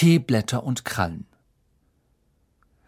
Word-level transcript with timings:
Teeblätter 0.00 0.64
und 0.64 0.86
Krallen. 0.86 1.26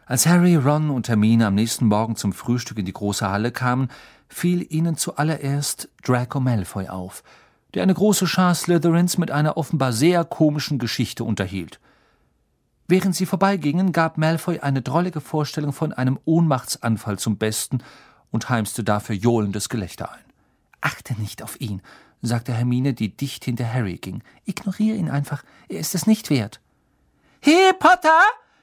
Als 0.07 0.25
Harry, 0.25 0.57
Ron 0.57 0.89
und 0.89 1.11
Hermine 1.11 1.47
am 1.47 1.55
nächsten 1.55 1.85
Morgen 1.85 2.17
zum 2.17 2.33
Frühstück 2.33 2.79
in 2.79 2.87
die 2.87 2.95
große 2.95 3.29
Halle 3.29 3.53
kamen, 3.53 3.91
fiel 4.31 4.67
ihnen 4.73 4.97
zuallererst 4.97 5.91
Draco 6.03 6.41
Malfoy 6.41 6.89
auf, 6.89 7.23
der 7.75 7.83
eine 7.83 7.93
große 7.93 8.27
Schar 8.27 8.55
Slytherins 8.55 9.19
mit 9.19 9.31
einer 9.31 9.59
offenbar 9.59 9.93
sehr 9.93 10.25
komischen 10.25 10.79
Geschichte 10.79 11.23
unterhielt. 11.23 11.81
Während 12.89 13.15
sie 13.15 13.27
vorbeigingen, 13.27 13.93
gab 13.93 14.17
Malfoy 14.17 14.61
eine 14.61 14.81
drollige 14.81 15.21
Vorstellung 15.21 15.75
von 15.75 15.93
einem 15.93 16.19
Ohnmachtsanfall 16.25 17.19
zum 17.19 17.37
Besten 17.37 17.83
und 18.31 18.49
heimste 18.49 18.85
dafür 18.85 19.17
johlendes 19.17 19.69
Gelächter 19.69 20.11
ein. 20.11 20.25
Achte 20.81 21.13
nicht 21.21 21.43
auf 21.43 21.61
ihn, 21.61 21.83
sagte 22.23 22.55
Hermine, 22.55 22.95
die 22.95 23.15
dicht 23.15 23.45
hinter 23.45 23.71
Harry 23.71 23.99
ging. 23.99 24.23
Ignoriere 24.47 24.97
ihn 24.97 25.11
einfach, 25.11 25.45
er 25.69 25.79
ist 25.79 25.95
es 25.95 26.07
nicht 26.07 26.31
wert. 26.31 26.62
He, 27.45 27.73
Potter! 27.77 28.21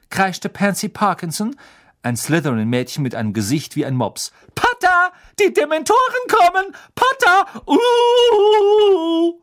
kreischte 0.10 0.48
Pansy 0.48 0.88
Parkinson, 0.88 1.58
ein 2.02 2.16
Slytherin-Mädchen 2.16 3.04
mit 3.04 3.14
einem 3.14 3.34
Gesicht 3.34 3.76
wie 3.76 3.86
ein 3.86 3.94
Mops. 3.96 4.32
Potter! 4.56 5.12
Die 5.38 5.54
Dementoren 5.54 5.98
kommen! 6.30 6.74
Potter! 6.96 7.68
Uh! 7.68 9.42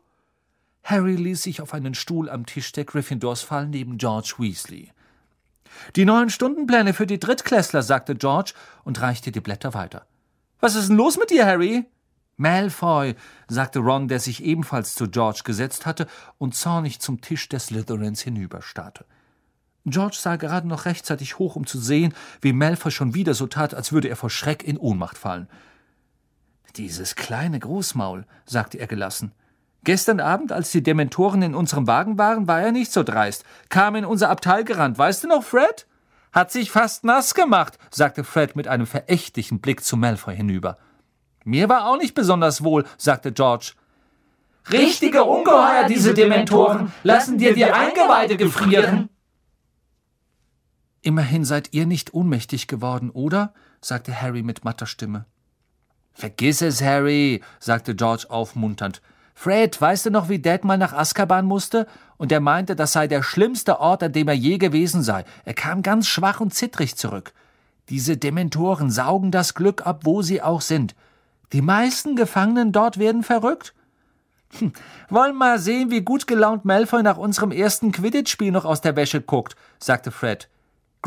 Harry 0.83 1.15
ließ 1.15 1.43
sich 1.43 1.61
auf 1.61 1.75
einen 1.75 1.93
Stuhl 1.93 2.31
am 2.31 2.47
Tisch 2.47 2.71
der 2.71 2.85
Gryffindors 2.85 3.43
fallen 3.43 3.69
neben 3.69 3.99
George 3.99 4.33
Weasley. 4.39 4.91
Die 5.95 6.05
neuen 6.05 6.31
Stundenpläne 6.31 6.95
für 6.95 7.05
die 7.05 7.19
Drittklässler, 7.19 7.83
sagte 7.83 8.15
George 8.15 8.53
und 8.85 8.99
reichte 9.01 9.31
die 9.31 9.39
Blätter 9.41 9.75
weiter. 9.75 10.07
Was 10.59 10.73
ist 10.73 10.89
denn 10.89 10.97
los 10.97 11.19
mit 11.19 11.29
dir, 11.29 11.45
Harry? 11.45 11.85
Malfoy, 12.37 13.15
sagte 13.47 13.79
Ron, 13.79 14.07
der 14.07 14.19
sich 14.19 14.43
ebenfalls 14.43 14.95
zu 14.95 15.07
George 15.07 15.41
gesetzt 15.43 15.85
hatte 15.85 16.07
und 16.39 16.55
zornig 16.55 16.99
zum 17.01 17.21
Tisch 17.21 17.47
des 17.49 17.67
Slytherins 17.67 18.21
hinüberstarrte. 18.21 19.05
George 19.89 20.17
sah 20.19 20.35
gerade 20.35 20.67
noch 20.67 20.85
rechtzeitig 20.85 21.39
hoch, 21.39 21.55
um 21.55 21.65
zu 21.65 21.79
sehen, 21.79 22.13
wie 22.41 22.53
Malfoy 22.53 22.91
schon 22.91 23.13
wieder 23.13 23.33
so 23.33 23.47
tat, 23.47 23.73
als 23.73 23.91
würde 23.91 24.09
er 24.09 24.15
vor 24.15 24.29
Schreck 24.29 24.63
in 24.63 24.77
Ohnmacht 24.77 25.17
fallen. 25.17 25.47
Dieses 26.75 27.15
kleine 27.15 27.59
Großmaul, 27.59 28.25
sagte 28.45 28.79
er 28.79 28.87
gelassen. 28.87 29.31
Gestern 29.83 30.19
Abend, 30.19 30.51
als 30.51 30.71
die 30.71 30.83
Dementoren 30.83 31.41
in 31.41 31.55
unserem 31.55 31.87
Wagen 31.87 32.17
waren, 32.17 32.47
war 32.47 32.61
er 32.61 32.71
nicht 32.71 32.91
so 32.91 33.03
dreist, 33.03 33.45
kam 33.69 33.95
in 33.95 34.05
unser 34.05 34.29
Abteil 34.29 34.63
gerannt. 34.63 34.97
Weißt 34.97 35.23
du 35.23 35.27
noch, 35.27 35.43
Fred? 35.43 35.87
Hat 36.33 36.51
sich 36.51 36.71
fast 36.71 37.03
nass 37.03 37.33
gemacht, 37.33 37.79
sagte 37.89 38.23
Fred 38.23 38.55
mit 38.55 38.67
einem 38.67 38.85
verächtlichen 38.85 39.59
Blick 39.59 39.83
zu 39.83 39.97
Malfoy 39.97 40.35
hinüber. 40.35 40.77
Mir 41.45 41.69
war 41.69 41.87
auch 41.87 41.97
nicht 41.97 42.13
besonders 42.13 42.63
wohl, 42.63 42.85
sagte 42.97 43.31
George. 43.31 43.71
Richtige 44.69 45.23
Ungeheuer, 45.23 45.85
diese 45.87 46.13
Dementoren, 46.13 46.91
lassen 47.03 47.37
dir 47.37 47.53
die 47.53 47.63
Eingeweide 47.65 48.35
gefrieren. 48.35 49.09
Immerhin 51.07 51.45
seid 51.45 51.69
ihr 51.71 51.85
nicht 51.85 52.13
ohnmächtig 52.13 52.67
geworden, 52.67 53.11
oder? 53.11 53.53
sagte 53.79 54.21
Harry 54.21 54.43
mit 54.43 54.65
matter 54.65 54.85
Stimme. 54.85 55.23
Vergiss 56.11 56.61
es, 56.61 56.81
Harry, 56.81 57.41
sagte 57.61 57.95
George 57.95 58.25
aufmunternd. 58.27 59.01
Fred, 59.33 59.79
weißt 59.79 60.07
du 60.07 60.11
noch, 60.11 60.27
wie 60.27 60.39
Dad 60.39 60.65
mal 60.65 60.77
nach 60.77 60.91
Azkaban 60.91 61.45
musste? 61.45 61.87
Und 62.17 62.33
er 62.33 62.41
meinte, 62.41 62.75
das 62.75 62.91
sei 62.91 63.07
der 63.07 63.23
schlimmste 63.23 63.79
Ort, 63.79 64.03
an 64.03 64.11
dem 64.11 64.27
er 64.27 64.33
je 64.33 64.57
gewesen 64.57 65.01
sei. 65.01 65.23
Er 65.45 65.53
kam 65.53 65.81
ganz 65.81 66.09
schwach 66.09 66.41
und 66.41 66.53
zittrig 66.53 66.97
zurück. 66.97 67.31
Diese 67.87 68.17
Dementoren 68.17 68.91
saugen 68.91 69.31
das 69.31 69.53
Glück 69.53 69.87
ab, 69.87 70.01
wo 70.03 70.21
sie 70.21 70.41
auch 70.41 70.59
sind. 70.59 70.93
Die 71.53 71.61
meisten 71.61 72.17
Gefangenen 72.17 72.73
dort 72.73 72.99
werden 72.99 73.23
verrückt. 73.23 73.73
Hm, 74.59 74.73
wollen 75.07 75.37
mal 75.37 75.57
sehen, 75.57 75.89
wie 75.89 76.01
gut 76.01 76.27
gelaunt 76.27 76.65
Malfoy 76.65 77.01
nach 77.01 77.17
unserem 77.17 77.51
ersten 77.51 77.93
Quidditch-Spiel 77.93 78.51
noch 78.51 78.65
aus 78.65 78.81
der 78.81 78.97
Wäsche 78.97 79.21
guckt, 79.21 79.55
sagte 79.79 80.11
Fred. 80.11 80.49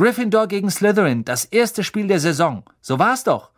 Gryffindor 0.01 0.49
gegen 0.49 0.71
Slytherin, 0.71 1.27
das 1.27 1.45
erste 1.45 1.85
Spiel 1.85 2.07
der 2.07 2.21
Saison. 2.21 2.63
So 2.81 2.99
war's 2.99 3.23
doch. 3.23 3.51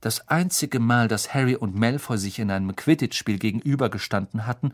Das 0.00 0.28
einzige 0.28 0.78
Mal, 0.78 1.08
dass 1.08 1.34
Harry 1.34 1.56
und 1.56 1.74
Malfoy 1.74 2.18
sich 2.18 2.38
in 2.38 2.52
einem 2.52 2.76
Quidditch-Spiel 2.76 3.40
gegenübergestanden 3.40 4.46
hatten, 4.46 4.72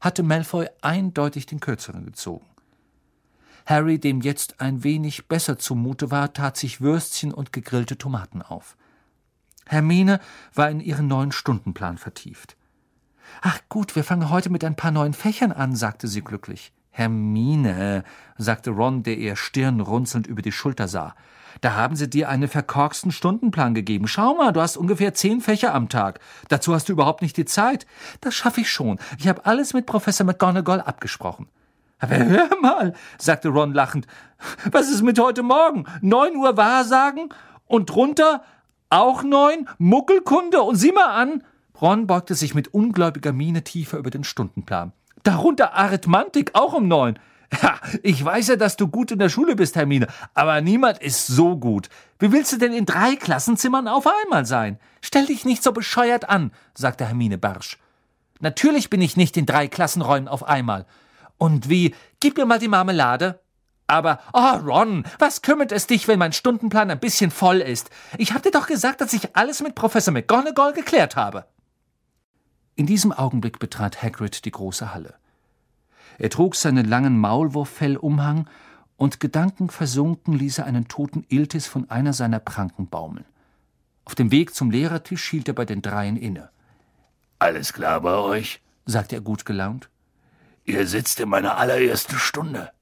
hatte 0.00 0.22
Malfoy 0.22 0.68
eindeutig 0.80 1.46
den 1.46 1.58
Kürzeren 1.58 2.04
gezogen. 2.04 2.46
Harry, 3.66 3.98
dem 3.98 4.20
jetzt 4.20 4.60
ein 4.60 4.84
wenig 4.84 5.26
besser 5.26 5.58
zumute 5.58 6.12
war, 6.12 6.32
tat 6.32 6.56
sich 6.56 6.80
Würstchen 6.80 7.34
und 7.34 7.52
gegrillte 7.52 7.98
Tomaten 7.98 8.42
auf. 8.42 8.76
Hermine 9.66 10.20
war 10.54 10.70
in 10.70 10.78
ihren 10.78 11.08
neuen 11.08 11.32
Stundenplan 11.32 11.98
vertieft. 11.98 12.56
Ach 13.42 13.58
gut, 13.68 13.96
wir 13.96 14.04
fangen 14.04 14.30
heute 14.30 14.50
mit 14.50 14.62
ein 14.62 14.76
paar 14.76 14.92
neuen 14.92 15.14
Fächern 15.14 15.50
an, 15.50 15.74
sagte 15.74 16.06
sie 16.06 16.22
glücklich. 16.22 16.72
Hermine, 16.96 18.04
sagte 18.38 18.70
Ron, 18.70 19.02
der 19.02 19.18
ihr 19.18 19.36
stirnrunzelnd 19.36 20.26
über 20.26 20.40
die 20.40 20.50
Schulter 20.50 20.88
sah. 20.88 21.14
Da 21.60 21.74
haben 21.74 21.94
sie 21.94 22.08
dir 22.08 22.30
einen 22.30 22.48
verkorksten 22.48 23.12
Stundenplan 23.12 23.74
gegeben. 23.74 24.08
Schau 24.08 24.34
mal, 24.34 24.50
du 24.52 24.62
hast 24.62 24.78
ungefähr 24.78 25.12
zehn 25.12 25.42
Fächer 25.42 25.74
am 25.74 25.90
Tag. 25.90 26.20
Dazu 26.48 26.72
hast 26.72 26.88
du 26.88 26.94
überhaupt 26.94 27.20
nicht 27.20 27.36
die 27.36 27.44
Zeit. 27.44 27.86
Das 28.22 28.34
schaffe 28.34 28.62
ich 28.62 28.70
schon. 28.70 28.98
Ich 29.18 29.28
habe 29.28 29.44
alles 29.44 29.74
mit 29.74 29.84
Professor 29.84 30.24
McGonagall 30.24 30.80
abgesprochen. 30.80 31.48
Aber 31.98 32.16
hör 32.16 32.48
mal, 32.62 32.94
sagte 33.18 33.50
Ron 33.50 33.74
lachend. 33.74 34.06
Was 34.70 34.88
ist 34.88 35.02
mit 35.02 35.18
heute 35.18 35.42
Morgen? 35.42 35.84
Neun 36.00 36.34
Uhr 36.34 36.56
Wahrsagen? 36.56 37.28
Und 37.66 37.90
drunter 37.90 38.42
auch 38.88 39.22
neun? 39.22 39.68
Muckelkunde? 39.76 40.62
Und 40.62 40.76
sieh 40.76 40.92
mal 40.92 41.10
an! 41.10 41.42
Ron 41.78 42.06
beugte 42.06 42.34
sich 42.34 42.54
mit 42.54 42.72
ungläubiger 42.72 43.34
Miene 43.34 43.64
tiefer 43.64 43.98
über 43.98 44.08
den 44.08 44.24
Stundenplan. 44.24 44.92
Darunter 45.26 45.74
Arithmantik 45.74 46.52
auch 46.54 46.72
um 46.72 46.86
neun. 46.86 47.18
Ja, 47.60 47.80
ich 48.04 48.24
weiß 48.24 48.48
ja, 48.48 48.56
dass 48.56 48.76
du 48.76 48.86
gut 48.86 49.10
in 49.10 49.18
der 49.18 49.28
Schule 49.28 49.56
bist, 49.56 49.74
Hermine, 49.74 50.06
aber 50.34 50.60
niemand 50.60 50.98
ist 50.98 51.26
so 51.26 51.56
gut. 51.56 51.88
Wie 52.20 52.30
willst 52.30 52.52
du 52.52 52.58
denn 52.58 52.72
in 52.72 52.86
drei 52.86 53.16
Klassenzimmern 53.16 53.88
auf 53.88 54.06
einmal 54.06 54.46
sein? 54.46 54.78
Stell 55.00 55.26
dich 55.26 55.44
nicht 55.44 55.64
so 55.64 55.72
bescheuert 55.72 56.28
an, 56.28 56.52
sagte 56.74 57.06
Hermine 57.06 57.38
barsch. 57.38 57.78
Natürlich 58.38 58.88
bin 58.88 59.00
ich 59.00 59.16
nicht 59.16 59.36
in 59.36 59.46
drei 59.46 59.66
Klassenräumen 59.66 60.28
auf 60.28 60.44
einmal. 60.44 60.86
Und 61.38 61.68
wie? 61.68 61.94
Gib 62.20 62.36
mir 62.36 62.46
mal 62.46 62.60
die 62.60 62.68
Marmelade. 62.68 63.40
Aber, 63.88 64.20
oh 64.32 64.56
Ron, 64.64 65.04
was 65.18 65.42
kümmert 65.42 65.72
es 65.72 65.88
dich, 65.88 66.06
wenn 66.06 66.20
mein 66.20 66.32
Stundenplan 66.32 66.90
ein 66.90 67.00
bisschen 67.00 67.32
voll 67.32 67.58
ist? 67.58 67.90
Ich 68.18 68.32
hab 68.32 68.44
dir 68.44 68.52
doch 68.52 68.68
gesagt, 68.68 69.00
dass 69.00 69.12
ich 69.12 69.34
alles 69.34 69.60
mit 69.60 69.74
Professor 69.74 70.12
McGonagall 70.12 70.72
geklärt 70.72 71.16
habe. 71.16 71.46
In 72.76 72.84
diesem 72.84 73.10
Augenblick 73.10 73.58
betrat 73.58 74.02
Hagrid 74.02 74.44
die 74.44 74.50
große 74.50 74.92
Halle. 74.92 75.14
Er 76.18 76.28
trug 76.28 76.54
seinen 76.54 76.86
langen 76.86 77.18
Maulwurffellumhang 77.18 78.48
und 78.98 79.18
gedankenversunken 79.18 80.34
ließ 80.34 80.58
er 80.58 80.66
einen 80.66 80.86
toten 80.86 81.24
Iltis 81.28 81.66
von 81.66 81.90
einer 81.90 82.12
seiner 82.12 82.38
Pranken 82.38 82.88
baumeln. 82.88 83.24
Auf 84.04 84.14
dem 84.14 84.30
Weg 84.30 84.54
zum 84.54 84.70
Lehrertisch 84.70 85.28
hielt 85.30 85.48
er 85.48 85.54
bei 85.54 85.64
den 85.64 85.80
Dreien 85.80 86.18
inne. 86.18 86.50
Alles 87.38 87.72
klar 87.72 88.02
bei 88.02 88.14
euch? 88.14 88.60
sagte 88.84 89.16
er 89.16 89.22
gut 89.22 89.46
gelaunt. 89.46 89.88
Ihr 90.64 90.86
sitzt 90.86 91.18
in 91.20 91.30
meiner 91.30 91.56
allerersten 91.56 92.18
Stunde, 92.18 92.72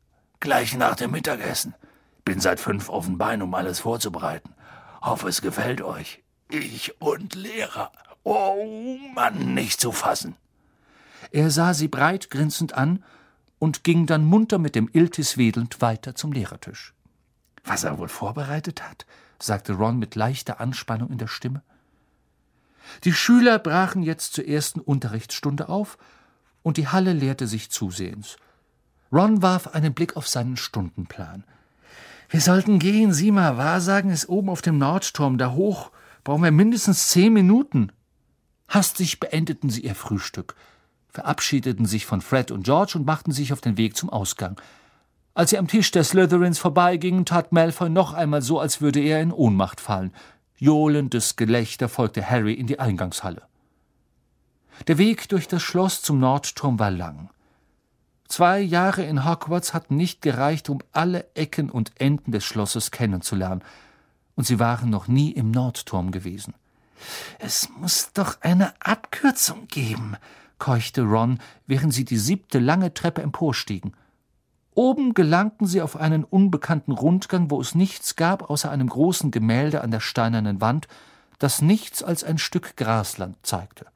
gleich 0.40 0.76
nach 0.76 0.96
dem 0.96 1.12
Mittagessen. 1.12 1.74
Bin 2.24 2.40
seit 2.40 2.58
fünf 2.58 2.88
auf 2.88 3.06
den 3.06 3.18
Beinen, 3.18 3.42
um 3.42 3.54
alles 3.54 3.80
vorzubereiten. 3.80 4.54
Hoffe, 5.02 5.28
es 5.28 5.40
gefällt 5.40 5.82
euch. 5.82 6.22
Ich 6.48 7.00
und 7.00 7.34
Lehrer 7.34 7.92
Oh 8.24 8.98
Mann, 9.14 9.54
nicht 9.54 9.80
zu 9.80 9.92
fassen. 9.92 10.34
Er 11.30 11.50
sah 11.50 11.74
sie 11.74 11.88
breit 11.88 12.30
grinsend 12.30 12.74
an 12.74 13.04
und 13.58 13.84
ging 13.84 14.06
dann 14.06 14.24
munter 14.24 14.58
mit 14.58 14.74
dem 14.74 14.88
Iltis 14.92 15.36
wedelnd 15.36 15.80
weiter 15.80 16.14
zum 16.14 16.32
Lehrertisch. 16.32 16.94
Was 17.64 17.84
er 17.84 17.98
wohl 17.98 18.08
vorbereitet 18.08 18.82
hat, 18.82 19.06
sagte 19.40 19.74
Ron 19.74 19.98
mit 19.98 20.14
leichter 20.14 20.60
Anspannung 20.60 21.10
in 21.10 21.18
der 21.18 21.28
Stimme. 21.28 21.62
Die 23.04 23.12
Schüler 23.12 23.58
brachen 23.58 24.02
jetzt 24.02 24.34
zur 24.34 24.46
ersten 24.46 24.80
Unterrichtsstunde 24.80 25.68
auf, 25.68 25.98
und 26.62 26.78
die 26.78 26.88
Halle 26.88 27.12
leerte 27.12 27.46
sich 27.46 27.70
zusehends. 27.70 28.36
Ron 29.12 29.42
warf 29.42 29.74
einen 29.74 29.92
Blick 29.92 30.16
auf 30.16 30.28
seinen 30.28 30.56
Stundenplan. 30.56 31.44
Wir 32.30 32.40
sollten 32.40 32.78
gehen, 32.78 33.12
sieh 33.12 33.30
mal, 33.30 33.58
Wahrsagen 33.58 34.10
ist 34.10 34.28
oben 34.28 34.48
auf 34.48 34.62
dem 34.62 34.78
Nordturm, 34.78 35.36
da 35.38 35.52
hoch 35.52 35.90
brauchen 36.24 36.42
wir 36.42 36.50
mindestens 36.50 37.08
zehn 37.08 37.32
Minuten. 37.32 37.92
Hastig 38.68 39.20
beendeten 39.20 39.70
sie 39.70 39.82
ihr 39.82 39.94
Frühstück, 39.94 40.54
verabschiedeten 41.10 41.86
sich 41.86 42.06
von 42.06 42.20
Fred 42.20 42.50
und 42.50 42.64
George 42.64 42.92
und 42.96 43.06
machten 43.06 43.32
sich 43.32 43.52
auf 43.52 43.60
den 43.60 43.76
Weg 43.76 43.96
zum 43.96 44.10
Ausgang. 44.10 44.60
Als 45.34 45.50
sie 45.50 45.58
am 45.58 45.68
Tisch 45.68 45.90
der 45.90 46.04
Slytherins 46.04 46.58
vorbeigingen, 46.58 47.24
tat 47.24 47.52
Malfoy 47.52 47.90
noch 47.90 48.12
einmal 48.12 48.42
so, 48.42 48.60
als 48.60 48.80
würde 48.80 49.00
er 49.00 49.20
in 49.20 49.32
Ohnmacht 49.32 49.80
fallen. 49.80 50.12
Johlendes 50.56 51.36
Gelächter 51.36 51.88
folgte 51.88 52.28
Harry 52.28 52.54
in 52.54 52.66
die 52.66 52.78
Eingangshalle. 52.78 53.42
Der 54.86 54.98
Weg 54.98 55.28
durch 55.28 55.48
das 55.48 55.62
Schloss 55.62 56.02
zum 56.02 56.18
Nordturm 56.18 56.78
war 56.78 56.90
lang. 56.90 57.30
Zwei 58.28 58.60
Jahre 58.60 59.04
in 59.04 59.24
Hogwarts 59.24 59.74
hatten 59.74 59.96
nicht 59.96 60.22
gereicht, 60.22 60.68
um 60.70 60.80
alle 60.92 61.28
Ecken 61.34 61.70
und 61.70 61.92
Enden 62.00 62.32
des 62.32 62.44
Schlosses 62.44 62.90
kennenzulernen, 62.90 63.62
und 64.36 64.44
sie 64.44 64.58
waren 64.58 64.90
noch 64.90 65.06
nie 65.06 65.30
im 65.30 65.50
Nordturm 65.50 66.10
gewesen. 66.10 66.54
Es 67.38 67.68
muss 67.68 68.12
doch 68.12 68.40
eine 68.40 68.74
Abkürzung 68.80 69.66
geben, 69.68 70.16
keuchte 70.58 71.02
Ron, 71.02 71.38
während 71.66 71.92
sie 71.92 72.04
die 72.04 72.18
siebte 72.18 72.58
lange 72.58 72.94
Treppe 72.94 73.22
emporstiegen. 73.22 73.94
Oben 74.74 75.14
gelangten 75.14 75.66
sie 75.66 75.82
auf 75.82 75.96
einen 75.96 76.24
unbekannten 76.24 76.92
Rundgang, 76.92 77.50
wo 77.50 77.60
es 77.60 77.74
nichts 77.74 78.16
gab 78.16 78.50
außer 78.50 78.70
einem 78.70 78.88
großen 78.88 79.30
Gemälde 79.30 79.82
an 79.82 79.90
der 79.90 80.00
steinernen 80.00 80.60
Wand, 80.60 80.88
das 81.38 81.62
nichts 81.62 82.02
als 82.02 82.24
ein 82.24 82.38
Stück 82.38 82.76
Grasland 82.76 83.36
zeigte. 83.42 83.86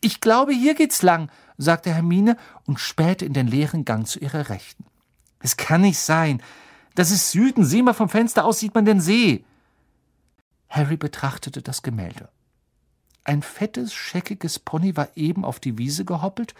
Ich 0.00 0.20
glaube, 0.20 0.52
hier 0.52 0.74
geht's 0.74 1.02
lang, 1.02 1.30
sagte 1.56 1.92
Hermine 1.92 2.36
und 2.66 2.80
spähte 2.80 3.24
in 3.24 3.32
den 3.32 3.46
leeren 3.46 3.84
Gang 3.84 4.06
zu 4.06 4.18
ihrer 4.18 4.48
Rechten. 4.48 4.84
Es 5.40 5.56
kann 5.56 5.82
nicht 5.82 5.98
sein. 5.98 6.42
Das 6.94 7.10
ist 7.10 7.30
Süden. 7.30 7.64
Sieh 7.64 7.82
mal, 7.82 7.94
vom 7.94 8.08
Fenster 8.08 8.44
aus 8.44 8.58
sieht 8.58 8.74
man 8.74 8.84
den 8.84 9.00
See. 9.00 9.44
Harry 10.68 10.96
betrachtete 10.96 11.62
das 11.62 11.82
Gemälde. 11.82 12.28
Ein 13.28 13.42
fettes, 13.42 13.92
scheckiges 13.92 14.58
Pony 14.58 14.96
war 14.96 15.10
eben 15.14 15.44
auf 15.44 15.60
die 15.60 15.76
Wiese 15.76 16.06
gehoppelt 16.06 16.54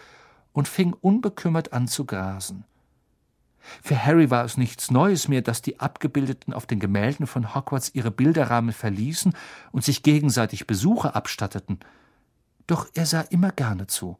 und 0.53 0.67
fing 0.67 0.93
unbekümmert 0.93 1.73
an 1.73 1.87
zu 1.87 2.05
grasen. 2.05 2.63
Für 3.81 4.05
Harry 4.05 4.29
war 4.29 4.45
es 4.45 4.55
nichts 4.55 4.91
Neues 4.91 5.27
mehr, 5.27 5.41
dass 5.41 5.63
die 5.63 5.79
Abgebildeten 5.79 6.53
auf 6.53 6.67
den 6.67 6.79
Gemälden 6.79 7.25
von 7.25 7.55
Hogwarts 7.55 7.95
ihre 7.95 8.11
Bilderrahmen 8.11 8.71
verließen 8.71 9.33
und 9.71 9.83
sich 9.83 10.03
gegenseitig 10.03 10.67
Besuche 10.67 11.15
abstatteten. 11.15 11.79
Doch 12.67 12.87
er 12.93 13.07
sah 13.07 13.21
immer 13.21 13.51
gerne 13.51 13.87
zu. 13.87 14.19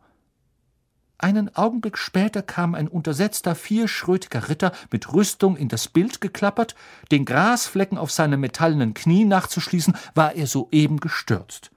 Einen 1.19 1.55
Augenblick 1.55 1.99
später 1.99 2.41
kam 2.41 2.73
ein 2.73 2.87
untersetzter, 2.87 3.53
vierschrötiger 3.53 4.49
Ritter 4.49 4.71
mit 4.91 5.13
Rüstung 5.13 5.55
in 5.55 5.67
das 5.67 5.87
Bild 5.87 6.19
geklappert, 6.19 6.73
den 7.11 7.25
Grasflecken 7.25 7.99
auf 7.99 8.09
seine 8.11 8.37
metallenen 8.37 8.95
Knie 8.95 9.25
nachzuschließen, 9.25 9.95
war 10.15 10.33
er 10.33 10.47
soeben 10.47 10.99
gestürzt. 10.99 11.69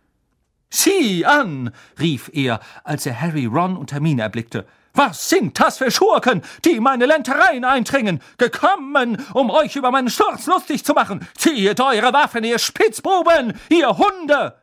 Sieh 0.75 1.27
an! 1.27 1.71
rief 2.01 2.31
er, 2.33 2.59
als 2.83 3.05
er 3.05 3.21
Harry, 3.21 3.45
Ron 3.45 3.77
und 3.77 3.93
Hermine 3.93 4.23
erblickte. 4.23 4.67
Was 4.95 5.29
sind 5.29 5.61
das 5.61 5.77
für 5.77 5.91
Schurken, 5.91 6.41
die 6.65 6.71
in 6.71 6.83
meine 6.83 7.05
Ländereien 7.05 7.65
eindringen, 7.65 8.21
gekommen, 8.39 9.23
um 9.35 9.51
euch 9.51 9.77
über 9.77 9.91
meinen 9.91 10.09
Sturz 10.09 10.47
lustig 10.47 10.83
zu 10.83 10.95
machen? 10.95 11.29
Zieht 11.37 11.79
eure 11.79 12.15
Waffen, 12.15 12.45
ihr 12.45 12.59
Spitzbuben, 12.59 13.53
ihr 13.69 13.99
Hunde! 13.99 14.57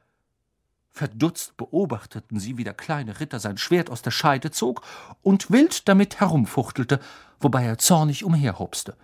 Verdutzt 0.90 1.56
beobachteten 1.58 2.40
sie, 2.40 2.58
wie 2.58 2.64
der 2.64 2.74
kleine 2.74 3.20
Ritter 3.20 3.40
sein 3.40 3.60
Schwert 3.60 3.92
aus 3.92 4.02
der 4.02 4.12
Scheide 4.12 4.50
zog 4.50 4.82
und 5.22 5.52
wild 5.52 5.88
damit 5.88 6.20
herumfuchtelte, 6.20 7.00
wobei 7.40 7.66
er 7.66 7.78
zornig 7.78 8.24
umherhopste. 8.24 8.98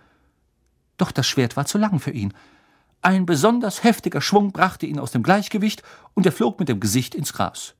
Doch 0.96 1.12
das 1.12 1.28
Schwert 1.28 1.56
war 1.56 1.66
zu 1.66 1.78
lang 1.78 2.00
für 2.00 2.10
ihn. 2.10 2.34
Ein 3.02 3.26
besonders 3.26 3.84
heftiger 3.84 4.20
Schwung 4.20 4.52
brachte 4.52 4.86
ihn 4.86 4.98
aus 4.98 5.12
dem 5.12 5.22
Gleichgewicht 5.22 5.82
und 6.14 6.26
er 6.26 6.32
flog 6.32 6.58
mit 6.58 6.68
dem 6.68 6.80
Gesicht 6.80 7.14
ins 7.14 7.32
Gras. 7.32 7.74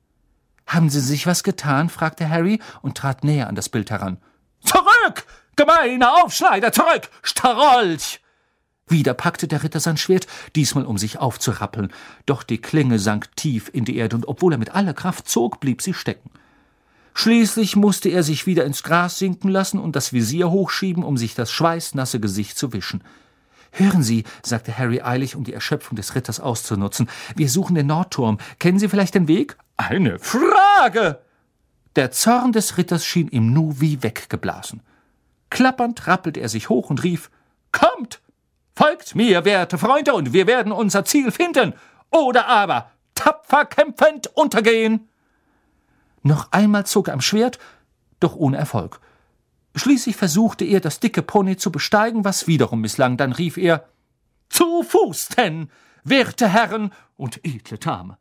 Haben 0.65 0.89
Sie 0.89 0.99
sich 0.99 1.27
was 1.27 1.43
getan? 1.43 1.89
fragte 1.89 2.29
Harry 2.29 2.59
und 2.81 2.97
trat 2.97 3.23
näher 3.23 3.47
an 3.47 3.55
das 3.55 3.69
Bild 3.69 3.89
heran. 3.89 4.17
Zurück! 4.63 5.25
Gemeiner 5.55 6.23
Aufschneider, 6.23 6.71
zurück! 6.71 7.09
Starolch! 7.23 8.21
Wieder 8.87 9.13
packte 9.13 9.47
der 9.47 9.63
Ritter 9.63 9.79
sein 9.79 9.97
Schwert, 9.97 10.27
diesmal 10.55 10.85
um 10.85 10.97
sich 10.97 11.19
aufzurappeln, 11.19 11.91
doch 12.25 12.43
die 12.43 12.59
Klinge 12.59 12.99
sank 12.99 13.35
tief 13.35 13.69
in 13.73 13.83
die 13.83 13.97
Erde, 13.97 14.15
und 14.15 14.27
obwohl 14.27 14.53
er 14.53 14.59
mit 14.59 14.73
aller 14.73 14.93
Kraft 14.93 15.27
zog, 15.27 15.59
blieb 15.59 15.81
sie 15.81 15.93
stecken. 15.93 16.29
Schließlich 17.13 17.75
musste 17.75 18.09
er 18.09 18.23
sich 18.23 18.45
wieder 18.45 18.63
ins 18.63 18.83
Gras 18.83 19.17
sinken 19.17 19.49
lassen 19.49 19.79
und 19.79 19.95
das 19.95 20.13
Visier 20.13 20.51
hochschieben, 20.51 21.03
um 21.03 21.17
sich 21.17 21.33
das 21.33 21.51
schweißnasse 21.51 22.19
Gesicht 22.19 22.57
zu 22.57 22.73
wischen. 22.73 23.03
Hören 23.71 24.03
Sie, 24.03 24.23
sagte 24.43 24.77
Harry 24.77 25.01
eilig, 25.01 25.35
um 25.35 25.43
die 25.43 25.53
Erschöpfung 25.53 25.95
des 25.95 26.15
Ritters 26.15 26.39
auszunutzen, 26.39 27.09
wir 27.35 27.49
suchen 27.49 27.75
den 27.75 27.87
Nordturm. 27.87 28.37
Kennen 28.59 28.79
Sie 28.79 28.89
vielleicht 28.89 29.15
den 29.15 29.27
Weg? 29.27 29.57
Eine 29.77 30.19
Frage! 30.19 31.19
Der 31.95 32.11
Zorn 32.11 32.51
des 32.51 32.77
Ritters 32.77 33.05
schien 33.05 33.27
ihm 33.29 33.53
nu 33.53 33.75
wie 33.79 34.03
weggeblasen. 34.03 34.81
Klappernd 35.49 36.07
rappelte 36.07 36.39
er 36.39 36.49
sich 36.49 36.69
hoch 36.69 36.89
und 36.89 37.03
rief 37.03 37.29
Kommt! 37.71 38.21
Folgt 38.75 39.15
mir, 39.15 39.45
werte 39.45 39.79
Freunde, 39.79 40.13
und 40.13 40.33
wir 40.33 40.45
werden 40.45 40.71
unser 40.71 41.03
Ziel 41.03 41.31
finden, 41.31 41.73
oder 42.11 42.47
aber 42.47 42.91
tapfer 43.15 43.65
kämpfend 43.65 44.27
untergehen. 44.35 45.09
Noch 46.21 46.51
einmal 46.51 46.85
zog 46.85 47.07
er 47.07 47.15
am 47.15 47.21
Schwert, 47.21 47.57
doch 48.19 48.35
ohne 48.35 48.57
Erfolg. 48.57 48.99
Schließlich 49.77 50.15
versuchte 50.15 50.65
er, 50.65 50.79
das 50.79 50.99
dicke 50.99 51.21
Pony 51.21 51.55
zu 51.55 51.71
besteigen, 51.71 52.25
was 52.25 52.47
wiederum 52.47 52.81
misslang. 52.81 53.15
Dann 53.17 53.31
rief 53.31 53.57
er 53.57 53.87
Zu 54.49 54.83
Fuß 54.83 55.29
denn, 55.29 55.69
werte 56.03 56.47
Herren 56.47 56.91
und 57.15 57.45
edle 57.45 57.77
Dame. 57.77 58.17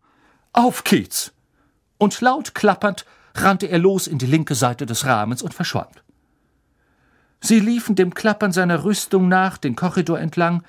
Auf 0.53 0.85
geht's! 0.85 1.33
Und 1.99 2.21
laut 2.21 2.55
klappernd 2.55 3.07
rannte 3.35 3.67
er 3.67 3.79
los 3.79 4.07
in 4.07 4.19
die 4.19 4.27
linke 4.27 4.55
Seite 4.55 4.85
des 4.85 5.07
Rahmens 5.07 5.43
und 5.43 5.55
verschwand. 5.55 6.03
Sie 7.41 7.61
liefen 7.61 7.95
dem 7.95 8.13
Klappern 8.13 8.53
seiner 8.53 8.85
Rüstung 8.85 9.29
nach, 9.29 9.57
den 9.57 9.77
Korridor 9.77 10.19
entlang. 10.19 10.63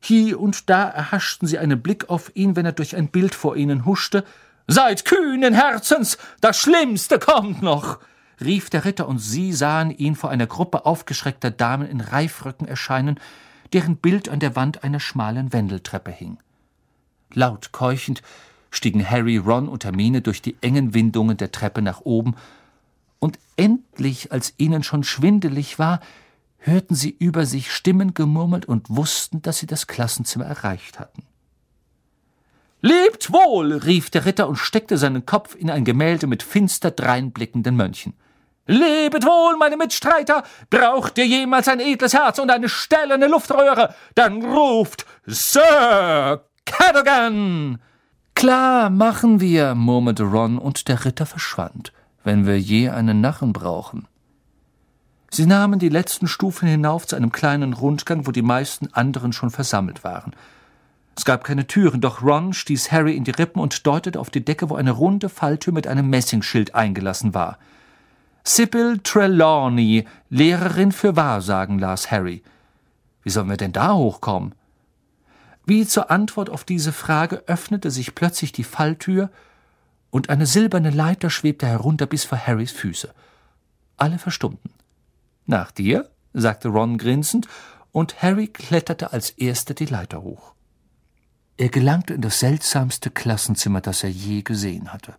Hier 0.00 0.40
und 0.40 0.68
da 0.68 0.88
erhaschten 0.88 1.46
sie 1.46 1.58
einen 1.58 1.80
Blick 1.82 2.10
auf 2.10 2.34
ihn, 2.34 2.56
wenn 2.56 2.66
er 2.66 2.72
durch 2.72 2.96
ein 2.96 3.08
Bild 3.08 3.34
vor 3.34 3.56
ihnen 3.56 3.84
huschte. 3.84 4.24
Seid 4.66 5.04
kühnen 5.04 5.54
Herzens, 5.54 6.18
das 6.40 6.58
Schlimmste 6.58 7.18
kommt 7.18 7.62
noch! 7.62 8.00
Rief 8.40 8.70
der 8.70 8.84
Ritter, 8.84 9.08
und 9.08 9.18
sie 9.18 9.52
sahen 9.52 9.90
ihn 9.90 10.16
vor 10.16 10.30
einer 10.30 10.46
Gruppe 10.46 10.86
aufgeschreckter 10.86 11.50
Damen 11.50 11.88
in 11.88 12.00
Reifröcken 12.00 12.66
erscheinen, 12.66 13.18
deren 13.72 13.96
Bild 13.96 14.28
an 14.28 14.40
der 14.40 14.56
Wand 14.56 14.84
einer 14.84 15.00
schmalen 15.00 15.52
Wendeltreppe 15.52 16.10
hing. 16.10 16.38
Laut 17.32 17.72
keuchend 17.72 18.22
stiegen 18.70 19.08
Harry, 19.08 19.36
Ron 19.36 19.68
und 19.68 19.84
Hermine 19.84 20.20
durch 20.20 20.42
die 20.42 20.56
engen 20.60 20.94
Windungen 20.94 21.36
der 21.36 21.52
Treppe 21.52 21.82
nach 21.82 22.00
oben 22.00 22.34
und 23.18 23.38
endlich, 23.56 24.32
als 24.32 24.52
ihnen 24.58 24.82
schon 24.82 25.02
schwindelig 25.02 25.78
war, 25.78 26.00
hörten 26.58 26.94
sie 26.94 27.10
über 27.10 27.46
sich 27.46 27.72
Stimmen 27.72 28.14
gemurmelt 28.14 28.66
und 28.66 28.90
wussten, 28.90 29.42
dass 29.42 29.58
sie 29.58 29.66
das 29.66 29.86
Klassenzimmer 29.86 30.44
erreicht 30.44 30.98
hatten. 30.98 31.22
Lebt 32.80 33.32
wohl! 33.32 33.72
rief 33.72 34.10
der 34.10 34.26
Ritter 34.26 34.46
und 34.46 34.56
steckte 34.56 34.98
seinen 34.98 35.24
Kopf 35.24 35.54
in 35.54 35.70
ein 35.70 35.84
Gemälde 35.84 36.26
mit 36.26 36.42
finster 36.42 36.90
dreinblickenden 36.90 37.76
Mönchen. 37.76 38.12
Lebet 38.66 39.24
wohl, 39.24 39.56
meine 39.56 39.76
Mitstreiter! 39.76 40.42
Braucht 40.70 41.18
ihr 41.18 41.26
jemals 41.26 41.68
ein 41.68 41.80
edles 41.80 42.14
Herz 42.14 42.38
und 42.38 42.50
eine 42.50 42.68
stählerne 42.68 43.26
Luftröhre, 43.26 43.94
dann 44.14 44.42
ruft 44.42 45.06
Sir 45.26 46.44
Cadogan! 46.64 47.78
Klar, 48.34 48.90
machen 48.90 49.40
wir, 49.40 49.74
murmelte 49.74 50.24
Ron, 50.24 50.58
und 50.58 50.88
der 50.88 51.04
Ritter 51.04 51.26
verschwand 51.26 51.92
wenn 52.24 52.46
wir 52.46 52.58
je 52.58 52.88
einen 52.88 53.20
Narren 53.20 53.52
brauchen. 53.52 54.08
Sie 55.30 55.46
nahmen 55.46 55.78
die 55.78 55.88
letzten 55.88 56.26
Stufen 56.26 56.66
hinauf 56.66 57.06
zu 57.06 57.16
einem 57.16 57.32
kleinen 57.32 57.72
Rundgang, 57.72 58.26
wo 58.26 58.30
die 58.30 58.42
meisten 58.42 58.88
anderen 58.92 59.32
schon 59.32 59.50
versammelt 59.50 60.02
waren. 60.04 60.32
Es 61.16 61.24
gab 61.24 61.44
keine 61.44 61.66
Türen, 61.66 62.00
doch 62.00 62.22
Ron 62.22 62.52
stieß 62.52 62.90
Harry 62.90 63.16
in 63.16 63.24
die 63.24 63.30
Rippen 63.30 63.60
und 63.60 63.86
deutete 63.86 64.18
auf 64.18 64.30
die 64.30 64.44
Decke, 64.44 64.70
wo 64.70 64.74
eine 64.74 64.90
runde 64.90 65.28
Falltür 65.28 65.72
mit 65.72 65.86
einem 65.86 66.08
Messingschild 66.08 66.74
eingelassen 66.74 67.34
war. 67.34 67.58
Sybil 68.46 68.98
Trelawney, 68.98 70.06
Lehrerin 70.28 70.92
für 70.92 71.16
Wahrsagen, 71.16 71.78
las 71.78 72.10
Harry. 72.10 72.42
Wie 73.22 73.30
sollen 73.30 73.48
wir 73.48 73.56
denn 73.56 73.72
da 73.72 73.94
hochkommen? 73.94 74.54
Wie 75.64 75.86
zur 75.86 76.10
Antwort 76.10 76.50
auf 76.50 76.64
diese 76.64 76.92
Frage 76.92 77.42
öffnete 77.46 77.90
sich 77.90 78.14
plötzlich 78.14 78.52
die 78.52 78.64
Falltür 78.64 79.30
und 80.10 80.28
eine 80.28 80.44
silberne 80.44 80.90
Leiter 80.90 81.30
schwebte 81.30 81.66
herunter 81.66 82.04
bis 82.04 82.24
vor 82.24 82.38
Harrys 82.38 82.70
Füße. 82.70 83.14
Alle 83.96 84.18
verstummten. 84.18 84.70
Nach 85.46 85.70
dir, 85.70 86.10
sagte 86.34 86.68
Ron 86.68 86.98
grinsend, 86.98 87.48
und 87.92 88.22
Harry 88.22 88.48
kletterte 88.48 89.12
als 89.12 89.30
erster 89.30 89.72
die 89.72 89.86
Leiter 89.86 90.22
hoch. 90.22 90.52
Er 91.56 91.70
gelangte 91.70 92.12
in 92.12 92.20
das 92.20 92.40
seltsamste 92.40 93.10
Klassenzimmer, 93.10 93.80
das 93.80 94.02
er 94.02 94.10
je 94.10 94.42
gesehen 94.42 94.92
hatte. 94.92 95.14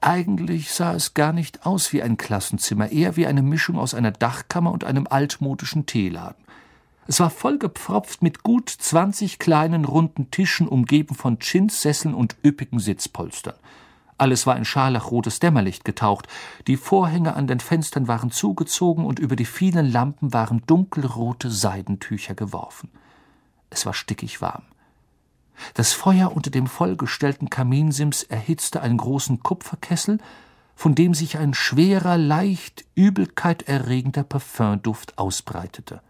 Eigentlich 0.00 0.72
sah 0.72 0.94
es 0.94 1.14
gar 1.14 1.32
nicht 1.32 1.66
aus 1.66 1.92
wie 1.92 2.02
ein 2.02 2.16
Klassenzimmer, 2.16 2.90
eher 2.90 3.16
wie 3.16 3.26
eine 3.26 3.42
Mischung 3.42 3.78
aus 3.78 3.94
einer 3.94 4.12
Dachkammer 4.12 4.72
und 4.72 4.84
einem 4.84 5.06
altmodischen 5.08 5.86
Teeladen. 5.86 6.42
Es 7.06 7.18
war 7.18 7.30
vollgepfropft 7.30 8.22
mit 8.22 8.42
gut 8.42 8.70
zwanzig 8.70 9.38
kleinen 9.38 9.84
runden 9.84 10.30
Tischen, 10.30 10.68
umgeben 10.68 11.14
von 11.14 11.38
Chinssesseln 11.40 12.14
und 12.14 12.36
üppigen 12.44 12.78
Sitzpolstern. 12.78 13.56
Alles 14.18 14.46
war 14.46 14.56
in 14.56 14.64
scharlachrotes 14.64 15.40
Dämmerlicht 15.40 15.84
getaucht, 15.84 16.28
die 16.68 16.76
Vorhänge 16.76 17.34
an 17.34 17.48
den 17.48 17.58
Fenstern 17.58 18.06
waren 18.06 18.30
zugezogen 18.30 19.04
und 19.04 19.18
über 19.18 19.34
die 19.34 19.44
vielen 19.44 19.90
Lampen 19.90 20.32
waren 20.32 20.62
dunkelrote 20.66 21.50
Seidentücher 21.50 22.34
geworfen. 22.34 22.88
Es 23.70 23.84
war 23.84 23.94
stickig 23.94 24.40
warm. 24.40 24.62
Das 25.74 25.92
Feuer 25.92 26.34
unter 26.34 26.50
dem 26.50 26.66
vollgestellten 26.66 27.50
Kaminsims 27.50 28.22
erhitzte 28.22 28.82
einen 28.82 28.98
großen 28.98 29.42
Kupferkessel, 29.42 30.18
von 30.74 30.94
dem 30.94 31.14
sich 31.14 31.38
ein 31.38 31.54
schwerer, 31.54 32.16
leicht 32.16 32.84
Übelkeit 32.94 33.62
erregender 33.68 34.24
Parfümduft 34.24 35.18
ausbreitete. 35.18 36.00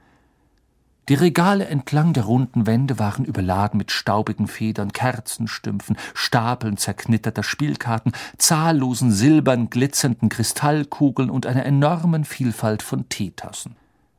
Die 1.09 1.15
Regale 1.15 1.67
entlang 1.67 2.13
der 2.13 2.25
runden 2.25 2.67
Wände 2.67 2.99
waren 2.99 3.25
überladen 3.25 3.77
mit 3.77 3.91
staubigen 3.91 4.47
Federn, 4.47 4.93
Kerzenstümpfen, 4.93 5.97
Stapeln 6.15 6.77
zerknitterter 6.77 7.43
Spielkarten, 7.43 8.13
zahllosen 8.39 9.11
silbern 9.11 9.69
glitzernden 9.69 10.29
Kristallkugeln 10.29 11.29
und 11.29 11.45
einer 11.45 11.67
enormen 11.67 12.25
Vielfalt 12.25 12.83
von 12.83 13.09
Teetassen. 13.09 13.75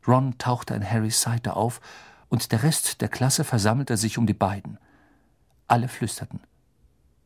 Ron 0.05 0.37
tauchte 0.37 0.75
an 0.75 0.87
Harrys 0.87 1.21
Seite 1.21 1.55
auf, 1.55 1.79
und 2.27 2.51
der 2.51 2.63
Rest 2.63 2.99
der 3.01 3.09
Klasse 3.09 3.43
versammelte 3.43 3.95
sich 3.95 4.17
um 4.17 4.27
die 4.27 4.33
beiden. 4.33 4.77
Alle 5.67 5.87
flüsterten. 5.87 6.41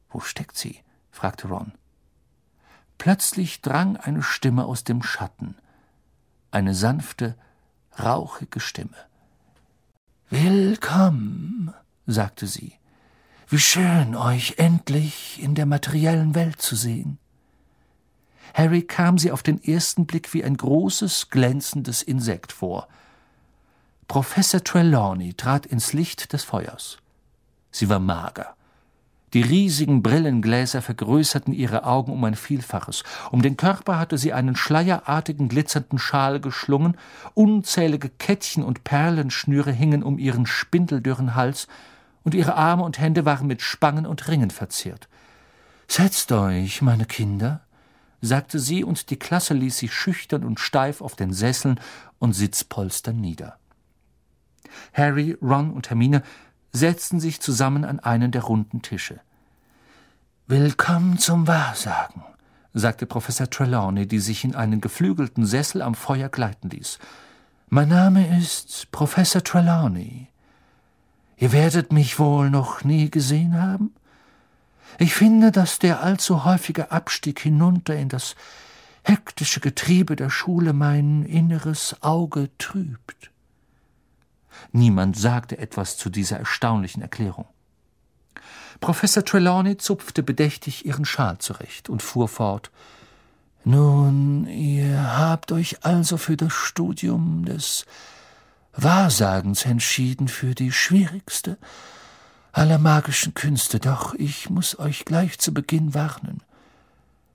Wo 0.09 0.19
steckt 0.19 0.57
sie? 0.57 0.79
fragte 1.11 1.47
Ron. 1.47 1.73
Plötzlich 2.97 3.61
drang 3.61 3.97
eine 3.97 4.23
Stimme 4.23 4.65
aus 4.65 4.83
dem 4.83 5.03
Schatten, 5.03 5.55
eine 6.51 6.73
sanfte, 6.73 7.35
rauchige 7.99 8.59
Stimme. 8.59 8.97
Willkommen, 10.29 11.73
sagte 12.05 12.47
sie. 12.47 12.73
Wie 13.49 13.59
schön, 13.59 14.15
euch 14.15 14.55
endlich 14.57 15.41
in 15.41 15.55
der 15.55 15.65
materiellen 15.65 16.35
Welt 16.35 16.61
zu 16.61 16.75
sehen. 16.75 17.17
Harry 18.53 18.81
kam 18.81 19.17
sie 19.17 19.31
auf 19.31 19.43
den 19.43 19.63
ersten 19.63 20.05
Blick 20.05 20.33
wie 20.33 20.43
ein 20.43 20.57
großes, 20.57 21.29
glänzendes 21.29 22.01
Insekt 22.01 22.51
vor. 22.51 22.87
Professor 24.07 24.63
Trelawney 24.63 25.33
trat 25.33 25.65
ins 25.65 25.93
Licht 25.93 26.33
des 26.33 26.43
Feuers. 26.43 26.97
Sie 27.77 27.89
war 27.89 27.99
mager. 27.99 28.55
Die 29.33 29.43
riesigen 29.43 30.01
Brillengläser 30.01 30.81
vergrößerten 30.81 31.53
ihre 31.53 31.83
Augen 31.83 32.11
um 32.11 32.23
ein 32.23 32.33
Vielfaches. 32.33 33.03
Um 33.29 33.43
den 33.43 33.55
Körper 33.55 33.99
hatte 33.99 34.17
sie 34.17 34.33
einen 34.33 34.55
schleierartigen 34.55 35.47
glitzernden 35.47 35.99
Schal 35.99 36.39
geschlungen, 36.39 36.97
unzählige 37.35 38.09
Kettchen 38.09 38.63
und 38.63 38.83
Perlenschnüre 38.83 39.71
hingen 39.71 40.01
um 40.01 40.17
ihren 40.17 40.47
spindeldürren 40.47 41.35
Hals, 41.35 41.67
und 42.23 42.33
ihre 42.33 42.55
Arme 42.55 42.83
und 42.83 42.99
Hände 42.99 43.25
waren 43.25 43.47
mit 43.47 43.61
Spangen 43.61 44.07
und 44.07 44.27
Ringen 44.27 44.49
verziert. 44.49 45.07
Setzt 45.87 46.31
euch, 46.31 46.81
meine 46.81 47.05
Kinder, 47.05 47.61
sagte 48.21 48.59
sie, 48.59 48.83
und 48.83 49.11
die 49.11 49.19
Klasse 49.19 49.53
ließ 49.53 49.77
sich 49.77 49.93
schüchtern 49.93 50.43
und 50.43 50.59
steif 50.59 50.99
auf 50.99 51.15
den 51.15 51.31
Sesseln 51.31 51.79
und 52.17 52.33
Sitzpolstern 52.33 53.21
nieder. 53.21 53.59
Harry, 54.93 55.37
Ron 55.41 55.71
und 55.71 55.89
Hermine 55.89 56.23
setzten 56.71 57.19
sich 57.19 57.41
zusammen 57.41 57.85
an 57.85 57.99
einen 57.99 58.31
der 58.31 58.43
runden 58.43 58.81
Tische. 58.81 59.19
Willkommen 60.47 61.17
zum 61.17 61.47
Wahrsagen, 61.47 62.23
sagte 62.73 63.05
Professor 63.05 63.49
Trelawney, 63.49 64.07
die 64.07 64.19
sich 64.19 64.43
in 64.43 64.55
einen 64.55 64.79
geflügelten 64.79 65.45
Sessel 65.45 65.81
am 65.81 65.95
Feuer 65.95 66.29
gleiten 66.29 66.69
ließ. 66.69 66.99
Mein 67.69 67.89
Name 67.89 68.37
ist 68.39 68.91
Professor 68.91 69.43
Trelawney. 69.43 70.27
Ihr 71.35 71.51
werdet 71.51 71.91
mich 71.91 72.17
wohl 72.17 72.49
noch 72.49 72.83
nie 72.83 73.11
gesehen 73.11 73.61
haben? 73.61 73.93
Ich 74.99 75.13
finde, 75.13 75.51
dass 75.51 75.79
der 75.79 76.01
allzu 76.01 76.45
häufige 76.45 76.91
Abstieg 76.91 77.39
hinunter 77.39 77.95
in 77.95 78.09
das 78.09 78.35
hektische 79.03 79.59
Getriebe 79.59 80.15
der 80.15 80.29
Schule 80.29 80.73
mein 80.73 81.23
inneres 81.23 82.01
Auge 82.01 82.49
trübt. 82.57 83.31
Niemand 84.71 85.17
sagte 85.17 85.57
etwas 85.57 85.97
zu 85.97 86.09
dieser 86.09 86.37
erstaunlichen 86.37 87.01
Erklärung. 87.01 87.45
Professor 88.79 89.25
Trelawney 89.25 89.77
zupfte 89.77 90.23
bedächtig 90.23 90.85
ihren 90.85 91.05
Schal 91.05 91.39
zurecht 91.39 91.89
und 91.89 92.03
fuhr 92.03 92.27
fort. 92.27 92.71
Nun, 93.63 94.47
ihr 94.47 95.17
habt 95.17 95.51
euch 95.51 95.83
also 95.83 96.17
für 96.17 96.37
das 96.37 96.53
Studium 96.53 97.45
des 97.45 97.85
Wahrsagens 98.73 99.65
entschieden, 99.65 100.27
für 100.27 100.53
die 100.53 100.71
schwierigste 100.71 101.57
aller 102.51 102.77
magischen 102.77 103.33
Künste, 103.33 103.79
doch 103.79 104.13
ich 104.15 104.49
muss 104.49 104.79
euch 104.79 105.05
gleich 105.05 105.37
zu 105.39 105.53
Beginn 105.53 105.93
warnen. 105.93 106.41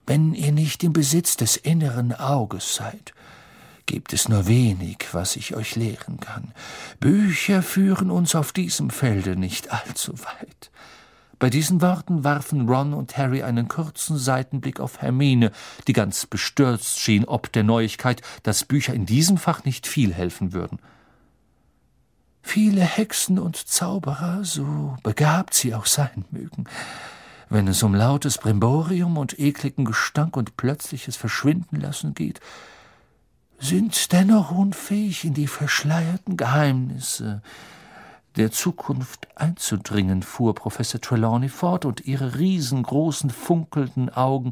Wenn 0.05 0.33
ihr 0.33 0.51
nicht 0.51 0.83
im 0.83 0.91
Besitz 0.91 1.37
des 1.37 1.55
inneren 1.55 2.13
Auges 2.13 2.75
seid, 2.75 3.13
gibt 3.85 4.13
es 4.13 4.29
nur 4.29 4.47
wenig, 4.47 5.07
was 5.11 5.35
ich 5.35 5.55
euch 5.55 5.75
lehren 5.75 6.19
kann. 6.19 6.53
Bücher 6.99 7.61
führen 7.61 8.11
uns 8.11 8.35
auf 8.35 8.51
diesem 8.51 8.89
Felde 8.89 9.35
nicht 9.35 9.71
allzu 9.71 10.13
weit. 10.19 10.71
Bei 11.39 11.49
diesen 11.49 11.81
Worten 11.81 12.23
warfen 12.23 12.69
Ron 12.69 12.93
und 12.93 13.17
Harry 13.17 13.43
einen 13.43 13.67
kurzen 13.67 14.17
Seitenblick 14.17 14.79
auf 14.79 15.01
Hermine, 15.01 15.51
die 15.87 15.93
ganz 15.93 16.25
bestürzt 16.25 16.99
schien 16.99 17.25
ob 17.25 17.51
der 17.51 17.63
Neuigkeit, 17.63 18.21
dass 18.43 18.63
Bücher 18.63 18.93
in 18.93 19.05
diesem 19.05 19.37
Fach 19.37 19.65
nicht 19.65 19.85
viel 19.85 20.13
helfen 20.13 20.53
würden. 20.53 20.79
Viele 22.41 22.81
Hexen 22.81 23.39
und 23.39 23.57
Zauberer, 23.57 24.43
so 24.43 24.95
begabt 25.03 25.53
sie 25.53 25.73
auch 25.73 25.85
sein 25.85 26.25
mögen, 26.31 26.65
wenn 27.49 27.67
es 27.67 27.83
um 27.83 27.95
lautes 27.95 28.37
Brimborium 28.37 29.17
und 29.17 29.39
ekligen 29.39 29.85
Gestank 29.85 30.37
und 30.37 30.55
plötzliches 30.57 31.15
Verschwindenlassen 31.15 32.13
geht, 32.13 32.41
sind 33.63 34.11
dennoch 34.11 34.51
unfähig, 34.51 35.23
in 35.23 35.33
die 35.33 35.47
verschleierten 35.47 36.37
Geheimnisse 36.37 37.41
der 38.35 38.51
Zukunft 38.51 39.27
einzudringen, 39.35 40.23
fuhr 40.23 40.55
Professor 40.55 40.99
Trelawney 40.99 41.49
fort, 41.49 41.85
und 41.85 42.05
ihre 42.05 42.37
riesengroßen, 42.37 43.29
funkelnden 43.29 44.09
Augen 44.09 44.51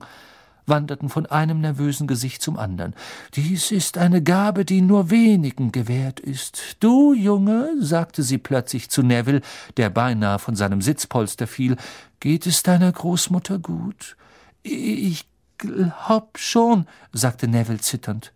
wanderten 0.68 1.10
von 1.10 1.26
einem 1.26 1.60
nervösen 1.60 2.08
Gesicht 2.08 2.42
zum 2.42 2.58
anderen. 2.58 2.94
Dies 3.34 3.72
ist 3.72 3.98
eine 3.98 4.22
Gabe, 4.22 4.64
die 4.64 4.82
nur 4.82 5.10
wenigen 5.10 5.72
gewährt 5.72 6.20
ist. 6.20 6.78
Du, 6.80 7.14
Junge, 7.14 7.74
sagte 7.80 8.24
sie 8.24 8.38
plötzlich 8.38 8.90
zu 8.90 9.02
Neville, 9.02 9.42
der 9.78 9.90
beinahe 9.90 10.40
von 10.40 10.56
seinem 10.56 10.82
Sitzpolster 10.82 11.48
fiel, 11.48 11.76
geht 12.20 12.46
es 12.46 12.64
deiner 12.64 12.92
Großmutter 12.92 13.60
gut? 13.60 14.16
Ich 14.64 15.26
glaub 15.58 16.38
schon, 16.38 16.86
sagte 17.12 17.48
Neville 17.48 17.80
zitternd. 17.80 18.32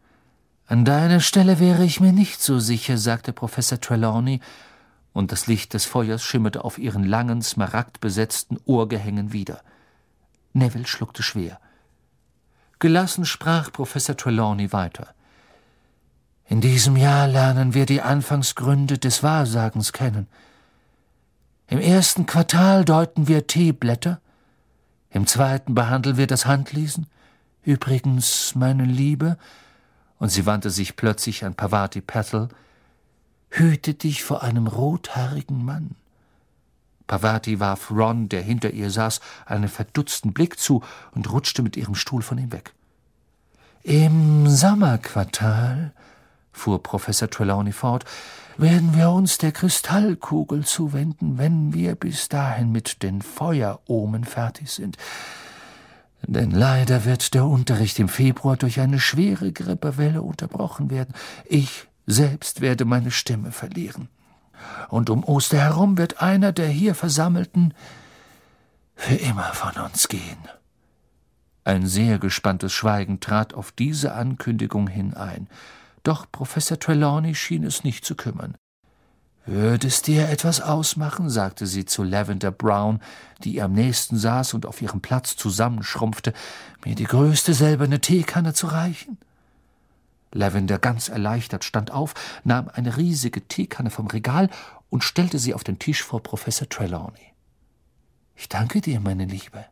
An 0.67 0.83
deiner 0.83 1.19
Stelle 1.19 1.59
wäre 1.59 1.83
ich 1.83 1.99
mir 1.99 2.11
nicht 2.11 2.41
so 2.41 2.59
sicher, 2.59 2.97
sagte 2.97 3.33
Professor 3.33 3.79
Trelawney, 3.79 4.41
und 5.13 5.31
das 5.31 5.47
Licht 5.47 5.73
des 5.73 5.85
Feuers 5.85 6.23
schimmerte 6.23 6.65
auf 6.65 6.77
ihren 6.77 7.03
langen, 7.03 7.41
smaragdbesetzten 7.41 8.59
Ohrgehängen 8.65 9.31
wieder. 9.31 9.61
Neville 10.53 10.87
schluckte 10.87 11.23
schwer. 11.23 11.59
Gelassen 12.79 13.25
sprach 13.25 13.71
Professor 13.71 14.17
Trelawney 14.17 14.73
weiter. 14.73 15.07
In 16.47 16.61
diesem 16.61 16.97
Jahr 16.97 17.27
lernen 17.27 17.73
wir 17.73 17.85
die 17.85 18.01
Anfangsgründe 18.01 18.97
des 18.97 19.23
Wahrsagens 19.23 19.93
kennen. 19.93 20.27
Im 21.67 21.79
ersten 21.79 22.25
Quartal 22.25 22.85
deuten 22.85 23.27
wir 23.27 23.47
Teeblätter, 23.47 24.19
im 25.09 25.27
zweiten 25.27 25.75
behandeln 25.75 26.17
wir 26.17 26.27
das 26.27 26.45
Handlesen. 26.45 27.07
Übrigens, 27.63 28.53
meine 28.53 28.83
Liebe, 28.83 29.37
und 30.19 30.29
sie 30.29 30.45
wandte 30.45 30.69
sich 30.69 30.95
plötzlich 30.95 31.43
an 31.45 31.55
Pavati 31.55 32.01
Patel, 32.01 32.49
hüte 33.49 33.93
dich 33.93 34.23
vor 34.23 34.43
einem 34.43 34.67
rothaarigen 34.67 35.63
Mann. 35.63 35.95
Pavati 37.07 37.59
warf 37.59 37.91
Ron, 37.91 38.29
der 38.29 38.41
hinter 38.41 38.71
ihr 38.71 38.89
saß, 38.89 39.21
einen 39.45 39.69
verdutzten 39.69 40.33
Blick 40.33 40.59
zu 40.59 40.83
und 41.13 41.31
rutschte 41.31 41.61
mit 41.61 41.77
ihrem 41.77 41.95
Stuhl 41.95 42.21
von 42.21 42.37
ihm 42.37 42.51
weg. 42.51 42.73
Im 43.83 44.49
Sommerquartal, 44.49 45.93
fuhr 46.51 46.81
Professor 46.81 47.29
Trelawney 47.29 47.71
fort, 47.71 48.05
werden 48.57 48.95
wir 48.95 49.11
uns 49.11 49.37
der 49.37 49.51
Kristallkugel 49.51 50.65
zuwenden, 50.65 51.37
wenn 51.37 51.73
wir 51.73 51.95
bis 51.95 52.29
dahin 52.29 52.71
mit 52.71 53.03
den 53.03 53.21
Feueromen 53.21 54.23
fertig 54.23 54.71
sind. 54.71 54.97
Denn 56.27 56.51
leider 56.51 57.05
wird 57.05 57.33
der 57.33 57.45
Unterricht 57.45 57.99
im 57.99 58.09
Februar 58.09 58.57
durch 58.57 58.79
eine 58.79 58.99
schwere 58.99 59.51
Grippewelle 59.51 60.21
unterbrochen 60.21 60.89
werden. 60.89 61.13
Ich 61.45 61.87
selbst 62.07 62.61
werde 62.61 62.85
meine 62.85 63.11
Stimme 63.11 63.51
verlieren. 63.51 64.09
Und 64.89 65.09
um 65.09 65.23
Oster 65.23 65.57
herum 65.57 65.97
wird 65.97 66.21
einer 66.21 66.51
der 66.51 66.67
hier 66.67 66.95
Versammelten 66.95 67.73
für 68.95 69.15
immer 69.15 69.53
von 69.53 69.83
uns 69.83 70.07
gehen. 70.07 70.37
Ein 71.63 71.85
sehr 71.87 72.19
gespanntes 72.19 72.73
Schweigen 72.73 73.19
trat 73.19 73.53
auf 73.53 73.71
diese 73.71 74.13
Ankündigung 74.13 74.87
hin 74.87 75.13
ein. 75.13 75.47
Doch 76.03 76.25
Professor 76.31 76.79
Trelawney 76.79 77.35
schien 77.35 77.63
es 77.63 77.83
nicht 77.83 78.05
zu 78.05 78.15
kümmern. 78.15 78.55
Würde 79.45 79.87
es 79.87 80.01
dir 80.01 80.27
etwas 80.29 80.59
ausmachen, 80.59 81.29
sagte 81.29 81.67
sie 81.67 81.85
zu 81.85 82.01
Lavender 82.01 82.49
Brown, 82.51 82.99
die 83.43 83.55
ihr 83.55 83.65
am 83.65 83.73
nächsten 83.73 84.17
saß 84.17 84.55
und 84.55 84.65
auf 84.65 84.81
ihrem 84.81 85.01
Platz 85.01 85.35
zusammenschrumpfte, 85.35 86.33
mir 86.83 86.95
die 86.95 87.03
größte 87.03 87.53
silberne 87.53 88.01
Teekanne 88.01 88.53
zu 88.53 88.67
reichen? 88.67 89.19
Lavender, 90.31 90.79
ganz 90.79 91.09
erleichtert, 91.09 91.63
stand 91.63 91.91
auf, 91.91 92.13
nahm 92.43 92.69
eine 92.73 92.97
riesige 92.97 93.47
Teekanne 93.47 93.91
vom 93.91 94.07
Regal 94.07 94.49
und 94.89 95.03
stellte 95.03 95.37
sie 95.37 95.53
auf 95.53 95.63
den 95.63 95.77
Tisch 95.77 96.03
vor 96.03 96.23
Professor 96.23 96.67
Trelawney. 96.67 97.33
Ich 98.35 98.49
danke 98.49 98.81
dir, 98.81 98.99
meine 98.99 99.25
Liebe. 99.25 99.65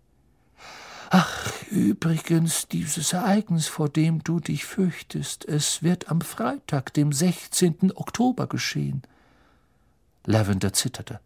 Ach, 1.09 1.51
übrigens, 1.69 2.67
dieses 2.67 3.11
Ereignis, 3.13 3.67
vor 3.67 3.89
dem 3.89 4.23
du 4.23 4.39
dich 4.39 4.65
fürchtest, 4.65 5.45
es 5.45 5.83
wird 5.83 6.09
am 6.09 6.21
Freitag, 6.21 6.93
dem 6.93 7.11
16. 7.11 7.91
Oktober 7.95 8.47
geschehen. 8.47 9.03
Lavender 10.25 10.73
zitterte. 10.73 11.19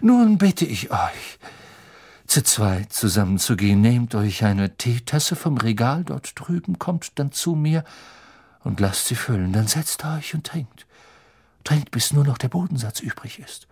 Nun 0.00 0.38
bitte 0.38 0.64
ich 0.64 0.90
euch, 0.90 1.38
zu 2.26 2.42
zweit 2.42 2.92
zusammenzugehen. 2.92 3.80
Nehmt 3.80 4.14
euch 4.14 4.44
eine 4.44 4.76
Teetasse 4.76 5.36
vom 5.36 5.58
Regal 5.58 6.04
dort 6.04 6.32
drüben, 6.34 6.78
kommt 6.78 7.18
dann 7.18 7.32
zu 7.32 7.54
mir 7.54 7.84
und 8.62 8.80
lasst 8.80 9.06
sie 9.06 9.14
füllen. 9.14 9.52
Dann 9.52 9.66
setzt 9.66 10.04
euch 10.04 10.34
und 10.34 10.46
trinkt. 10.46 10.86
Trinkt, 11.64 11.90
bis 11.90 12.12
nur 12.12 12.24
noch 12.24 12.38
der 12.38 12.48
Bodensatz 12.48 13.00
übrig 13.00 13.38
ist. 13.38 13.68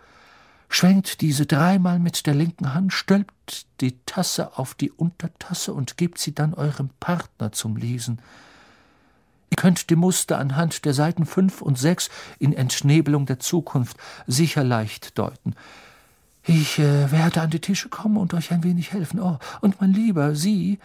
Schwenkt 0.69 1.21
diese 1.21 1.45
dreimal 1.45 1.99
mit 1.99 2.27
der 2.27 2.35
linken 2.35 2.73
Hand, 2.73 2.95
stülpt 2.95 3.67
die 3.83 3.99
Tasse 4.07 4.57
auf 4.57 4.75
die 4.75 4.91
Untertasse 4.91 5.75
und 5.75 5.99
gebt 5.99 6.19
sie 6.19 6.35
dann 6.35 6.55
eurem 6.55 6.89
Partner 6.99 7.53
zum 7.53 7.77
Lesen. 7.77 8.23
Ihr 9.53 9.57
könnt 9.57 9.91
die 9.91 9.97
Muster 9.97 10.39
anhand 10.39 10.87
der 10.87 10.95
Seiten 10.95 11.27
fünf 11.27 11.61
und 11.61 11.79
sechs 11.79 12.09
in 12.39 12.55
Entschnebelung 12.55 13.27
der 13.27 13.39
Zukunft 13.39 13.99
sicher 14.27 14.65
leicht 14.65 15.19
deuten. 15.19 15.57
Ich 16.47 16.79
äh, 16.79 17.13
werde 17.13 17.43
an 17.43 17.51
die 17.51 17.61
Tische 17.61 17.91
kommen 17.91 18.17
und 18.17 18.33
euch 18.33 18.51
ein 18.51 18.65
wenig 18.65 18.95
helfen. 18.95 19.21
Oh, 19.21 19.39
und 19.61 19.79
mein 19.79 19.93
Lieber, 19.93 20.35
Sie. 20.35 20.79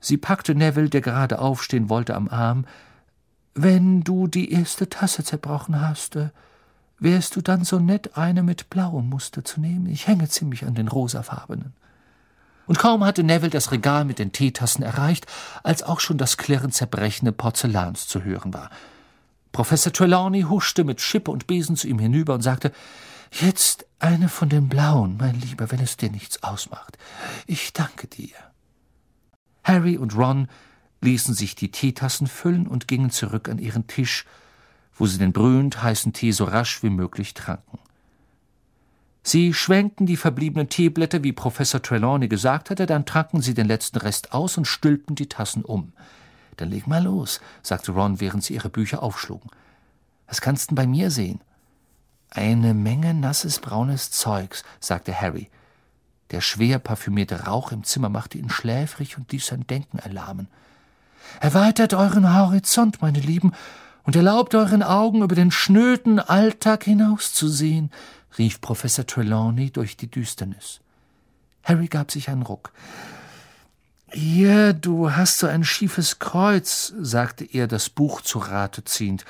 Sie 0.00 0.16
packte 0.16 0.54
Neville, 0.54 0.88
der 0.88 1.02
gerade 1.02 1.38
aufstehen 1.38 1.90
wollte, 1.90 2.14
am 2.14 2.30
Arm. 2.30 2.64
Wenn 3.52 4.02
du 4.02 4.26
die 4.26 4.52
erste 4.52 4.88
Tasse 4.88 5.22
zerbrochen 5.22 5.78
hast, 5.78 6.16
äh, 6.16 6.30
wärst 6.98 7.36
du 7.36 7.42
dann 7.42 7.62
so 7.62 7.78
nett, 7.78 8.16
eine 8.16 8.42
mit 8.42 8.70
blauem 8.70 9.10
Muster 9.10 9.44
zu 9.44 9.60
nehmen? 9.60 9.84
Ich 9.84 10.06
hänge 10.06 10.30
ziemlich 10.30 10.64
an 10.64 10.74
den 10.74 10.88
rosafarbenen. 10.88 11.74
Und 12.66 12.78
kaum 12.78 13.04
hatte 13.04 13.24
Neville 13.24 13.50
das 13.50 13.72
Regal 13.72 14.04
mit 14.04 14.18
den 14.18 14.32
Teetassen 14.32 14.82
erreicht, 14.82 15.26
als 15.62 15.82
auch 15.82 16.00
schon 16.00 16.18
das 16.18 16.36
Klirren 16.36 16.72
zerbrechende 16.72 17.32
Porzellans 17.32 18.06
zu 18.06 18.22
hören 18.22 18.54
war. 18.54 18.70
Professor 19.50 19.92
Trelawney 19.92 20.42
huschte 20.42 20.84
mit 20.84 21.00
Schippe 21.00 21.30
und 21.30 21.46
Besen 21.46 21.76
zu 21.76 21.88
ihm 21.88 21.98
hinüber 21.98 22.34
und 22.34 22.42
sagte, 22.42 22.72
Jetzt 23.32 23.86
eine 23.98 24.28
von 24.28 24.50
den 24.50 24.68
blauen, 24.68 25.16
mein 25.18 25.40
Lieber, 25.40 25.70
wenn 25.70 25.80
es 25.80 25.96
dir 25.96 26.10
nichts 26.10 26.42
ausmacht. 26.42 26.98
Ich 27.46 27.72
danke 27.72 28.06
dir. 28.06 28.36
Harry 29.64 29.96
und 29.96 30.14
Ron 30.14 30.48
ließen 31.00 31.34
sich 31.34 31.54
die 31.54 31.70
Teetassen 31.70 32.26
füllen 32.26 32.66
und 32.66 32.88
gingen 32.88 33.10
zurück 33.10 33.48
an 33.48 33.58
ihren 33.58 33.86
Tisch, 33.86 34.26
wo 34.94 35.06
sie 35.06 35.18
den 35.18 35.32
brühend 35.32 35.82
heißen 35.82 36.12
Tee 36.12 36.32
so 36.32 36.44
rasch 36.44 36.82
wie 36.82 36.90
möglich 36.90 37.32
tranken. 37.32 37.78
Sie 39.22 39.54
schwenkten 39.54 40.06
die 40.06 40.16
verbliebenen 40.16 40.68
Teeblätter, 40.68 41.22
wie 41.22 41.32
Professor 41.32 41.80
Trelawney 41.80 42.28
gesagt 42.28 42.70
hatte, 42.70 42.86
dann 42.86 43.06
tranken 43.06 43.40
sie 43.40 43.54
den 43.54 43.66
letzten 43.66 43.98
Rest 43.98 44.32
aus 44.32 44.58
und 44.58 44.66
stülpten 44.66 45.14
die 45.14 45.28
Tassen 45.28 45.64
um. 45.64 45.92
Dann 46.56 46.70
leg 46.70 46.86
mal 46.86 47.02
los, 47.02 47.40
sagte 47.62 47.92
Ron, 47.92 48.20
während 48.20 48.42
sie 48.42 48.54
ihre 48.54 48.68
Bücher 48.68 49.02
aufschlugen. 49.02 49.50
Was 50.26 50.40
kannst 50.40 50.70
denn 50.70 50.74
bei 50.74 50.86
mir 50.86 51.10
sehen? 51.10 51.40
Eine 52.30 52.74
Menge 52.74 53.14
nasses 53.14 53.58
braunes 53.60 54.10
Zeugs, 54.10 54.64
sagte 54.80 55.18
Harry. 55.18 55.50
Der 56.30 56.40
schwer 56.40 56.78
parfümierte 56.78 57.44
Rauch 57.44 57.72
im 57.72 57.84
Zimmer 57.84 58.08
machte 58.08 58.38
ihn 58.38 58.48
schläfrig 58.48 59.18
und 59.18 59.30
ließ 59.30 59.46
sein 59.46 59.66
Denken 59.66 59.98
erlahmen. 59.98 60.48
Erweitert 61.40 61.94
euren 61.94 62.34
Horizont, 62.34 63.02
meine 63.02 63.20
Lieben, 63.20 63.52
und 64.04 64.16
erlaubt 64.16 64.54
euren 64.54 64.82
Augen 64.82 65.22
über 65.22 65.34
den 65.34 65.50
schnöden 65.50 66.18
Alltag 66.18 66.84
hinauszusehen, 66.84 67.90
rief 68.38 68.60
Professor 68.60 69.06
Trelawney 69.06 69.70
durch 69.70 69.96
die 69.96 70.10
Düsternis. 70.10 70.80
Harry 71.64 71.86
gab 71.86 72.10
sich 72.10 72.28
einen 72.28 72.42
Ruck. 72.42 72.72
Hier, 74.12 74.74
du 74.74 75.12
hast 75.12 75.38
so 75.38 75.46
ein 75.46 75.64
schiefes 75.64 76.18
Kreuz, 76.18 76.92
sagte 77.00 77.44
er, 77.44 77.66
das 77.66 77.88
Buch 77.88 78.20
zu 78.20 78.38
Rate 78.38 78.84
ziehend. 78.84 79.24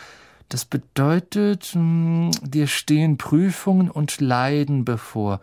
Das 0.49 0.65
bedeutet, 0.65 1.65
hm, 1.73 2.31
dir 2.43 2.67
stehen 2.67 3.17
Prüfungen 3.17 3.91
und 3.91 4.21
Leiden 4.21 4.85
bevor. 4.85 5.41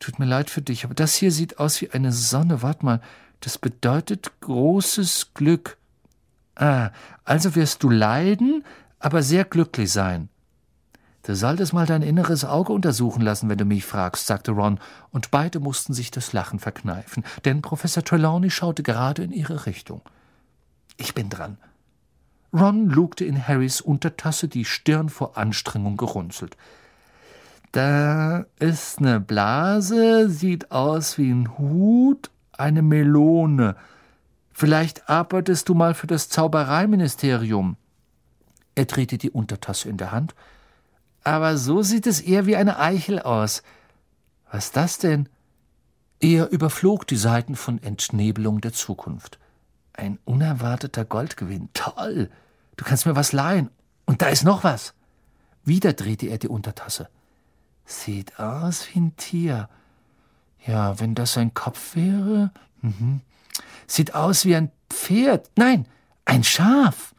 Tut 0.00 0.18
mir 0.18 0.24
leid 0.24 0.50
für 0.50 0.62
dich, 0.62 0.84
aber 0.84 0.94
das 0.94 1.14
hier 1.14 1.30
sieht 1.30 1.58
aus 1.58 1.80
wie 1.80 1.90
eine 1.90 2.12
Sonne. 2.12 2.62
Wart 2.62 2.82
mal, 2.82 3.00
das 3.40 3.58
bedeutet 3.58 4.32
großes 4.40 5.34
Glück. 5.34 5.76
Ah, 6.56 6.90
also 7.24 7.54
wirst 7.54 7.82
du 7.82 7.90
leiden, 7.90 8.64
aber 8.98 9.22
sehr 9.22 9.44
glücklich 9.44 9.92
sein. 9.92 10.28
Du 11.22 11.34
solltest 11.34 11.72
mal 11.72 11.86
dein 11.86 12.02
inneres 12.02 12.44
Auge 12.44 12.72
untersuchen 12.72 13.20
lassen, 13.22 13.48
wenn 13.48 13.58
du 13.58 13.64
mich 13.64 13.84
fragst, 13.84 14.26
sagte 14.26 14.52
Ron, 14.52 14.78
und 15.10 15.30
beide 15.30 15.60
mussten 15.60 15.92
sich 15.92 16.10
das 16.10 16.32
Lachen 16.32 16.58
verkneifen, 16.58 17.24
denn 17.44 17.60
Professor 17.60 18.04
Trelawney 18.04 18.50
schaute 18.50 18.82
gerade 18.82 19.24
in 19.24 19.32
ihre 19.32 19.66
Richtung. 19.66 20.00
Ich 20.96 21.14
bin 21.14 21.28
dran. 21.28 21.58
Ron 22.52 22.88
lugte 22.88 23.24
in 23.24 23.46
Harrys 23.46 23.80
Untertasse, 23.80 24.48
die 24.48 24.64
Stirn 24.64 25.10
vor 25.10 25.36
Anstrengung 25.36 25.96
gerunzelt. 25.96 26.56
Da 27.72 28.46
ist 28.58 29.00
ne 29.00 29.20
Blase, 29.20 30.30
sieht 30.30 30.70
aus 30.70 31.18
wie 31.18 31.30
ein 31.30 31.58
Hut, 31.58 32.30
eine 32.52 32.80
Melone. 32.80 33.76
Vielleicht 34.50 35.10
arbeitest 35.10 35.68
du 35.68 35.74
mal 35.74 35.92
für 35.92 36.06
das 36.06 36.30
Zaubereiministerium. 36.30 37.76
Er 38.74 38.86
drehte 38.86 39.18
die 39.18 39.30
Untertasse 39.30 39.90
in 39.90 39.98
der 39.98 40.10
Hand 40.10 40.34
aber 41.28 41.58
so 41.58 41.82
sieht 41.82 42.06
es 42.06 42.20
eher 42.20 42.46
wie 42.46 42.56
eine 42.56 42.78
Eichel 42.78 43.20
aus. 43.20 43.62
Was 44.50 44.72
das 44.72 44.98
denn? 44.98 45.28
Er 46.20 46.50
überflog 46.50 47.06
die 47.06 47.16
Seiten 47.16 47.54
von 47.54 47.82
Entnebelung 47.82 48.60
der 48.60 48.72
Zukunft. 48.72 49.38
Ein 49.92 50.18
unerwarteter 50.24 51.04
Goldgewinn. 51.04 51.68
Toll! 51.74 52.30
Du 52.76 52.84
kannst 52.84 53.04
mir 53.04 53.14
was 53.14 53.32
leihen. 53.32 53.70
Und 54.06 54.22
da 54.22 54.28
ist 54.28 54.44
noch 54.44 54.64
was. 54.64 54.94
Wieder 55.64 55.92
drehte 55.92 56.26
er 56.26 56.38
die 56.38 56.48
Untertasse. 56.48 57.10
Sieht 57.84 58.38
aus 58.38 58.88
wie 58.88 59.00
ein 59.00 59.16
Tier. 59.16 59.68
Ja, 60.66 60.98
wenn 60.98 61.14
das 61.14 61.36
ein 61.36 61.52
Kopf 61.52 61.94
wäre. 61.94 62.52
Mhm. 62.80 63.20
Sieht 63.86 64.14
aus 64.14 64.44
wie 64.46 64.56
ein 64.56 64.70
Pferd. 64.88 65.50
Nein, 65.56 65.86
ein 66.24 66.42
Schaf. 66.42 67.14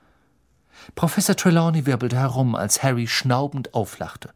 Professor 0.95 1.35
Trelawney 1.35 1.85
wirbelte 1.85 2.17
herum, 2.17 2.55
als 2.55 2.83
Harry 2.83 3.07
schnaubend 3.07 3.73
auflachte. 3.73 4.31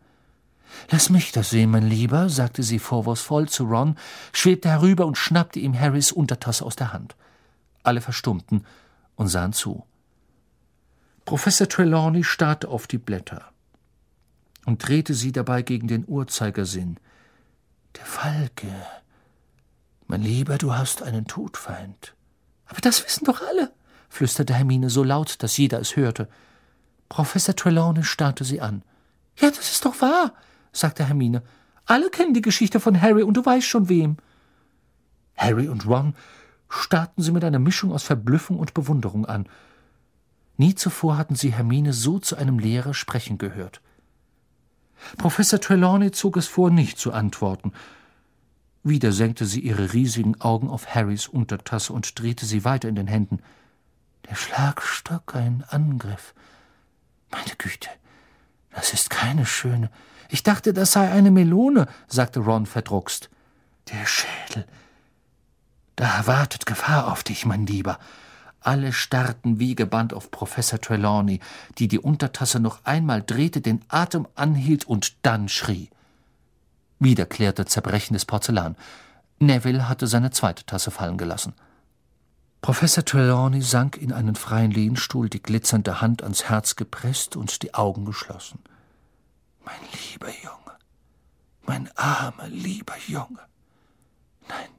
Lass 0.90 1.10
mich 1.10 1.32
das 1.32 1.50
sehen, 1.50 1.72
mein 1.72 1.88
Lieber, 1.88 2.30
sagte 2.30 2.64
sie 2.64 2.80
vorwurfsvoll 2.80 3.48
zu 3.48 3.66
Ron, 3.66 3.96
schwebte 4.32 4.70
herüber 4.70 5.06
und 5.06 5.18
schnappte 5.18 5.60
ihm 5.60 5.80
Harrys 5.80 6.12
Untertasse 6.12 6.66
aus 6.66 6.76
der 6.76 6.94
Hand. 6.94 7.16
Alle 7.84 8.02
verstummten 8.02 8.66
und 9.16 9.28
sahen 9.28 9.54
zu. 9.54 9.86
Professor 11.26 11.70
Trelawney 11.70 12.24
starrte 12.24 12.68
auf 12.68 12.88
die 12.88 12.98
Blätter 12.98 13.52
und 14.66 14.88
drehte 14.88 15.14
sie 15.14 15.32
dabei 15.32 15.62
gegen 15.62 15.88
den 15.88 16.06
Uhrzeigersinn. 16.08 16.98
Der 17.96 18.06
Falke. 18.06 18.72
Mein 20.08 20.22
Lieber, 20.22 20.58
du 20.58 20.74
hast 20.74 21.04
einen 21.04 21.26
Todfeind. 21.26 22.16
Aber 22.66 22.82
das 22.82 23.06
wissen 23.06 23.26
doch 23.26 23.42
alle 23.42 23.72
flüsterte 24.14 24.54
Hermine 24.54 24.92
so 24.92 25.04
laut, 25.04 25.42
dass 25.42 25.58
jeder 25.58 25.80
es 25.80 25.96
hörte. 25.96 26.30
Professor 27.10 27.56
Trelawney 27.56 28.04
starrte 28.04 28.44
sie 28.44 28.62
an. 28.62 28.84
Ja, 29.40 29.50
das 29.50 29.72
ist 29.72 29.86
doch 29.86 30.02
wahr, 30.02 30.34
sagte 30.72 31.04
Hermine. 31.06 31.42
Alle 31.86 32.12
kennen 32.12 32.36
die 32.36 32.44
Geschichte 32.44 32.80
von 32.80 33.02
Harry 33.02 33.24
und 33.24 33.34
du 33.36 33.44
weißt 33.44 33.66
schon 33.66 33.90
wem. 33.90 34.18
Harry 35.36 35.68
und 35.68 35.88
Ron 35.88 36.14
starrten 36.70 37.24
sie 37.24 37.32
mit 37.32 37.44
einer 37.44 37.58
Mischung 37.58 37.92
aus 37.92 38.04
Verblüffung 38.04 38.60
und 38.60 38.76
Bewunderung 38.76 39.26
an. 39.26 39.48
Nie 40.58 40.76
zuvor 40.76 41.18
hatten 41.18 41.36
sie 41.36 41.52
Hermine 41.52 41.92
so 41.92 42.20
zu 42.20 42.36
einem 42.36 42.60
Lehrer 42.60 42.94
sprechen 42.94 43.40
gehört. 43.40 43.82
Professor 45.18 45.60
Trelawney 45.60 46.12
zog 46.12 46.38
es 46.38 46.48
vor, 46.48 46.70
nicht 46.70 47.00
zu 47.00 47.14
antworten. 47.14 47.74
Wieder 48.84 49.12
senkte 49.12 49.48
sie 49.48 49.62
ihre 49.62 49.94
riesigen 49.94 50.40
Augen 50.40 50.70
auf 50.70 50.94
Harrys 50.94 51.28
Untertasse 51.28 51.94
und 51.94 52.20
drehte 52.20 52.46
sie 52.46 52.64
weiter 52.64 52.88
in 52.88 52.96
den 52.96 53.08
Händen. 53.08 53.40
Der 54.30 54.36
Schlagstock 54.36 55.36
ein 55.36 55.64
Angriff. 55.70 56.34
Meine 57.32 57.56
Güte, 57.58 57.90
das 58.72 58.94
ist 58.94 59.10
keine 59.10 59.46
schöne. 59.46 59.90
Ich 60.30 60.44
dachte, 60.44 60.74
das 60.74 60.94
sei 60.94 61.12
eine 61.12 61.32
Melone, 61.32 61.88
sagte 62.08 62.40
Ron 62.40 62.66
verdruckst. 62.66 63.30
Der 63.92 64.06
Schädel. 64.06 64.66
Da 65.96 66.26
wartet 66.26 66.66
Gefahr 66.66 67.12
auf 67.12 67.24
dich, 67.24 67.46
mein 67.46 67.66
Lieber. 67.66 68.00
Alle 68.60 68.94
starrten 68.94 69.60
wie 69.60 69.76
gebannt 69.76 70.14
auf 70.14 70.32
Professor 70.32 70.80
Trelawney, 70.80 71.42
die 71.78 71.90
die 71.90 72.00
Untertasse 72.00 72.60
noch 72.60 72.86
einmal 72.86 73.22
drehte, 73.22 73.60
den 73.60 73.84
Atem 73.90 74.28
anhielt 74.36 74.86
und 74.86 75.16
dann 75.26 75.50
schrie. 75.50 75.90
Wieder 76.98 77.26
klärte 77.26 77.66
zerbrechendes 77.66 78.24
Porzellan. 78.24 78.78
Neville 79.40 79.90
hatte 79.90 80.08
seine 80.08 80.32
zweite 80.32 80.66
Tasse 80.66 80.92
fallen 80.92 81.18
gelassen. 81.18 81.54
Professor 82.64 83.04
Trelawney 83.04 83.62
sank 83.62 83.98
in 83.98 84.14
einen 84.14 84.36
freien 84.36 84.72
Lehnstuhl, 84.72 85.30
die 85.30 85.44
glitzernde 85.44 86.00
Hand 86.00 86.24
ans 86.24 86.46
Herz 86.46 86.78
gepresst 86.78 87.36
und 87.36 87.62
die 87.62 87.74
Augen 87.74 88.06
geschlossen. 88.06 88.58
Mein 89.66 89.76
lieber 89.92 90.30
Junge, 90.30 90.78
mein 91.64 91.90
armer, 91.98 92.48
lieber 92.48 92.96
Junge. 93.06 93.42
Nein, 94.48 94.70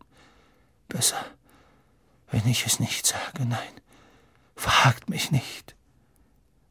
besser, 0.89 1.23
wenn 2.31 2.47
ich 2.47 2.65
es 2.65 2.81
nicht 2.81 3.05
sage, 3.05 3.45
nein, 3.45 3.75
fragt 4.57 5.11
mich 5.11 5.31
nicht. 5.31 5.77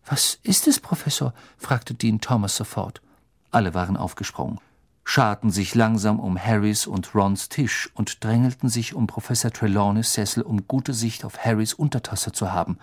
Was 0.07 0.39
ist 0.41 0.67
es, 0.67 0.79
Professor? 0.79 1.35
fragte 1.59 1.93
Dean 1.93 2.21
Thomas 2.21 2.55
sofort. 2.55 3.03
Alle 3.51 3.75
waren 3.75 3.97
aufgesprungen 3.97 4.59
scharten 5.03 5.51
sich 5.51 5.75
langsam 5.75 6.19
um 6.19 6.37
Harrys 6.37 6.87
und 6.87 7.13
Rons 7.13 7.49
Tisch 7.49 7.89
und 7.93 8.23
drängelten 8.23 8.69
sich 8.69 8.93
um 8.93 9.07
Professor 9.07 9.51
Trelawneys 9.51 10.13
Sessel, 10.13 10.43
um 10.43 10.67
gute 10.67 10.93
Sicht 10.93 11.25
auf 11.25 11.43
Harrys 11.43 11.73
Untertasse 11.73 12.31
zu 12.31 12.51
haben. 12.51 12.77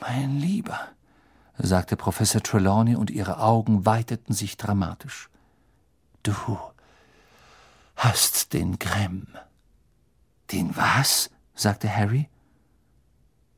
Mein 0.00 0.38
Lieber, 0.38 0.80
sagte 1.58 1.96
Professor 1.96 2.42
Trelawney, 2.42 2.96
und 2.96 3.10
ihre 3.10 3.38
Augen 3.38 3.84
weiteten 3.84 4.32
sich 4.32 4.56
dramatisch. 4.56 5.28
Du 6.22 6.34
hast 7.96 8.52
den 8.52 8.78
Grimm. 8.78 9.26
Den 10.52 10.74
was? 10.76 11.30
sagte 11.54 11.94
Harry. 11.94 12.28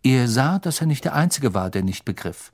Er 0.03 0.29
sah, 0.29 0.59
dass 0.59 0.81
er 0.81 0.89
nicht 0.89 1.05
der 1.05 1.15
Einzige 1.15 1.55
war, 1.55 1.71
der 1.71 1.85
nicht 1.85 2.05
begriff. 2.05 2.53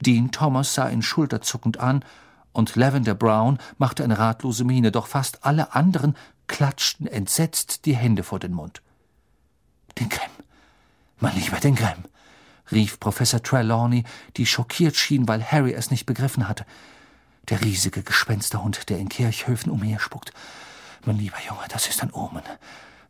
Dean 0.00 0.30
Thomas 0.30 0.74
sah 0.74 0.90
ihn 0.90 1.02
schulterzuckend 1.02 1.78
an, 1.78 2.04
und 2.52 2.76
Lavender 2.76 3.14
Brown 3.14 3.58
machte 3.78 4.04
eine 4.04 4.18
ratlose 4.18 4.64
Miene, 4.64 4.90
doch 4.90 5.06
fast 5.06 5.44
alle 5.44 5.74
anderen 5.74 6.16
klatschten 6.46 7.06
entsetzt 7.06 7.86
die 7.86 7.94
Hände 7.94 8.22
vor 8.24 8.40
den 8.40 8.52
Mund. 8.52 8.82
Den 9.98 10.08
Grimm, 10.08 10.30
mein 11.20 11.36
lieber, 11.36 11.60
den 11.60 11.76
Grimm, 11.76 12.04
rief 12.72 12.98
Professor 12.98 13.42
Trelawney, 13.42 14.04
die 14.36 14.46
schockiert 14.46 14.96
schien, 14.96 15.28
weil 15.28 15.44
Harry 15.44 15.72
es 15.72 15.90
nicht 15.90 16.06
begriffen 16.06 16.48
hatte. 16.48 16.66
Der 17.48 17.62
riesige 17.62 18.02
Gespensterhund, 18.02 18.88
der 18.88 18.98
in 18.98 19.08
Kirchhöfen 19.08 19.70
umherspuckt. 19.70 20.32
Mein 21.04 21.18
lieber 21.18 21.38
Junge, 21.46 21.66
das 21.68 21.88
ist 21.88 22.02
ein 22.02 22.12
Omen. 22.12 22.42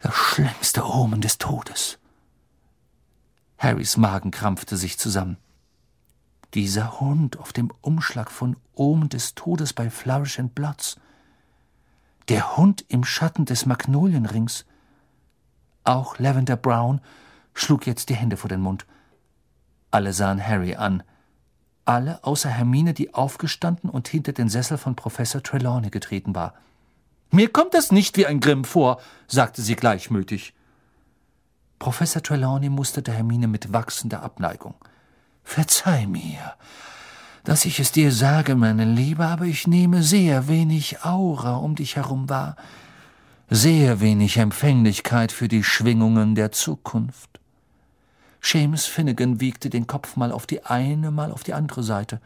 Das 0.01 0.15
schlimmste 0.15 0.85
Omen 0.85 1.21
des 1.21 1.39
Todes. 1.39 1.99
Harrys 3.59 3.97
Magen 3.97 4.31
krampfte 4.31 4.77
sich 4.77 4.99
zusammen. 4.99 5.37
Dieser 6.55 7.01
Hund 7.01 7.39
auf 7.39 7.53
dem 7.53 7.71
Umschlag 7.81 8.31
von 8.31 8.57
Omen 8.75 9.09
des 9.09 9.35
Todes 9.35 9.73
bei 9.73 9.89
Flourish 9.89 10.41
and 10.41 10.55
Bloods. 10.55 10.99
Der 12.29 12.57
Hund 12.57 12.85
im 12.89 13.05
Schatten 13.05 13.45
des 13.45 13.67
Magnolienrings. 13.67 14.67
Auch 15.85 16.19
Lavender 16.19 16.57
Brown 16.57 17.01
schlug 17.55 17.87
jetzt 17.87 18.09
die 18.09 18.17
Hände 18.17 18.37
vor 18.37 18.49
den 18.49 18.61
Mund. 18.61 18.85
Alle 19.93 20.13
sahen 20.13 20.45
Harry 20.45 20.75
an. 20.75 21.05
Alle 21.85 22.23
außer 22.25 22.49
Hermine, 22.49 22.95
die 22.95 23.15
aufgestanden 23.15 23.89
und 23.89 24.09
hinter 24.09 24.33
den 24.33 24.49
Sessel 24.49 24.77
von 24.77 24.97
Professor 24.97 25.43
Trelawney 25.43 25.91
getreten 25.91 26.35
war. 26.35 26.55
Mir 27.31 27.49
kommt 27.49 27.75
das 27.75 27.93
nicht 27.93 28.17
wie 28.17 28.27
ein 28.27 28.41
Grimm 28.41 28.65
vor, 28.65 29.01
sagte 29.29 29.63
sie 29.63 29.77
gleichmütig. 29.77 30.53
Professor 31.79 32.23
Trelawney 32.23 32.69
musterte 32.69 33.13
Hermine 33.13 33.47
mit 33.47 33.73
wachsender 33.73 34.23
Abneigung. 34.23 34.75
Verzeih 35.43 36.07
mir, 36.07 36.55
dass 37.45 37.65
ich 37.65 37.81
es 37.81 37.93
dir 37.93 38.13
sage, 38.13 38.55
meine 38.55 38.85
Liebe, 38.85 39.27
aber 39.27 39.45
ich 39.45 39.67
nehme 39.67 40.03
sehr 40.03 40.49
wenig 40.49 41.05
Aura 41.05 41.57
um 41.57 41.75
dich 41.75 41.97
herum 41.97 42.29
wahr, 42.29 42.57
sehr 43.49 44.01
wenig 44.01 44.37
Empfänglichkeit 44.37 45.33
für 45.33 45.49
die 45.49 45.65
Schwingungen 45.65 46.35
der 46.35 46.53
Zukunft. 46.53 47.41
James 48.43 48.87
Finnegan 48.87 49.41
wiegte 49.41 49.71
den 49.71 49.87
Kopf 49.87 50.17
mal 50.17 50.33
auf 50.33 50.47
die 50.47 50.65
eine, 50.65 51.11
mal 51.11 51.33
auf 51.33 51.43
die 51.43 51.53
andere 51.53 51.83
Seite. 51.83 52.21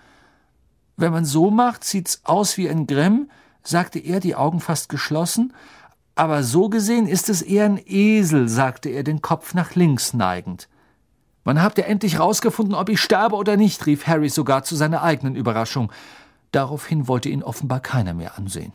Wenn 0.96 1.12
man 1.12 1.24
so 1.24 1.50
macht, 1.50 1.82
sieht's 1.82 2.20
aus 2.24 2.56
wie 2.56 2.68
ein 2.68 2.86
Grimm, 2.86 3.30
sagte 3.62 3.98
er, 3.98 4.20
die 4.20 4.36
Augen 4.36 4.60
fast 4.60 4.88
geschlossen, 4.88 5.52
aber 6.14 6.44
so 6.44 6.68
gesehen 6.68 7.08
ist 7.08 7.28
es 7.28 7.42
eher 7.42 7.64
ein 7.64 7.80
Esel, 7.84 8.48
sagte 8.48 8.90
er, 8.90 9.02
den 9.02 9.20
Kopf 9.20 9.54
nach 9.54 9.74
links 9.74 10.12
neigend. 10.12 10.68
Wann 11.44 11.62
habt 11.62 11.78
ihr 11.78 11.86
endlich 11.86 12.18
rausgefunden, 12.18 12.74
ob 12.74 12.88
ich 12.88 13.00
sterbe 13.00 13.36
oder 13.36 13.56
nicht? 13.56 13.84
rief 13.86 14.06
Harry 14.06 14.30
sogar 14.30 14.64
zu 14.64 14.76
seiner 14.76 15.02
eigenen 15.02 15.36
Überraschung. 15.36 15.92
Daraufhin 16.52 17.06
wollte 17.06 17.28
ihn 17.28 17.42
offenbar 17.42 17.80
keiner 17.80 18.14
mehr 18.14 18.38
ansehen. 18.38 18.72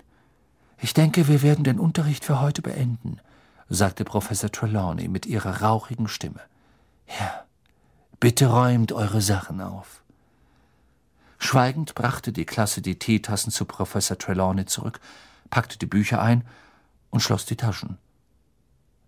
Ich 0.78 0.94
denke, 0.94 1.28
wir 1.28 1.42
werden 1.42 1.64
den 1.64 1.80
Unterricht 1.80 2.24
für 2.24 2.40
heute 2.40 2.62
beenden, 2.62 3.20
sagte 3.70 4.06
Professor 4.06 4.52
Trelawney 4.52 5.08
mit 5.08 5.26
ihrer 5.26 5.62
rauchigen 5.62 6.08
Stimme. 6.08 6.40
Ja, 7.20 7.44
bitte 8.20 8.48
räumt 8.48 8.92
eure 8.92 9.22
Sachen 9.22 9.62
auf. 9.62 10.04
Schweigend 11.40 11.96
brachte 11.96 12.32
die 12.32 12.46
Klasse 12.46 12.82
die 12.82 13.00
Teetassen 13.00 13.52
zu 13.52 13.66
Professor 13.66 14.18
Trelawney 14.18 14.66
zurück, 14.66 15.00
packte 15.50 15.78
die 15.80 15.86
Bücher 15.86 16.22
ein 16.22 16.46
und 17.10 17.22
schloss 17.22 17.46
die 17.46 17.56
Taschen. 17.56 17.98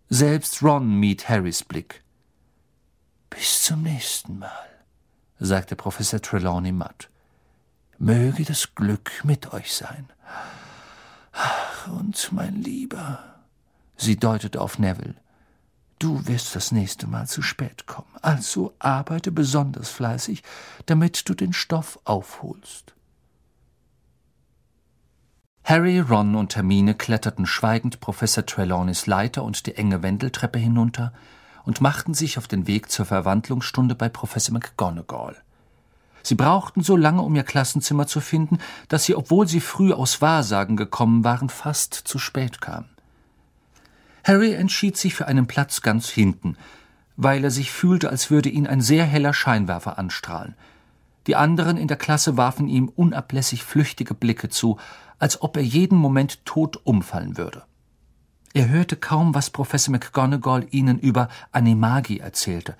Selbst 0.10 0.64
Ron 0.64 1.00
mied 1.00 1.30
Harrys 1.30 1.64
Blick. 1.64 2.02
Bis 3.32 3.64
zum 3.64 3.82
nächsten 3.82 4.38
Mal, 4.38 4.70
sagte 5.40 5.76
Professor 5.76 6.22
Trelawney 6.22 6.72
matt. 6.72 7.10
Möge 7.98 8.44
das 8.46 8.76
Glück 8.76 9.24
mit 9.24 9.54
euch 9.54 9.74
sein. 9.74 10.08
Ach, 11.32 11.88
und 11.88 12.32
mein 12.32 12.56
Lieber, 12.56 13.24
sie 13.96 14.18
deutete 14.18 14.60
auf 14.62 14.78
Neville, 14.78 15.16
du 15.98 16.28
wirst 16.28 16.56
das 16.56 16.72
nächste 16.72 17.08
Mal 17.08 17.28
zu 17.28 17.42
spät 17.42 17.88
kommen, 17.88 18.14
also 18.22 18.74
arbeite 18.80 19.32
besonders 19.32 19.90
fleißig, 19.90 20.44
damit 20.86 21.28
du 21.30 21.34
den 21.34 21.54
Stoff 21.54 22.00
aufholst. 22.04 22.94
Harry, 25.64 26.00
Ron 26.00 26.36
und 26.36 26.56
Hermine 26.56 26.96
kletterten 26.96 27.46
schweigend 27.46 28.02
Professor 28.02 28.46
Trelawneys 28.46 29.08
Leiter 29.08 29.44
und 29.44 29.66
die 29.68 29.76
enge 29.76 30.04
Wendeltreppe 30.04 30.60
hinunter 30.60 31.14
und 31.66 31.82
machten 31.82 32.14
sich 32.14 32.38
auf 32.38 32.48
den 32.48 32.68
Weg 32.68 32.92
zur 32.92 33.06
Verwandlungsstunde 33.06 33.96
bei 33.96 34.10
Professor 34.10 34.54
McGonagall. 34.54 35.36
Sie 36.24 36.36
brauchten 36.36 36.84
so 36.84 36.96
lange, 36.96 37.22
um 37.22 37.36
ihr 37.36 37.44
Klassenzimmer 37.44 38.08
zu 38.08 38.20
finden, 38.20 38.60
dass 38.88 39.06
sie, 39.06 39.16
obwohl 39.16 39.48
sie 39.48 39.60
früh 39.60 39.92
aus 39.92 40.22
Wahrsagen 40.22 40.78
gekommen 40.78 41.24
waren, 41.24 41.50
fast 41.50 41.94
zu 41.94 42.20
spät 42.20 42.62
kamen. 42.62 42.90
Harry 44.24 44.54
entschied 44.54 44.98
sich 44.98 45.16
für 45.16 45.28
einen 45.28 45.48
Platz 45.48 45.82
ganz 45.82 46.10
hinten, 46.10 46.58
weil 47.18 47.44
er 47.44 47.52
sich 47.52 47.72
fühlte, 47.72 48.10
als 48.10 48.30
würde 48.30 48.50
ihn 48.50 48.68
ein 48.68 48.82
sehr 48.82 49.06
heller 49.06 49.34
Scheinwerfer 49.34 49.98
anstrahlen. 49.98 50.56
Die 51.28 51.36
anderen 51.36 51.78
in 51.78 51.88
der 51.88 51.98
Klasse 51.98 52.38
warfen 52.38 52.68
ihm 52.68 52.90
unablässig 52.90 53.64
flüchtige 53.64 54.14
Blicke 54.14 54.50
zu, 54.50 54.78
als 55.20 55.42
ob 55.42 55.56
er 55.58 55.64
jeden 55.64 55.98
Moment 55.98 56.46
tot 56.46 56.80
umfallen 56.84 57.38
würde. 57.38 57.64
Er 58.54 58.68
hörte 58.68 58.98
kaum, 58.98 59.34
was 59.34 59.50
Professor 59.50 59.92
McGonagall 59.92 60.68
ihnen 60.72 61.00
über 61.00 61.30
Animagi 61.52 62.20
erzählte, 62.20 62.76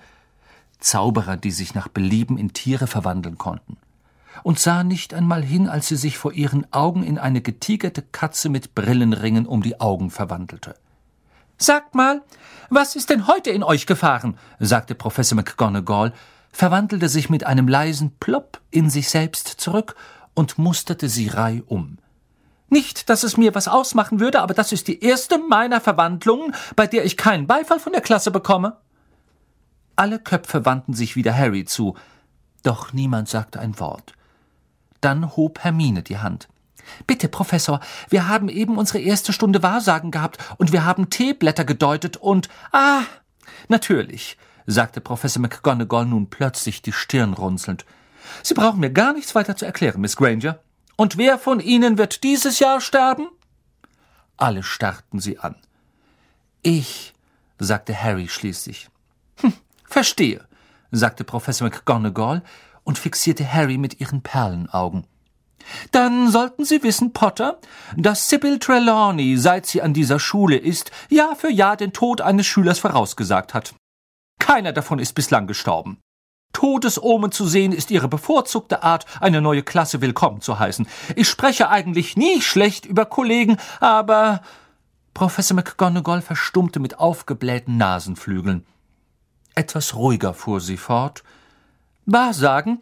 Zauberer, 0.80 1.36
die 1.36 1.50
sich 1.50 1.74
nach 1.74 1.88
Belieben 1.88 2.36
in 2.36 2.52
Tiere 2.52 2.86
verwandeln 2.86 3.38
konnten, 3.38 3.78
und 4.42 4.58
sah 4.58 4.84
nicht 4.84 5.14
einmal 5.14 5.42
hin, 5.42 5.68
als 5.68 5.88
sie 5.88 5.96
sich 5.96 6.18
vor 6.18 6.32
ihren 6.32 6.70
Augen 6.72 7.02
in 7.04 7.18
eine 7.18 7.40
getigerte 7.40 8.02
Katze 8.02 8.48
mit 8.48 8.74
Brillenringen 8.74 9.46
um 9.46 9.62
die 9.62 9.80
Augen 9.80 10.10
verwandelte. 10.10 10.74
Sagt 11.56 11.94
mal, 11.94 12.22
was 12.68 12.96
ist 12.96 13.10
denn 13.10 13.26
heute 13.26 13.50
in 13.50 13.62
euch 13.62 13.86
gefahren? 13.86 14.36
sagte 14.58 14.94
Professor 14.94 15.36
McGonagall, 15.36 16.12
verwandelte 16.50 17.08
sich 17.08 17.30
mit 17.30 17.44
einem 17.44 17.68
leisen 17.68 18.10
Plopp 18.18 18.60
in 18.70 18.90
sich 18.90 19.08
selbst 19.08 19.48
zurück 19.48 19.94
und 20.34 20.58
musterte 20.58 21.08
sie 21.08 21.28
reihum. 21.28 21.98
Nicht, 22.72 23.10
dass 23.10 23.22
es 23.22 23.36
mir 23.36 23.54
was 23.54 23.68
ausmachen 23.68 24.18
würde, 24.18 24.40
aber 24.40 24.54
das 24.54 24.72
ist 24.72 24.88
die 24.88 25.04
erste 25.04 25.36
meiner 25.36 25.78
Verwandlungen, 25.78 26.54
bei 26.74 26.86
der 26.86 27.04
ich 27.04 27.18
keinen 27.18 27.46
Beifall 27.46 27.78
von 27.78 27.92
der 27.92 28.00
Klasse 28.00 28.30
bekomme. 28.30 28.78
Alle 29.94 30.18
Köpfe 30.18 30.64
wandten 30.64 30.94
sich 30.94 31.14
wieder 31.14 31.36
Harry 31.36 31.66
zu, 31.66 31.96
doch 32.62 32.94
niemand 32.94 33.28
sagte 33.28 33.60
ein 33.60 33.78
Wort. 33.78 34.14
Dann 35.02 35.36
hob 35.36 35.58
Hermine 35.58 36.02
die 36.02 36.16
Hand. 36.16 36.48
Bitte, 37.06 37.28
Professor, 37.28 37.80
wir 38.08 38.26
haben 38.26 38.48
eben 38.48 38.78
unsere 38.78 39.00
erste 39.00 39.34
Stunde 39.34 39.62
Wahrsagen 39.62 40.10
gehabt 40.10 40.38
und 40.56 40.72
wir 40.72 40.86
haben 40.86 41.10
Teeblätter 41.10 41.66
gedeutet 41.66 42.16
und 42.16 42.48
Ah, 42.72 43.02
natürlich, 43.68 44.38
sagte 44.64 45.02
Professor 45.02 45.42
McGonagall 45.42 46.06
nun 46.06 46.30
plötzlich 46.30 46.80
die 46.80 46.92
Stirn 46.92 47.34
runzelnd. 47.34 47.84
Sie 48.42 48.54
brauchen 48.54 48.80
mir 48.80 48.92
gar 48.92 49.12
nichts 49.12 49.34
weiter 49.34 49.56
zu 49.56 49.66
erklären, 49.66 50.00
Miss 50.00 50.16
Granger. 50.16 50.58
Und 51.02 51.16
wer 51.16 51.36
von 51.36 51.58
Ihnen 51.58 51.98
wird 51.98 52.22
dieses 52.22 52.60
Jahr 52.60 52.80
sterben? 52.80 53.26
Alle 54.36 54.62
starrten 54.62 55.18
sie 55.18 55.36
an. 55.36 55.56
Ich, 56.62 57.12
sagte 57.58 58.00
Harry 58.00 58.28
schließlich. 58.28 58.88
Hm, 59.40 59.52
verstehe, 59.84 60.46
sagte 60.92 61.24
Professor 61.24 61.68
McGonagall 61.68 62.44
und 62.84 63.00
fixierte 63.00 63.52
Harry 63.52 63.78
mit 63.78 64.00
ihren 64.00 64.22
Perlenaugen. 64.22 65.04
Dann 65.90 66.30
sollten 66.30 66.64
Sie 66.64 66.84
wissen, 66.84 67.12
Potter, 67.12 67.58
dass 67.96 68.28
Sybil 68.28 68.60
Trelawney, 68.60 69.36
seit 69.36 69.66
sie 69.66 69.82
an 69.82 69.94
dieser 69.94 70.20
Schule 70.20 70.56
ist, 70.56 70.92
Jahr 71.08 71.34
für 71.34 71.50
Jahr 71.50 71.76
den 71.76 71.92
Tod 71.92 72.20
eines 72.20 72.46
Schülers 72.46 72.78
vorausgesagt 72.78 73.54
hat. 73.54 73.74
Keiner 74.38 74.72
davon 74.72 75.00
ist 75.00 75.14
bislang 75.16 75.48
gestorben. 75.48 75.98
Todesomen 76.62 77.32
zu 77.32 77.44
sehen 77.44 77.72
ist 77.72 77.90
ihre 77.90 78.06
bevorzugte 78.06 78.84
Art, 78.84 79.04
eine 79.18 79.40
neue 79.40 79.64
Klasse 79.64 80.00
willkommen 80.00 80.40
zu 80.40 80.60
heißen. 80.60 80.86
Ich 81.16 81.28
spreche 81.28 81.70
eigentlich 81.70 82.16
nie 82.16 82.40
schlecht 82.40 82.86
über 82.86 83.04
Kollegen, 83.04 83.56
aber 83.80 84.42
Professor 85.12 85.56
McGonagall 85.56 86.22
verstummte 86.22 86.78
mit 86.78 87.00
aufgeblähten 87.00 87.78
Nasenflügeln. 87.78 88.64
Etwas 89.56 89.96
ruhiger 89.96 90.34
fuhr 90.34 90.60
sie 90.60 90.76
fort. 90.76 91.24
Wahrsagen 92.06 92.78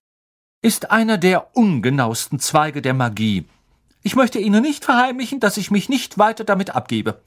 ist 0.61 0.91
einer 0.91 1.17
der 1.17 1.57
ungenauesten 1.57 2.39
Zweige 2.39 2.83
der 2.83 2.93
Magie. 2.93 3.49
Ich 4.03 4.15
möchte 4.15 4.41
Ihnen 4.41 4.61
nicht 4.61 4.85
verheimlichen, 4.85 5.41
dass 5.41 5.57
ich 5.57 5.71
mich 5.71 5.89
nicht 5.89 6.19
weiter 6.19 6.45
damit 6.45 6.75
abgebe. 6.75 7.23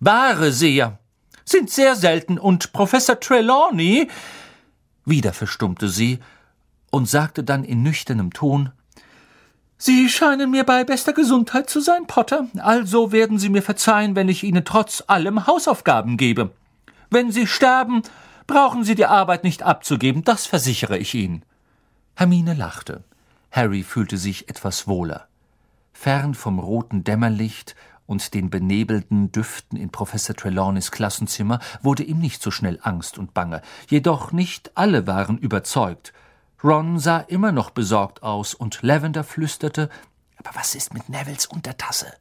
Wahre 0.00 0.52
Seher 0.52 0.98
sind 1.46 1.70
sehr 1.70 1.96
selten 1.96 2.38
und 2.38 2.74
Professor 2.74 3.18
Trelawney 3.18 4.10
wieder 5.04 5.32
verstummte 5.32 5.88
sie, 5.88 6.18
und 6.90 7.08
sagte 7.08 7.42
dann 7.42 7.64
in 7.64 7.82
nüchternem 7.82 8.32
Ton 8.32 8.70
Sie 9.76 10.08
scheinen 10.08 10.50
mir 10.50 10.64
bei 10.64 10.84
bester 10.84 11.12
Gesundheit 11.12 11.68
zu 11.68 11.80
sein, 11.80 12.06
Potter, 12.06 12.46
also 12.58 13.12
werden 13.12 13.38
Sie 13.38 13.48
mir 13.48 13.62
verzeihen, 13.62 14.14
wenn 14.16 14.28
ich 14.28 14.44
Ihnen 14.44 14.64
trotz 14.64 15.02
allem 15.08 15.46
Hausaufgaben 15.46 16.16
gebe. 16.16 16.52
Wenn 17.10 17.32
Sie 17.32 17.46
sterben, 17.46 18.02
brauchen 18.46 18.84
Sie 18.84 18.94
die 18.94 19.06
Arbeit 19.06 19.44
nicht 19.44 19.62
abzugeben, 19.62 20.24
das 20.24 20.46
versichere 20.46 20.96
ich 20.96 21.14
Ihnen. 21.14 21.42
Hermine 22.14 22.54
lachte. 22.54 23.02
Harry 23.50 23.82
fühlte 23.82 24.16
sich 24.16 24.48
etwas 24.48 24.86
wohler. 24.86 25.26
Fern 25.92 26.34
vom 26.34 26.58
roten 26.58 27.04
Dämmerlicht 27.04 27.74
und 28.06 28.34
den 28.34 28.50
benebelten 28.50 29.32
Düften 29.32 29.78
in 29.78 29.90
Professor 29.90 30.36
Trelawneys 30.36 30.90
Klassenzimmer 30.90 31.60
wurde 31.82 32.02
ihm 32.02 32.18
nicht 32.18 32.42
so 32.42 32.50
schnell 32.50 32.78
Angst 32.82 33.18
und 33.18 33.34
Bange. 33.34 33.62
Jedoch 33.88 34.32
nicht 34.32 34.76
alle 34.76 35.06
waren 35.06 35.38
überzeugt. 35.38 36.12
Ron 36.62 36.98
sah 36.98 37.18
immer 37.18 37.52
noch 37.52 37.70
besorgt 37.70 38.22
aus 38.22 38.54
und 38.54 38.82
Lavender 38.82 39.24
flüsterte, 39.24 39.88
aber 40.36 40.50
was 40.54 40.74
ist 40.74 40.94
mit 40.94 41.08
Nevilles 41.08 41.46
Untertasse? 41.46 42.12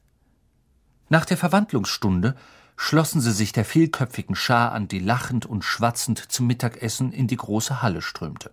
Nach 1.09 1.25
der 1.25 1.37
Verwandlungsstunde 1.37 2.35
schlossen 2.75 3.21
sie 3.21 3.31
sich 3.31 3.51
der 3.51 3.65
vielköpfigen 3.65 4.35
Schar 4.35 4.71
an, 4.71 4.87
die 4.87 4.99
lachend 4.99 5.45
und 5.45 5.63
schwatzend 5.63 6.19
zum 6.19 6.47
Mittagessen 6.47 7.11
in 7.11 7.27
die 7.27 7.37
große 7.37 7.81
Halle 7.81 8.01
strömte. 8.01 8.51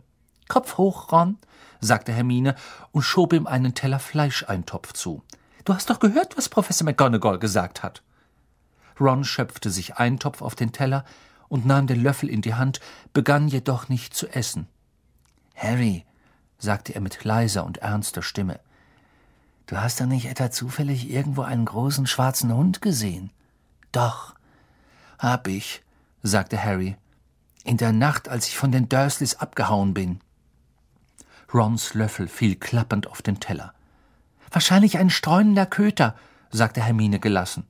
Kopf 0.49 0.77
hoch, 0.79 1.13
Ron, 1.13 1.39
sagte 1.81 2.13
Hermine 2.13 2.55
und 2.93 3.03
schob 3.03 3.33
ihm 3.33 3.47
einen 3.47 3.75
Teller 3.75 3.99
Fleischeintopf 3.99 4.93
zu. 4.93 5.23
Du 5.65 5.75
hast 5.75 5.91
doch 5.91 6.01
gehört, 6.01 6.37
was 6.37 6.49
Professor 6.49 6.85
McGonagall 6.85 7.39
gesagt 7.39 7.83
hat. 7.83 8.03
Ron 8.99 9.25
schöpfte 9.25 9.71
sich 9.71 9.97
Eintopf 9.97 10.43
auf 10.43 10.55
den 10.55 10.73
Teller 10.73 11.05
und 11.49 11.67
nahm 11.67 11.87
den 11.87 12.03
Löffel 12.03 12.29
in 12.29 12.43
die 12.43 12.55
Hand, 12.55 12.81
begann 13.13 13.49
jedoch 13.49 13.89
nicht 13.89 14.15
zu 14.15 14.29
essen. 14.29 14.69
Harry, 15.55 16.05
sagte 16.59 16.95
er 16.95 17.01
mit 17.01 17.25
leiser 17.25 17.65
und 17.65 17.79
ernster 17.79 18.23
Stimme, 18.23 18.61
du 19.67 19.77
hast 19.77 20.01
doch 20.01 20.07
nicht 20.07 20.27
etwa 20.27 20.51
zufällig 20.51 21.11
irgendwo 21.11 21.43
einen 21.43 21.65
großen 21.65 22.07
schwarzen 22.07 22.55
Hund 22.55 22.83
gesehen? 22.83 23.31
Doch, 23.93 24.35
hab 25.19 25.49
ich, 25.49 25.83
sagte 26.23 26.63
Harry, 26.63 26.97
in 27.65 27.77
der 27.77 27.93
Nacht, 27.93 28.29
als 28.29 28.49
ich 28.49 28.57
von 28.57 28.73
den 28.73 28.89
Dursleys 28.89 29.37
abgehauen 29.37 29.95
bin. 29.95 30.21
Rons 31.53 31.95
Löffel 31.95 32.29
fiel 32.29 32.57
klappernd 32.57 33.07
auf 33.07 33.23
den 33.23 33.41
Teller. 33.41 33.75
Wahrscheinlich 34.51 34.99
ein 34.99 35.11
streunender 35.11 35.67
Köter, 35.67 36.17
sagte 36.51 36.83
Hermine 36.83 37.21
gelassen. 37.21 37.67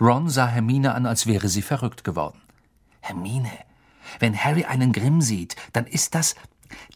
Ron 0.00 0.28
sah 0.28 0.46
Hermine 0.46 0.94
an, 0.94 1.06
als 1.06 1.26
wäre 1.26 1.48
sie 1.48 1.62
verrückt 1.62 2.04
geworden. 2.04 2.40
Hermine, 3.00 3.52
wenn 4.18 4.36
Harry 4.36 4.64
einen 4.64 4.92
Grimm 4.92 5.22
sieht, 5.22 5.56
dann 5.72 5.86
ist 5.86 6.14
das, 6.14 6.34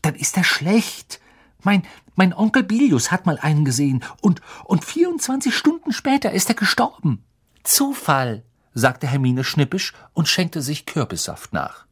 dann 0.03 0.15
ist 0.15 0.37
er 0.37 0.45
schlecht. 0.45 1.21
Mein, 1.63 1.83
mein 2.15 2.35
Onkel 2.35 2.63
Bilius 2.63 3.11
hat 3.11 3.27
mal 3.27 3.39
einen 3.39 3.65
gesehen 3.65 4.03
und, 4.21 4.41
und 4.65 4.85
24 4.85 5.57
Stunden 5.57 5.93
später 5.93 6.33
ist 6.33 6.49
er 6.49 6.55
gestorben. 6.55 7.25
Zufall, 7.63 8.43
sagte 8.75 9.07
Hermine 9.07 9.45
schnippisch 9.45 9.95
und 10.13 10.29
schenkte 10.29 10.63
sich 10.63 10.87
Kürbissaft 10.87 11.53
nach. 11.53 11.87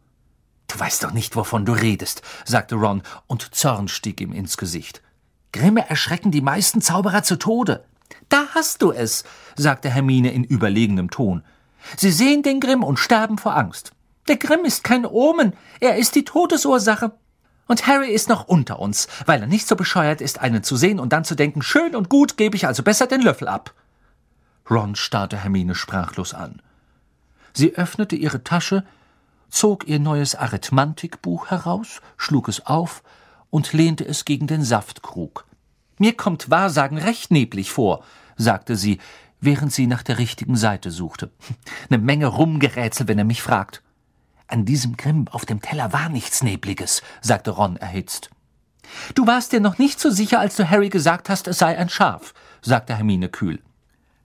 Du 0.69 0.79
weißt 0.79 1.03
doch 1.03 1.13
nicht, 1.13 1.35
wovon 1.37 1.65
du 1.65 1.73
redest, 1.73 2.23
sagte 2.45 2.75
Ron, 2.75 3.03
und 3.27 3.55
Zorn 3.55 3.89
stieg 3.89 4.21
ihm 4.21 4.33
ins 4.33 4.57
Gesicht. 4.59 5.03
Grimme 5.59 5.91
erschrecken 5.91 6.31
die 6.31 6.41
meisten 6.41 6.81
Zauberer 6.81 7.25
zu 7.25 7.35
Tode. 7.37 7.85
Da 8.29 8.47
hast 8.55 8.81
du 8.81 8.93
es, 8.93 9.25
sagte 9.57 9.91
Hermine 9.91 10.31
in 10.31 10.45
überlegenem 10.45 11.11
Ton. 11.11 11.43
Sie 11.97 12.13
sehen 12.13 12.45
den 12.45 12.61
Grimm 12.61 12.85
und 12.85 13.01
sterben 13.01 13.39
vor 13.39 13.57
Angst. 13.57 13.91
Der 14.29 14.37
Grimm 14.37 14.65
ist 14.65 14.85
kein 14.85 15.05
Omen, 15.05 15.55
er 15.81 15.97
ist 15.97 16.15
die 16.15 16.25
Todesursache. 16.25 17.11
Und 17.67 17.89
Harry 17.89 18.13
ist 18.13 18.29
noch 18.29 18.47
unter 18.47 18.79
uns, 18.79 19.09
weil 19.27 19.41
er 19.41 19.49
nicht 19.49 19.67
so 19.67 19.75
bescheuert 19.75 20.21
ist, 20.21 20.39
einen 20.39 20.63
zu 20.63 20.77
sehen 20.77 21.01
und 21.01 21.13
dann 21.13 21.25
zu 21.25 21.35
denken, 21.35 21.61
schön 21.61 21.97
und 21.97 22.09
gut, 22.09 22.37
gebe 22.37 22.55
ich 22.55 22.69
also 22.69 22.85
besser 22.85 23.09
den 23.09 23.21
Löffel 23.21 23.49
ab. 23.49 23.75
Ron 24.71 24.95
starrte 24.95 25.39
Hermine 25.39 25.75
sprachlos 25.75 26.35
an. 26.35 26.63
Sie 27.53 27.75
öffnete 27.75 28.15
ihre 28.15 28.45
Tasche, 28.45 28.85
zog 29.51 29.89
ihr 29.89 29.99
neues 29.99 30.37
Arithmantikbuch 30.37 31.51
heraus, 31.51 32.01
schlug 32.17 32.47
es 32.47 32.65
auf 32.65 33.03
und 33.51 33.73
lehnte 33.73 34.07
es 34.07 34.25
gegen 34.25 34.47
den 34.47 34.63
Saftkrug. 34.63 35.48
Mir 35.99 36.17
kommt 36.17 36.51
Wahrsagen 36.51 36.99
recht 36.99 37.31
neblig 37.31 37.71
vor, 37.71 38.05
sagte 38.37 38.77
sie, 38.77 38.99
während 39.41 39.73
sie 39.73 39.87
nach 39.87 40.03
der 40.03 40.19
richtigen 40.19 40.57
Seite 40.57 40.91
suchte. 40.91 41.31
Eine 41.91 41.99
Menge 41.99 42.27
Rumgerätsel, 42.27 43.09
wenn 43.09 43.19
er 43.19 43.25
mich 43.25 43.43
fragt. 43.43 43.83
An 44.47 44.65
diesem 44.65 44.97
Grimm 44.97 45.29
auf 45.29 45.45
dem 45.45 45.61
Teller 45.61 45.93
war 45.93 46.09
nichts 46.09 46.43
Nebliges, 46.43 47.03
sagte 47.21 47.51
Ron 47.51 47.77
erhitzt. 47.77 48.31
Du 49.15 49.27
warst 49.27 49.53
dir 49.53 49.61
noch 49.61 49.79
nicht 49.79 50.01
so 50.01 50.11
sicher, 50.11 50.41
als 50.41 50.57
du 50.57 50.69
Harry 50.69 50.89
gesagt 50.89 51.29
hast, 51.29 51.47
es 51.47 51.59
sei 51.59 51.77
ein 51.77 51.91
Schaf, 51.91 52.33
sagte 52.63 52.97
Hermine 52.97 53.29
kühl. 53.29 53.61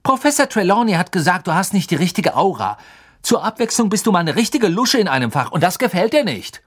Professor 0.02 0.48
Trelawney 0.48 0.92
hat 0.92 1.12
gesagt, 1.12 1.46
du 1.46 1.54
hast 1.54 1.74
nicht 1.74 1.90
die 1.90 1.96
richtige 1.96 2.36
Aura. 2.36 2.78
Zur 3.22 3.44
Abwechslung 3.44 3.88
bist 3.88 4.06
du 4.06 4.12
mal 4.12 4.20
eine 4.20 4.36
richtige 4.36 4.68
Lusche 4.68 4.98
in 4.98 5.08
einem 5.08 5.30
Fach, 5.30 5.50
und 5.50 5.62
das 5.62 5.78
gefällt 5.78 6.12
dir 6.12 6.24
nicht. 6.24 6.62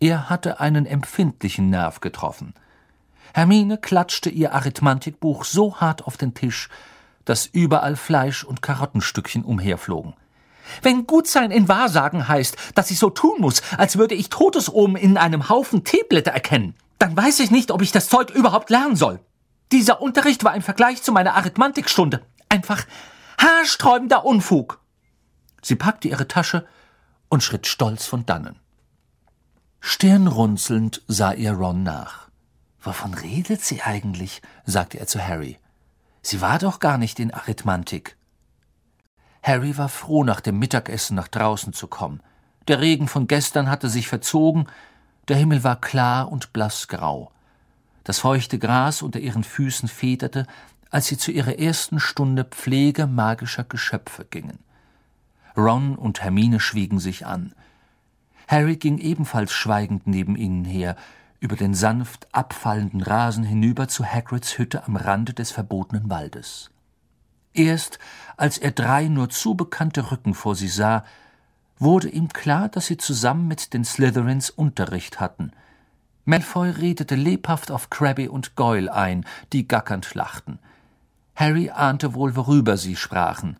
Er 0.00 0.30
hatte 0.30 0.60
einen 0.60 0.86
empfindlichen 0.86 1.70
Nerv 1.70 2.00
getroffen. 2.00 2.54
Hermine 3.34 3.78
klatschte 3.78 4.30
ihr 4.30 4.54
Arithmantikbuch 4.54 5.44
so 5.44 5.76
hart 5.76 6.06
auf 6.06 6.16
den 6.16 6.34
Tisch, 6.34 6.68
dass 7.24 7.46
überall 7.46 7.96
Fleisch 7.96 8.44
und 8.44 8.62
Karottenstückchen 8.62 9.44
umherflogen. 9.44 10.14
Wenn 10.82 11.06
Gutsein 11.06 11.50
in 11.50 11.68
Wahrsagen 11.68 12.28
heißt, 12.28 12.56
dass 12.74 12.90
ich 12.90 12.98
so 12.98 13.10
tun 13.10 13.40
muss, 13.40 13.62
als 13.76 13.98
würde 13.98 14.14
ich 14.14 14.30
Totesomen 14.30 14.96
in 14.96 15.16
einem 15.16 15.48
Haufen 15.48 15.84
Teeblätter 15.84 16.30
erkennen, 16.30 16.74
dann 16.98 17.16
weiß 17.16 17.40
ich 17.40 17.50
nicht, 17.50 17.70
ob 17.70 17.82
ich 17.82 17.92
das 17.92 18.08
Zeug 18.08 18.30
überhaupt 18.30 18.70
lernen 18.70 18.96
soll. 18.96 19.20
Dieser 19.72 20.00
Unterricht 20.00 20.44
war 20.44 20.54
im 20.54 20.62
Vergleich 20.62 21.02
zu 21.02 21.12
meiner 21.12 21.34
Arithmatikstunde 21.34 22.22
einfach 22.48 22.84
haarsträubender 23.38 24.24
Unfug. 24.24 24.80
Sie 25.62 25.76
packte 25.76 26.08
ihre 26.08 26.28
Tasche 26.28 26.66
und 27.28 27.42
schritt 27.42 27.66
stolz 27.66 28.06
von 28.06 28.24
dannen. 28.26 28.56
Stirnrunzelnd 29.80 31.02
sah 31.06 31.32
ihr 31.32 31.52
Ron 31.52 31.82
nach. 31.82 32.27
Wovon 32.80 33.14
redet 33.14 33.62
sie 33.62 33.82
eigentlich? 33.82 34.42
sagte 34.64 34.98
er 34.98 35.06
zu 35.06 35.26
Harry. 35.26 35.58
Sie 36.22 36.40
war 36.40 36.58
doch 36.58 36.80
gar 36.80 36.98
nicht 36.98 37.20
in 37.20 37.32
Arithmantik. 37.32 38.16
Harry 39.42 39.76
war 39.78 39.88
froh, 39.88 40.24
nach 40.24 40.40
dem 40.40 40.58
Mittagessen 40.58 41.14
nach 41.14 41.28
draußen 41.28 41.72
zu 41.72 41.86
kommen. 41.86 42.20
Der 42.66 42.80
Regen 42.80 43.08
von 43.08 43.26
gestern 43.26 43.70
hatte 43.70 43.88
sich 43.88 44.08
verzogen, 44.08 44.66
der 45.28 45.36
Himmel 45.36 45.64
war 45.64 45.80
klar 45.80 46.30
und 46.30 46.52
blassgrau. 46.52 47.30
Das 48.04 48.20
feuchte 48.20 48.58
Gras 48.58 49.02
unter 49.02 49.20
ihren 49.20 49.44
Füßen 49.44 49.88
federte, 49.88 50.46
als 50.90 51.06
sie 51.06 51.18
zu 51.18 51.30
ihrer 51.30 51.58
ersten 51.58 52.00
Stunde 52.00 52.44
Pflege 52.44 53.06
magischer 53.06 53.64
Geschöpfe 53.64 54.24
gingen. 54.24 54.58
Ron 55.56 55.96
und 55.96 56.22
Hermine 56.22 56.60
schwiegen 56.60 56.98
sich 56.98 57.26
an. 57.26 57.52
Harry 58.46 58.76
ging 58.76 58.98
ebenfalls 58.98 59.52
schweigend 59.52 60.06
neben 60.06 60.36
ihnen 60.36 60.64
her, 60.64 60.96
über 61.40 61.56
den 61.56 61.74
sanft 61.74 62.26
abfallenden 62.32 63.02
Rasen 63.02 63.44
hinüber 63.44 63.88
zu 63.88 64.04
Hagrids 64.04 64.58
Hütte 64.58 64.84
am 64.86 64.96
Rande 64.96 65.34
des 65.34 65.50
verbotenen 65.50 66.10
Waldes. 66.10 66.70
Erst 67.54 67.98
als 68.36 68.58
er 68.58 68.72
drei 68.72 69.08
nur 69.08 69.30
zu 69.30 69.54
bekannte 69.54 70.10
Rücken 70.10 70.34
vor 70.34 70.54
sie 70.54 70.68
sah, 70.68 71.04
wurde 71.78 72.08
ihm 72.08 72.28
klar, 72.28 72.68
dass 72.68 72.86
sie 72.86 72.96
zusammen 72.96 73.46
mit 73.48 73.72
den 73.72 73.84
Slytherins 73.84 74.50
Unterricht 74.50 75.20
hatten. 75.20 75.52
Malfoy 76.24 76.70
redete 76.70 77.14
lebhaft 77.14 77.70
auf 77.70 77.88
Crabbe 77.88 78.30
und 78.30 78.54
Goyle 78.54 78.92
ein, 78.92 79.24
die 79.52 79.66
gackernd 79.66 80.14
lachten. 80.14 80.58
Harry 81.34 81.70
ahnte 81.70 82.14
wohl, 82.14 82.36
worüber 82.36 82.76
sie 82.76 82.96
sprachen. 82.96 83.56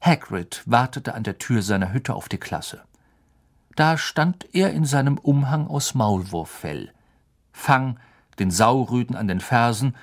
Hagrid 0.00 0.62
wartete 0.64 1.14
an 1.14 1.22
der 1.22 1.38
Tür 1.38 1.62
seiner 1.62 1.92
Hütte 1.92 2.14
auf 2.14 2.28
die 2.28 2.38
Klasse. 2.38 2.82
Da 3.78 3.96
stand 3.96 4.44
er 4.56 4.72
in 4.72 4.84
seinem 4.84 5.18
Umhang 5.18 5.68
aus 5.68 5.94
Maulwurffell, 5.94 6.92
Fang, 7.52 8.00
den 8.40 8.50
Saurüden 8.50 9.14
an 9.14 9.28
den 9.28 9.38
Fersen 9.38 9.94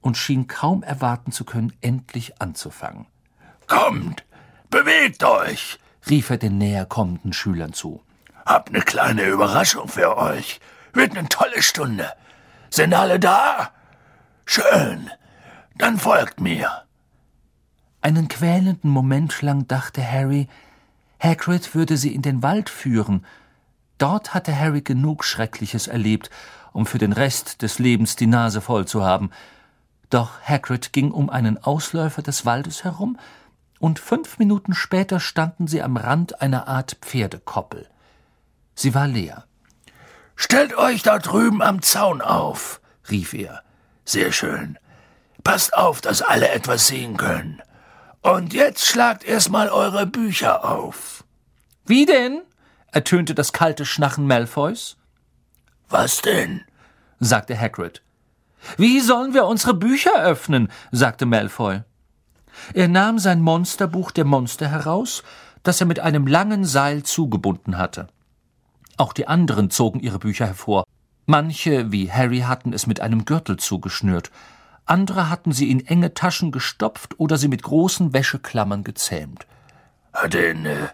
und 0.00 0.16
schien 0.16 0.48
kaum 0.48 0.82
erwarten 0.82 1.30
zu 1.30 1.44
können, 1.44 1.72
endlich 1.80 2.42
anzufangen. 2.42 3.06
Kommt, 3.68 4.24
bewegt 4.68 5.22
euch, 5.22 5.78
rief 6.10 6.28
er 6.28 6.38
den 6.38 6.58
näher 6.58 6.86
kommenden 6.86 7.32
Schülern 7.32 7.72
zu. 7.72 8.02
Hab 8.44 8.72
ne 8.72 8.80
kleine 8.80 9.26
Überraschung 9.26 9.86
für 9.86 10.16
euch. 10.16 10.58
Wird 10.92 11.14
ne 11.14 11.28
tolle 11.28 11.62
Stunde. 11.62 12.10
Sind 12.68 12.94
alle 12.94 13.20
da? 13.20 13.70
Schön. 14.44 15.08
Dann 15.76 15.98
folgt 15.98 16.40
mir. 16.40 16.82
Einen 18.00 18.26
quälenden 18.26 18.90
Moment 18.90 19.40
lang 19.40 19.68
dachte 19.68 20.04
Harry, 20.04 20.48
Hagrid 21.24 21.74
würde 21.74 21.96
sie 21.96 22.14
in 22.14 22.20
den 22.20 22.42
Wald 22.42 22.68
führen. 22.68 23.24
Dort 23.96 24.34
hatte 24.34 24.54
Harry 24.54 24.82
genug 24.82 25.24
Schreckliches 25.24 25.86
erlebt, 25.86 26.28
um 26.74 26.84
für 26.84 26.98
den 26.98 27.14
Rest 27.14 27.62
des 27.62 27.78
Lebens 27.78 28.14
die 28.14 28.26
Nase 28.26 28.60
voll 28.60 28.86
zu 28.86 29.02
haben. 29.02 29.30
Doch 30.10 30.42
Hagrid 30.42 30.92
ging 30.92 31.12
um 31.12 31.30
einen 31.30 31.56
Ausläufer 31.56 32.20
des 32.20 32.44
Waldes 32.44 32.84
herum, 32.84 33.18
und 33.80 33.98
fünf 33.98 34.38
Minuten 34.38 34.74
später 34.74 35.18
standen 35.18 35.66
sie 35.66 35.82
am 35.82 35.96
Rand 35.96 36.40
einer 36.40 36.68
Art 36.68 36.98
Pferdekoppel. 37.00 37.88
Sie 38.74 38.94
war 38.94 39.06
leer. 39.06 39.44
Stellt 40.36 40.76
euch 40.76 41.02
da 41.02 41.18
drüben 41.18 41.62
am 41.62 41.80
Zaun 41.80 42.20
auf, 42.20 42.80
rief 43.10 43.34
er. 43.34 43.62
Sehr 44.04 44.32
schön. 44.32 44.78
Passt 45.42 45.74
auf, 45.74 46.00
dass 46.00 46.22
alle 46.22 46.48
etwas 46.50 46.86
sehen 46.86 47.16
können. 47.16 47.62
Und 48.24 48.54
jetzt 48.54 48.86
schlagt 48.86 49.22
erstmal 49.22 49.68
eure 49.68 50.06
Bücher 50.06 50.64
auf. 50.64 51.13
Wie 51.86 52.06
denn? 52.06 52.42
ertönte 52.92 53.34
das 53.34 53.52
kalte 53.52 53.84
Schnachen 53.84 54.26
Malfoys. 54.26 54.96
Was 55.88 56.22
denn? 56.22 56.62
sagte 57.20 57.58
Hagrid. 57.58 58.02
Wie 58.76 59.00
sollen 59.00 59.34
wir 59.34 59.46
unsere 59.46 59.74
Bücher 59.74 60.22
öffnen? 60.22 60.70
sagte 60.92 61.26
Malfoy. 61.26 61.82
Er 62.72 62.88
nahm 62.88 63.18
sein 63.18 63.40
Monsterbuch 63.40 64.10
der 64.10 64.24
Monster 64.24 64.68
heraus, 64.68 65.22
das 65.62 65.80
er 65.80 65.86
mit 65.86 66.00
einem 66.00 66.26
langen 66.26 66.64
Seil 66.64 67.02
zugebunden 67.02 67.76
hatte. 67.76 68.06
Auch 68.96 69.12
die 69.12 69.26
anderen 69.26 69.70
zogen 69.70 70.00
ihre 70.00 70.18
Bücher 70.18 70.46
hervor. 70.46 70.84
Manche, 71.26 71.90
wie 71.90 72.10
Harry, 72.10 72.40
hatten 72.40 72.72
es 72.72 72.86
mit 72.86 73.00
einem 73.00 73.24
Gürtel 73.24 73.56
zugeschnürt, 73.56 74.30
andere 74.86 75.30
hatten 75.30 75.52
sie 75.52 75.70
in 75.70 75.86
enge 75.86 76.14
Taschen 76.14 76.52
gestopft 76.52 77.18
oder 77.18 77.38
sie 77.38 77.48
mit 77.48 77.62
großen 77.62 78.12
Wäscheklammern 78.12 78.84
gezähmt. 78.84 79.46
Hat 80.12 80.34
denn, 80.34 80.66
äh, 80.66 80.88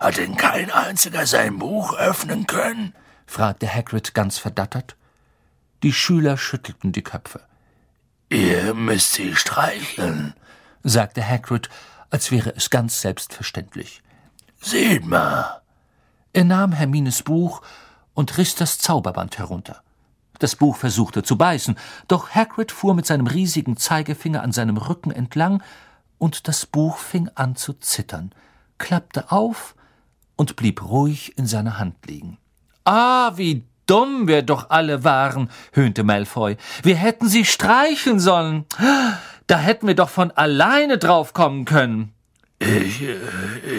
hat 0.00 0.16
denn 0.16 0.36
kein 0.36 0.70
einziger 0.70 1.26
sein 1.26 1.58
Buch 1.58 1.94
öffnen 1.94 2.46
können? 2.46 2.94
fragte 3.26 3.72
Hagrid 3.72 4.14
ganz 4.14 4.38
verdattert. 4.38 4.96
Die 5.82 5.92
Schüler 5.92 6.36
schüttelten 6.36 6.92
die 6.92 7.02
Köpfe. 7.02 7.40
Ihr 8.28 8.74
müsst 8.74 9.12
sie 9.12 9.36
streicheln, 9.36 10.34
sagte 10.82 11.26
Hagrid, 11.26 11.68
als 12.10 12.30
wäre 12.30 12.54
es 12.56 12.70
ganz 12.70 13.00
selbstverständlich. 13.00 14.02
Seht 14.60 15.06
mal. 15.06 15.60
Er 16.32 16.44
nahm 16.44 16.72
Hermines 16.72 17.22
Buch 17.22 17.62
und 18.14 18.38
riss 18.38 18.54
das 18.54 18.78
Zauberband 18.78 19.38
herunter. 19.38 19.82
Das 20.38 20.56
Buch 20.56 20.76
versuchte 20.76 21.22
zu 21.22 21.36
beißen, 21.38 21.76
doch 22.08 22.30
Hagrid 22.30 22.72
fuhr 22.72 22.94
mit 22.94 23.06
seinem 23.06 23.26
riesigen 23.26 23.76
Zeigefinger 23.76 24.42
an 24.42 24.52
seinem 24.52 24.76
Rücken 24.76 25.10
entlang, 25.10 25.62
und 26.18 26.48
das 26.48 26.66
Buch 26.66 26.98
fing 26.98 27.28
an 27.34 27.56
zu 27.56 27.74
zittern, 27.74 28.32
klappte 28.78 29.30
auf 29.30 29.74
und 30.36 30.56
blieb 30.56 30.82
ruhig 30.82 31.36
in 31.38 31.46
seiner 31.46 31.78
Hand 31.78 31.96
liegen. 32.06 32.38
Ah, 32.84 33.32
wie 33.36 33.64
dumm 33.86 34.28
wir 34.28 34.42
doch 34.42 34.70
alle 34.70 35.04
waren, 35.04 35.50
höhnte 35.72 36.04
Malfoy. 36.04 36.56
Wir 36.82 36.96
hätten 36.96 37.28
sie 37.28 37.44
streicheln 37.44 38.20
sollen. 38.20 38.64
Da 39.46 39.58
hätten 39.58 39.86
wir 39.86 39.94
doch 39.94 40.08
von 40.08 40.30
alleine 40.30 40.98
draufkommen 40.98 41.64
können. 41.64 42.14
Ich, 42.60 43.02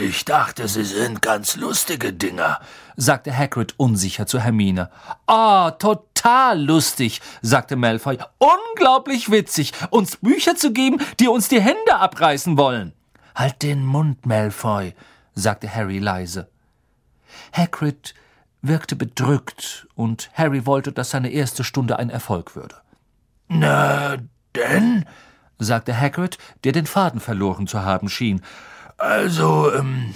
ich 0.04 0.26
dachte, 0.26 0.68
sie 0.68 0.84
sind 0.84 1.22
ganz 1.22 1.56
lustige 1.56 2.14
Dinger, 2.14 2.60
sagte 2.96 3.36
Hagrid 3.36 3.74
unsicher 3.78 4.28
zu 4.28 4.40
Hermine. 4.40 4.92
Ah, 5.26 5.70
oh, 5.70 5.72
total 5.72 6.62
lustig, 6.62 7.22
sagte 7.42 7.78
Malfoy. 7.78 8.20
Unglaublich 8.38 9.32
witzig, 9.32 9.72
uns 9.90 10.18
Bücher 10.18 10.56
zu 10.56 10.72
geben, 10.72 11.00
die 11.20 11.28
uns 11.28 11.48
die 11.48 11.62
Hände 11.62 11.96
abreißen 11.96 12.58
wollen. 12.58 12.94
Halt 13.34 13.64
den 13.64 13.86
Mund, 13.86 14.26
Malfoy, 14.26 14.94
sagte 15.36 15.74
Harry 15.74 16.00
leise. 16.00 16.50
Hagrid 17.54 18.16
wirkte 18.62 18.96
bedrückt, 18.96 19.88
und 19.96 20.30
Harry 20.34 20.66
wollte, 20.66 20.92
dass 20.92 21.12
seine 21.12 21.30
erste 21.30 21.64
Stunde 21.64 22.00
ein 22.00 22.10
Erfolg 22.10 22.56
würde. 22.56 22.76
Na, 23.48 24.18
denn? 24.56 25.06
sagte 25.60 25.98
Hagrid, 26.00 26.38
der 26.64 26.72
den 26.72 26.86
Faden 26.86 27.20
verloren 27.20 27.68
zu 27.68 27.84
haben 27.84 28.10
schien. 28.10 28.42
Also, 28.98 29.74
ähm, 29.74 30.16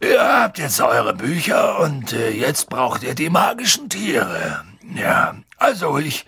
ihr 0.00 0.22
habt 0.22 0.58
jetzt 0.58 0.80
eure 0.80 1.14
Bücher 1.14 1.80
und 1.80 2.12
äh, 2.12 2.30
jetzt 2.30 2.68
braucht 2.68 3.02
ihr 3.02 3.14
die 3.14 3.30
magischen 3.30 3.88
Tiere. 3.88 4.64
Ja, 4.94 5.36
also 5.56 5.98
ich 5.98 6.26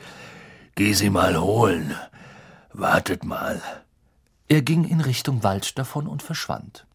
geh 0.75 0.93
sie 0.93 1.11
mal 1.11 1.39
holen. 1.39 1.95
Wartet 2.73 3.25
mal. 3.25 3.61
Er 4.49 4.63
ging 4.63 4.85
in 4.85 5.01
Richtung 5.01 5.43
Wald 5.43 5.79
davon 5.79 6.07
und 6.07 6.23
verschwand. 6.23 6.86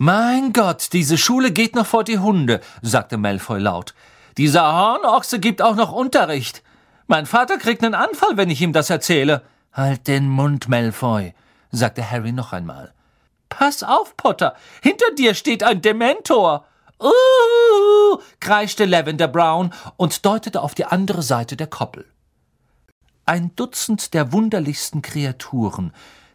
Mein 0.00 0.52
Gott, 0.52 0.92
diese 0.92 1.18
Schule 1.18 1.50
geht 1.50 1.74
noch 1.74 1.86
vor 1.86 2.04
die 2.04 2.20
Hunde, 2.20 2.60
sagte 2.82 3.16
Malfoy 3.16 3.58
laut. 3.58 3.94
Dieser 4.36 4.72
Hornochse 4.72 5.40
gibt 5.40 5.60
auch 5.60 5.74
noch 5.74 5.90
Unterricht. 5.90 6.62
Mein 7.08 7.26
Vater 7.26 7.58
kriegt 7.58 7.82
einen 7.82 7.96
Anfall, 7.96 8.36
wenn 8.36 8.48
ich 8.48 8.62
ihm 8.62 8.72
das 8.72 8.90
erzähle. 8.90 9.42
Halt 9.72 10.06
den 10.06 10.28
Mund, 10.28 10.68
Malfoy, 10.68 11.34
sagte 11.72 12.08
Harry 12.08 12.30
noch 12.30 12.52
einmal. 12.52 12.94
Pass 13.48 13.82
auf, 13.82 14.16
Potter, 14.16 14.54
hinter 14.82 15.10
dir 15.16 15.34
steht 15.34 15.64
ein 15.64 15.82
Dementor. 15.82 16.64
Uh, 17.00 18.18
kreischte 18.38 18.84
Lavender 18.84 19.26
Brown 19.26 19.74
und 19.96 20.24
deutete 20.24 20.62
auf 20.62 20.76
die 20.76 20.84
andere 20.84 21.22
Seite 21.22 21.56
der 21.56 21.66
Koppel. 21.66 22.06
Ein 23.26 23.56
Dutzend 23.56 24.14
der 24.14 24.32
wunderlichsten 24.32 25.02
Kreaturen, 25.02 25.92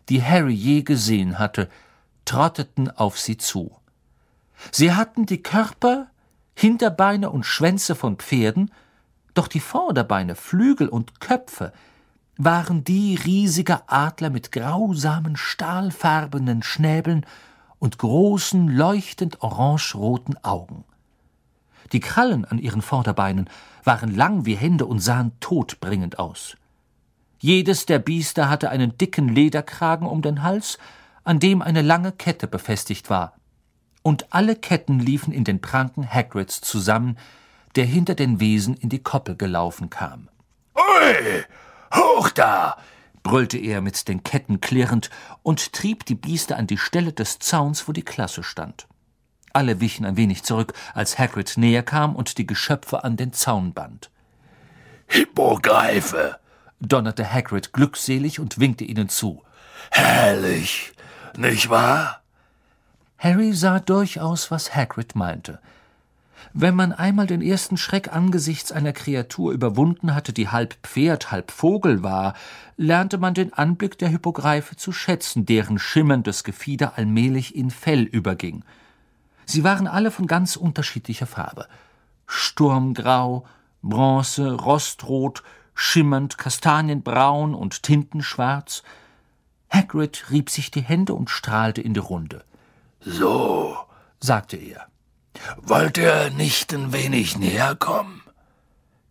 die 0.10 0.22
Harry 0.22 0.54
je 0.54 0.82
gesehen 0.82 1.40
hatte, 1.40 1.70
trotteten 2.26 2.90
auf 2.90 3.20
sie 3.20 3.38
zu. 3.38 3.76
Sie 4.72 4.94
hatten 4.94 5.26
die 5.26 5.42
Körper, 5.42 6.08
Hinterbeine 6.56 7.30
und 7.30 7.46
Schwänze 7.46 7.96
von 7.96 8.18
Pferden, 8.18 8.72
doch 9.34 9.48
die 9.48 9.60
Vorderbeine, 9.60 10.36
Flügel 10.36 10.88
und 10.88 11.20
Köpfe 11.20 11.74
waren 12.38 12.84
die 12.84 13.16
riesiger 13.16 13.84
Adler 13.88 14.30
mit 14.30 14.52
grausamen, 14.52 15.36
stahlfarbenen 15.36 16.64
Schnäbeln 16.64 17.26
und 17.80 17.98
großen, 17.98 18.68
leuchtend 18.70 19.42
orangeroten 19.42 20.44
Augen. 20.44 20.84
Die 21.92 22.00
Krallen 22.00 22.46
an 22.46 22.58
ihren 22.58 22.82
Vorderbeinen 22.82 23.50
waren 23.84 24.16
lang 24.16 24.46
wie 24.46 24.56
Hände 24.56 24.86
und 24.86 25.00
sahen 25.00 25.34
todbringend 25.40 26.18
aus. 26.18 26.56
Jedes 27.40 27.86
der 27.86 28.00
Biester 28.00 28.50
hatte 28.50 28.70
einen 28.70 28.98
dicken 28.98 29.28
Lederkragen 29.28 30.08
um 30.08 30.22
den 30.22 30.44
Hals 30.44 30.78
an 31.24 31.40
dem 31.40 31.62
eine 31.62 31.82
lange 31.82 32.12
Kette 32.12 32.48
befestigt 32.48 33.10
war. 33.10 33.36
Und 34.02 34.34
alle 34.34 34.56
Ketten 34.56 35.00
liefen 35.00 35.34
in 35.34 35.44
den 35.44 35.62
Pranken 35.62 36.10
Hagrids 36.10 36.62
zusammen, 36.62 37.18
der 37.76 37.86
hinter 37.86 38.16
den 38.16 38.40
Wesen 38.40 38.76
in 38.76 38.90
die 38.90 39.02
Koppel 39.02 39.36
gelaufen 39.36 39.90
kam. 39.90 40.30
Ui, 40.76 41.44
hoch 41.94 42.30
da! 42.30 42.78
brüllte 43.24 43.58
er 43.58 43.80
mit 43.80 44.08
den 44.10 44.24
Ketten 44.24 44.60
klirrend 44.60 45.10
und 45.44 45.72
trieb 45.72 46.06
die 46.06 46.16
Biester 46.16 46.58
an 46.58 46.68
die 46.68 46.78
Stelle 46.78 47.14
des 47.14 47.40
Zauns, 47.40 47.88
wo 47.88 47.94
die 47.94 48.04
Klasse 48.04 48.44
stand. 48.44 48.88
Alle 49.54 49.80
wichen 49.80 50.06
ein 50.06 50.18
wenig 50.18 50.44
zurück, 50.44 50.74
als 50.94 51.18
Hagrid 51.18 51.54
näher 51.56 51.84
kam 51.84 52.16
und 52.16 52.38
die 52.38 52.48
Geschöpfe 52.48 53.04
an 53.04 53.16
den 53.16 53.32
Zaun 53.32 53.74
band. 53.74 54.10
Hippogreife! 55.08 56.38
donnerte 56.80 57.32
Hagrid 57.32 57.72
glückselig 57.72 58.42
und 58.42 58.60
winkte 58.60 58.84
ihnen 58.84 59.08
zu. 59.08 59.42
Herrlich! 59.92 60.94
Nicht 61.38 61.70
wahr? 61.70 62.22
Harry 63.18 63.54
sah 63.54 63.80
durchaus, 63.80 64.52
was 64.52 64.76
Hagrid 64.76 65.16
meinte. 65.16 65.60
Wenn 66.52 66.76
man 66.76 66.92
einmal 66.92 67.26
den 67.26 67.42
ersten 67.42 67.78
Schreck 67.78 68.14
angesichts 68.14 68.72
einer 68.72 68.92
Kreatur 68.92 69.54
überwunden 69.54 70.14
hatte, 70.14 70.34
die 70.34 70.50
halb 70.50 70.76
Pferd, 70.84 71.32
halb 71.32 71.52
Vogel 71.52 72.04
war, 72.04 72.36
lernte 72.76 73.18
man 73.18 73.34
den 73.34 73.54
Anblick 73.54 73.98
der 73.98 74.10
Hippogreife 74.10 74.76
zu 74.76 74.92
schätzen, 74.92 75.46
deren 75.46 75.80
schimmerndes 75.80 76.44
Gefieder 76.44 76.98
allmählich 76.98 77.56
in 77.56 77.72
Fell 77.72 78.04
überging. 78.04 78.64
Sie 79.46 79.64
waren 79.64 79.88
alle 79.88 80.12
von 80.12 80.28
ganz 80.28 80.56
unterschiedlicher 80.56 81.28
Farbe. 81.28 81.68
Sturmgrau, 82.28 83.46
Bronze, 83.82 84.52
Rostrot, 84.52 85.44
schimmernd 85.74 86.38
kastanienbraun 86.38 87.56
und 87.56 87.84
tintenschwarz– 87.84 88.84
Hagrid 89.74 90.26
rieb 90.30 90.50
sich 90.50 90.70
die 90.70 90.82
Hände 90.82 91.14
und 91.14 91.30
strahlte 91.30 91.82
in 91.82 91.94
die 91.94 92.00
Runde. 92.00 92.44
So, 93.00 93.76
sagte 94.20 94.58
er. 94.58 94.88
Wollt 95.62 95.98
ihr 95.98 96.30
nicht 96.30 96.74
ein 96.74 96.94
wenig 96.94 97.38
näher 97.38 97.76
kommen? 97.76 98.22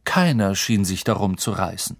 Keiner 0.05 0.55
schien 0.55 0.85
sich 0.85 1.05
darum 1.05 1.37
zu 1.37 1.51
reißen. 1.51 1.97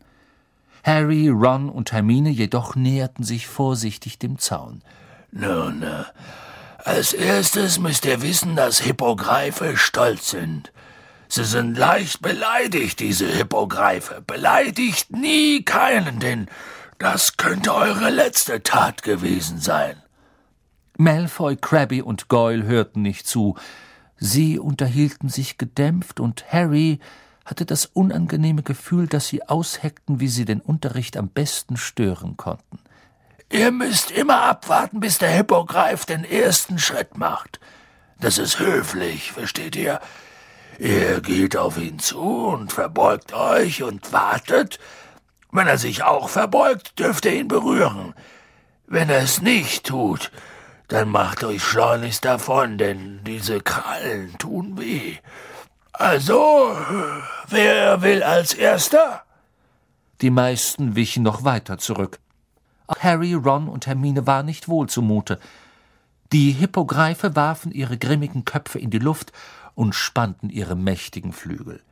Harry, 0.85 1.29
Ron 1.29 1.69
und 1.69 1.93
Hermine 1.93 2.31
jedoch 2.31 2.75
näherten 2.75 3.25
sich 3.25 3.47
vorsichtig 3.47 4.19
dem 4.19 4.39
Zaun. 4.39 4.83
Nun, 5.31 5.83
äh, 5.83 6.05
als 6.85 7.13
erstes 7.13 7.79
müsst 7.79 8.05
ihr 8.05 8.23
wissen, 8.23 8.57
dass 8.57 8.81
Hippogreife 8.81 9.77
stolz 9.77 10.31
sind. 10.31 10.73
Sie 11.29 11.45
sind 11.45 11.79
leicht 11.79 12.21
beleidigt, 12.21 13.01
diese 13.01 13.27
Hippogreife. 13.27 14.23
Beleidigt 14.27 15.11
nie 15.13 15.63
keinen, 15.65 16.19
denn 16.19 16.49
das 17.03 17.37
könnte 17.37 17.75
eure 17.75 18.11
letzte 18.11 18.63
Tat 18.63 19.03
gewesen 19.03 19.59
sein. 19.59 20.01
Malfoy, 20.97 21.57
Crabby 21.57 22.01
und 22.01 22.29
Goyle 22.29 22.63
hörten 22.63 23.03
nicht 23.03 23.27
zu. 23.27 23.57
Sie 24.19 24.61
unterhielten 24.61 25.29
sich 25.29 25.59
gedämpft, 25.59 26.21
und 26.21 26.53
Harry 26.53 27.01
hatte 27.45 27.67
das 27.67 27.87
unangenehme 27.87 28.63
Gefühl, 28.63 29.09
dass 29.09 29.27
sie 29.27 29.43
ausheckten, 29.43 30.21
wie 30.21 30.29
sie 30.29 30.45
den 30.45 30.61
Unterricht 30.61 31.17
am 31.17 31.29
besten 31.29 31.77
stören 31.77 32.37
konnten. 32.37 32.79
Ihr 33.51 33.73
müsst 33.73 34.13
immer 34.13 34.43
abwarten, 34.43 35.01
bis 35.01 35.19
der 35.19 35.31
Hippogreif 35.31 36.07
den 36.07 36.25
ersten 36.25 36.79
Schritt 36.79 37.19
macht. 37.19 37.59
Das 38.21 38.39
ist 38.39 38.61
höflich, 38.61 39.33
versteht 39.33 39.75
ihr? 39.75 40.01
Ihr 40.79 41.21
geht 41.21 41.57
auf 41.57 41.79
ihn 41.79 41.99
zu 41.99 42.21
und 42.21 42.73
verbeugt 42.73 43.33
euch 43.33 43.83
und 43.83 44.13
wartet. 44.13 44.79
Wenn 45.53 45.67
er 45.67 45.77
sich 45.77 46.03
auch 46.03 46.31
verbeugt, 46.31 46.99
dürft 46.99 47.27
ihr 47.27 47.35
ihn 47.35 47.49
berühren. 47.49 48.15
Wenn 48.87 49.11
er 49.11 49.19
es 49.23 49.43
nicht 49.43 49.87
tut, 49.87 50.33
dann 50.89 51.11
macht 51.11 51.45
euch 51.45 51.63
schleunigst 51.63 52.25
davon, 52.25 52.79
denn 52.79 53.21
diese 53.25 53.61
Krallen 53.61 54.37
tun 54.39 54.79
weh. 54.79 55.17
Also, 55.93 56.75
wer 57.49 58.01
will 58.01 58.23
als 58.23 58.55
erster? 58.55 59.23
Die 60.23 60.31
meisten 60.31 60.97
wichen 60.97 61.23
noch 61.23 61.45
weiter 61.45 61.77
zurück. 61.77 62.19
Harry, 63.01 63.35
Ron 63.35 63.69
und 63.69 63.87
Hermine 63.87 64.27
war 64.27 64.43
nicht 64.43 64.69
wohl 64.69 64.89
zumute. 64.89 65.39
Die 66.33 66.53
Hippogreife 66.53 67.37
warfen 67.37 67.73
ihre 67.73 67.99
grimmigen 67.99 68.47
Köpfe 68.47 68.79
in 68.79 68.91
die 68.91 68.99
Luft 68.99 69.33
und 69.75 69.95
spannten 69.95 70.49
ihre 70.49 70.77
mächtigen 70.77 71.33
Flügel. 71.33 71.83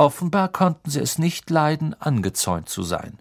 Offenbar 0.00 0.48
konnten 0.48 0.88
sie 0.88 0.98
es 0.98 1.18
nicht 1.18 1.50
leiden, 1.50 1.92
angezäunt 1.92 2.70
zu 2.70 2.82
sein. 2.82 3.18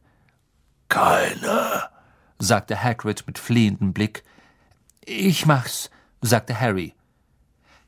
Keiner, 0.88 1.90
sagte 2.38 2.82
Hagrid 2.82 3.28
mit 3.28 3.38
flehendem 3.38 3.92
Blick. 3.92 4.24
Ich 5.04 5.46
mach's, 5.46 5.90
sagte 6.22 6.58
Harry. 6.58 6.96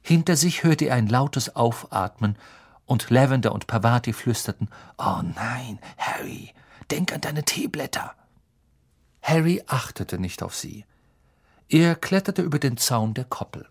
Hinter 0.02 0.36
sich 0.36 0.66
hörte 0.66 0.88
er 0.88 0.96
ein 0.96 1.08
lautes 1.08 1.56
Aufatmen, 1.56 2.38
und 2.86 3.10
Lavender 3.10 3.54
und 3.54 3.66
Pavati 3.66 4.12
flüsterten 4.12 4.68
Oh 4.98 5.22
nein, 5.36 5.80
Harry, 5.98 6.54
denk 6.92 7.14
an 7.14 7.22
deine 7.22 7.46
Teeblätter. 7.46 8.14
Harry 9.22 9.64
achtete 9.68 10.20
nicht 10.20 10.44
auf 10.44 10.54
sie. 10.54 10.84
Er 11.70 11.96
kletterte 11.96 12.42
über 12.42 12.60
den 12.60 12.76
Zaun 12.76 13.14
der 13.14 13.24
Koppel. 13.24 13.70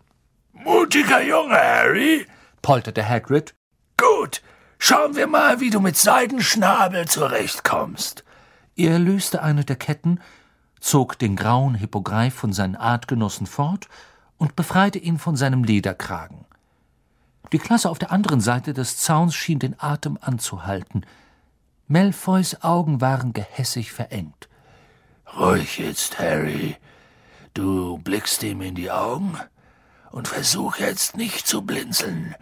Mutiger 0.51 1.21
Junge, 1.21 1.57
Harry, 1.57 2.25
polterte 2.63 3.07
Hagrid. 3.07 3.53
Gut, 3.97 4.41
schauen 4.81 5.15
wir 5.15 5.27
mal, 5.27 5.59
wie 5.59 5.69
du 5.69 5.79
mit 5.79 5.95
Seidenschnabel 5.95 7.07
zurechtkommst. 7.07 8.25
Er 8.75 8.97
löste 8.97 9.43
eine 9.43 9.63
der 9.63 9.75
Ketten, 9.75 10.19
zog 10.79 11.19
den 11.19 11.35
grauen 11.35 11.75
Hippogreif 11.75 12.33
von 12.33 12.51
seinen 12.51 12.75
Artgenossen 12.75 13.45
fort 13.45 13.87
und 14.39 14.55
befreite 14.55 14.97
ihn 14.97 15.19
von 15.19 15.35
seinem 15.35 15.63
Lederkragen. 15.63 16.45
Die 17.51 17.59
Klasse 17.59 17.91
auf 17.91 17.99
der 17.99 18.11
anderen 18.11 18.41
Seite 18.41 18.73
des 18.73 18.97
Zauns 18.97 19.35
schien 19.35 19.59
den 19.59 19.75
Atem 19.79 20.17
anzuhalten. 20.19 21.05
Malfoys 21.87 22.63
Augen 22.63 23.01
waren 23.01 23.33
gehässig 23.33 23.91
verengt. 23.91 24.49
Ruhig 25.37 25.77
jetzt, 25.77 26.17
Harry. 26.17 26.75
Du 27.53 27.99
blickst 27.99 28.41
ihm 28.41 28.61
in 28.61 28.73
die 28.73 28.89
Augen 28.89 29.37
und 30.09 30.27
versuch 30.27 30.77
jetzt 30.77 31.17
nicht 31.17 31.45
zu 31.45 31.61
blinzeln. 31.61 32.35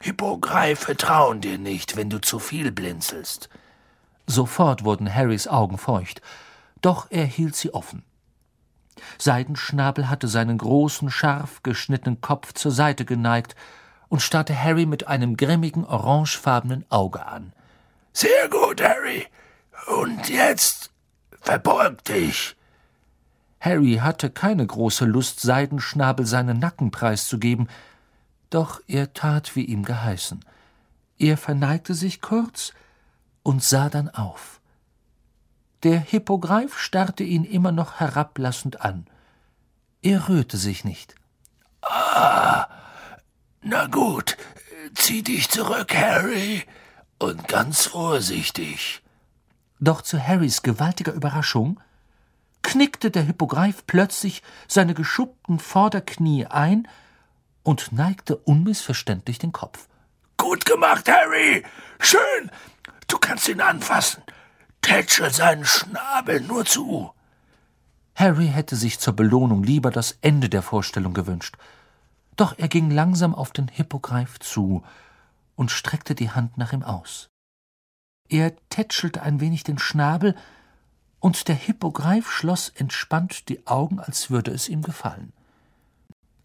Hippogreife 0.00 0.96
trauen 0.96 1.40
dir 1.40 1.58
nicht, 1.58 1.96
wenn 1.96 2.08
du 2.08 2.20
zu 2.20 2.38
viel 2.38 2.72
blinzelst. 2.72 3.50
Sofort 4.26 4.84
wurden 4.84 5.12
Harrys 5.14 5.46
Augen 5.46 5.76
feucht, 5.76 6.22
doch 6.80 7.06
er 7.10 7.24
hielt 7.24 7.54
sie 7.54 7.74
offen. 7.74 8.02
Seidenschnabel 9.18 10.08
hatte 10.08 10.28
seinen 10.28 10.58
großen, 10.58 11.10
scharf 11.10 11.62
geschnittenen 11.62 12.20
Kopf 12.20 12.54
zur 12.54 12.70
Seite 12.70 13.04
geneigt 13.04 13.54
und 14.08 14.20
starrte 14.20 14.58
Harry 14.58 14.86
mit 14.86 15.06
einem 15.06 15.36
grimmigen, 15.36 15.84
orangefarbenen 15.84 16.84
Auge 16.88 17.26
an. 17.26 17.52
Sehr 18.12 18.48
gut, 18.48 18.82
Harry. 18.82 19.26
Und 19.86 20.28
jetzt 20.28 20.90
verbeug 21.40 22.04
dich. 22.04 22.56
Harry 23.60 24.00
hatte 24.02 24.30
keine 24.30 24.66
große 24.66 25.04
Lust, 25.04 25.40
Seidenschnabel 25.40 26.24
seinen 26.24 26.58
Nacken 26.58 26.90
preiszugeben, 26.90 27.68
doch 28.50 28.80
er 28.86 29.14
tat, 29.14 29.56
wie 29.56 29.64
ihm 29.64 29.84
geheißen. 29.84 30.44
Er 31.18 31.36
verneigte 31.36 31.94
sich 31.94 32.20
kurz 32.20 32.72
und 33.42 33.62
sah 33.62 33.88
dann 33.88 34.08
auf. 34.08 34.60
Der 35.82 35.98
Hippogreif 35.98 36.78
starrte 36.78 37.24
ihn 37.24 37.44
immer 37.44 37.72
noch 37.72 38.00
herablassend 38.00 38.82
an. 38.82 39.06
Er 40.02 40.28
rührte 40.28 40.56
sich 40.56 40.84
nicht. 40.84 41.14
Ah, 41.82 42.68
na 43.62 43.86
gut, 43.86 44.36
zieh 44.94 45.22
dich 45.22 45.48
zurück, 45.48 45.94
Harry, 45.94 46.64
und 47.18 47.48
ganz 47.48 47.86
vorsichtig. 47.86 49.02
Doch 49.78 50.02
zu 50.02 50.22
Harrys 50.22 50.62
gewaltiger 50.62 51.12
Überraschung 51.12 51.80
knickte 52.62 53.10
der 53.10 53.22
Hippogreif 53.22 53.86
plötzlich 53.86 54.42
seine 54.68 54.94
geschuppten 54.94 55.58
Vorderknie 55.58 56.46
ein 56.46 56.86
und 57.62 57.92
neigte 57.92 58.36
unmissverständlich 58.36 59.38
den 59.38 59.52
Kopf. 59.52 59.88
Gut 60.36 60.64
gemacht, 60.64 61.08
Harry. 61.08 61.64
Schön. 61.98 62.50
Du 63.08 63.18
kannst 63.18 63.48
ihn 63.48 63.60
anfassen. 63.60 64.22
Tätschel 64.82 65.30
seinen 65.30 65.64
Schnabel 65.64 66.40
nur 66.40 66.64
zu. 66.64 67.12
Harry 68.14 68.48
hätte 68.48 68.76
sich 68.76 68.98
zur 68.98 69.14
Belohnung 69.14 69.62
lieber 69.62 69.90
das 69.90 70.18
Ende 70.20 70.48
der 70.48 70.62
Vorstellung 70.62 71.14
gewünscht. 71.14 71.56
Doch 72.36 72.54
er 72.58 72.68
ging 72.68 72.90
langsam 72.90 73.34
auf 73.34 73.50
den 73.50 73.68
Hippogreif 73.68 74.38
zu 74.38 74.82
und 75.56 75.70
streckte 75.70 76.14
die 76.14 76.30
Hand 76.30 76.56
nach 76.56 76.72
ihm 76.72 76.82
aus. 76.82 77.28
Er 78.28 78.54
tätschelte 78.70 79.22
ein 79.22 79.40
wenig 79.40 79.64
den 79.64 79.78
Schnabel, 79.78 80.36
und 81.18 81.48
der 81.48 81.54
Hippogreif 81.54 82.30
schloss 82.30 82.70
entspannt 82.70 83.50
die 83.50 83.66
Augen, 83.66 84.00
als 84.00 84.30
würde 84.30 84.52
es 84.52 84.70
ihm 84.70 84.80
gefallen. 84.80 85.34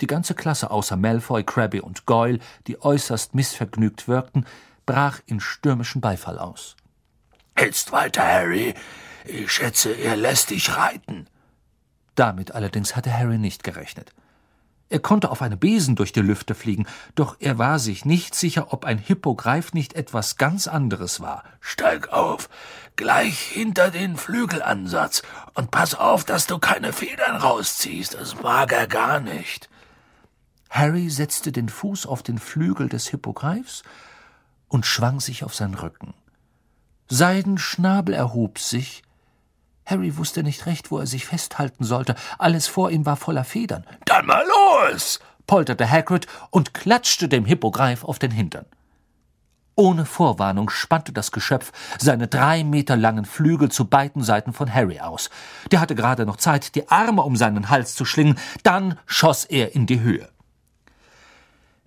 Die 0.01 0.07
ganze 0.07 0.35
Klasse 0.35 0.71
außer 0.71 0.97
Malfoy, 0.97 1.43
Crabbe 1.43 1.81
und 1.81 2.05
Goyle, 2.05 2.39
die 2.67 2.81
äußerst 2.81 3.35
missvergnügt 3.35 4.07
wirkten, 4.07 4.45
brach 4.85 5.19
in 5.25 5.39
stürmischen 5.39 6.01
Beifall 6.01 6.39
aus. 6.39 6.75
Jetzt 7.57 7.91
weiter, 7.91 8.23
Harry. 8.23 8.73
Ich 9.25 9.51
schätze, 9.51 9.91
er 9.91 10.15
lässt 10.15 10.49
dich 10.49 10.75
reiten. 10.75 11.27
Damit 12.15 12.53
allerdings 12.53 12.95
hatte 12.95 13.15
Harry 13.17 13.37
nicht 13.37 13.63
gerechnet. 13.63 14.13
Er 14.87 14.99
konnte 14.99 15.31
auf 15.31 15.41
einem 15.41 15.57
Besen 15.57 15.95
durch 15.95 16.13
die 16.13 16.21
Lüfte 16.21 16.53
fliegen, 16.53 16.85
doch 17.15 17.37
er 17.39 17.57
war 17.57 17.79
sich 17.79 18.05
nicht 18.05 18.35
sicher, 18.35 18.71
ob 18.71 18.85
ein 18.85 18.99
Hippogreif 18.99 19.73
nicht 19.73 19.93
etwas 19.93 20.37
ganz 20.37 20.67
anderes 20.67 21.19
war. 21.21 21.43
Steig 21.59 22.09
auf, 22.09 22.49
gleich 22.95 23.39
hinter 23.39 23.89
den 23.89 24.15
Flügelansatz, 24.15 25.23
und 25.55 25.71
pass 25.71 25.95
auf, 25.95 26.23
dass 26.23 26.45
du 26.45 26.59
keine 26.59 26.93
Federn 26.93 27.37
rausziehst, 27.37 28.13
das 28.13 28.39
mag 28.41 28.71
er 28.73 28.85
gar 28.85 29.19
nicht. 29.19 29.69
Harry 30.75 31.09
setzte 31.09 31.53
den 31.53 31.69
Fuß 31.69 32.05
auf 32.05 32.21
den 32.21 32.37
Flügel 32.37 32.89
des 32.89 33.07
Hippogreifs 33.07 33.83
und 34.67 34.85
schwang 34.85 35.21
sich 35.21 35.45
auf 35.45 35.55
seinen 35.55 35.75
Rücken. 35.75 36.13
Seidenschnabel 37.07 38.13
erhob 38.13 38.59
sich, 38.59 39.01
Harry 39.85 40.17
wusste 40.17 40.43
nicht 40.43 40.65
recht, 40.65 40.91
wo 40.91 40.97
er 40.97 41.07
sich 41.07 41.25
festhalten 41.25 41.85
sollte. 41.85 42.15
Alles 42.39 42.67
vor 42.67 42.91
ihm 42.91 43.05
war 43.05 43.15
voller 43.15 43.45
Federn. 43.45 43.85
Dann 44.05 44.25
mal 44.25 44.43
los! 44.45 45.19
polterte 45.47 45.89
Hagrid 45.89 46.27
und 46.49 46.73
klatschte 46.73 47.29
dem 47.29 47.45
Hippogreif 47.45 48.03
auf 48.03 48.19
den 48.19 48.31
Hintern. 48.31 48.65
Ohne 49.75 50.05
Vorwarnung 50.05 50.69
spannte 50.69 51.13
das 51.13 51.31
Geschöpf 51.31 51.71
seine 51.99 52.27
drei 52.27 52.63
Meter 52.63 52.97
langen 52.97 53.25
Flügel 53.25 53.69
zu 53.69 53.85
beiden 53.85 54.23
Seiten 54.23 54.53
von 54.53 54.73
Harry 54.73 54.99
aus. 54.99 55.29
Der 55.71 55.79
hatte 55.79 55.95
gerade 55.95 56.25
noch 56.25 56.37
Zeit, 56.37 56.75
die 56.75 56.89
Arme 56.89 57.21
um 57.21 57.35
seinen 57.35 57.69
Hals 57.69 57.93
zu 57.93 58.05
schlingen, 58.05 58.39
dann 58.63 58.97
schoss 59.05 59.45
er 59.45 59.75
in 59.75 59.85
die 59.85 59.99
Höhe. 59.99 60.29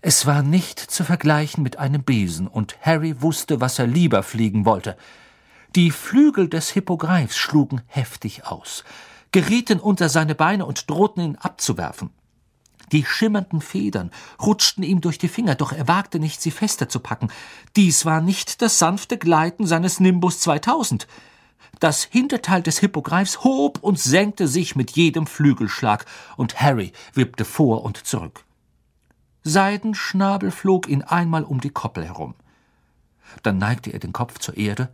Es 0.00 0.26
war 0.26 0.42
nicht 0.42 0.78
zu 0.78 1.04
vergleichen 1.04 1.64
mit 1.64 1.78
einem 1.78 2.04
Besen, 2.04 2.46
und 2.46 2.76
Harry 2.82 3.20
wusste, 3.20 3.60
was 3.60 3.80
er 3.80 3.88
lieber 3.88 4.22
fliegen 4.22 4.64
wollte. 4.64 4.96
Die 5.74 5.90
Flügel 5.90 6.48
des 6.48 6.70
Hippogreifs 6.70 7.36
schlugen 7.36 7.82
heftig 7.88 8.46
aus, 8.46 8.84
gerieten 9.32 9.80
unter 9.80 10.08
seine 10.08 10.36
Beine 10.36 10.66
und 10.66 10.88
drohten 10.88 11.22
ihn 11.22 11.36
abzuwerfen. 11.36 12.10
Die 12.92 13.04
schimmernden 13.04 13.60
Federn 13.60 14.12
rutschten 14.40 14.84
ihm 14.84 15.00
durch 15.00 15.18
die 15.18 15.28
Finger, 15.28 15.56
doch 15.56 15.72
er 15.72 15.88
wagte 15.88 16.20
nicht, 16.20 16.40
sie 16.40 16.52
fester 16.52 16.88
zu 16.88 17.00
packen. 17.00 17.28
Dies 17.74 18.06
war 18.06 18.20
nicht 18.20 18.62
das 18.62 18.78
sanfte 18.78 19.18
Gleiten 19.18 19.66
seines 19.66 19.98
Nimbus 19.98 20.38
2000. 20.40 21.08
Das 21.80 22.04
Hinterteil 22.04 22.62
des 22.62 22.78
Hippogreifs 22.78 23.42
hob 23.42 23.80
und 23.82 23.98
senkte 23.98 24.46
sich 24.46 24.76
mit 24.76 24.92
jedem 24.92 25.26
Flügelschlag, 25.26 26.06
und 26.36 26.60
Harry 26.60 26.92
wippte 27.14 27.44
vor 27.44 27.82
und 27.82 28.06
zurück. 28.06 28.44
Seidenschnabel 29.48 30.50
flog 30.50 30.88
ihn 30.88 31.02
einmal 31.02 31.44
um 31.44 31.60
die 31.60 31.70
Koppel 31.70 32.04
herum. 32.04 32.34
Dann 33.42 33.58
neigte 33.58 33.90
er 33.90 33.98
den 33.98 34.12
Kopf 34.12 34.38
zur 34.38 34.56
Erde, 34.56 34.88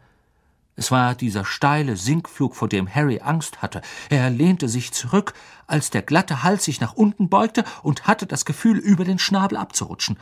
es 0.77 0.91
war 0.91 1.15
dieser 1.15 1.45
steile 1.45 1.97
Sinkflug, 1.97 2.57
vor 2.57 2.69
dem 2.69 2.93
Harry 2.93 3.21
Angst 3.23 3.63
hatte. 3.63 3.81
Er 4.11 4.29
lehnte 4.31 4.69
sich 4.69 4.93
zurück, 4.93 5.35
als 5.67 5.91
der 5.91 6.03
glatte 6.03 6.43
Hals 6.43 6.65
sich 6.65 6.81
nach 6.81 6.95
unten 6.95 7.29
beugte 7.29 7.65
und 7.83 8.07
hatte 8.07 8.27
das 8.27 8.45
Gefühl, 8.45 8.79
über 8.79 9.05
den 9.05 9.19
Schnabel 9.19 9.57
abzurutschen. 9.57 10.19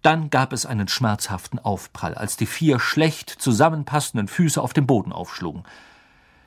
Dann 0.00 0.30
gab 0.30 0.52
es 0.52 0.66
einen 0.66 0.88
schmerzhaften 0.88 1.58
Aufprall, 1.58 2.14
als 2.14 2.36
die 2.36 2.46
vier 2.46 2.80
schlecht 2.80 3.30
zusammenpassenden 3.30 4.28
Füße 4.28 4.60
auf 4.60 4.72
dem 4.72 4.86
Boden 4.86 5.12
aufschlugen. 5.12 5.62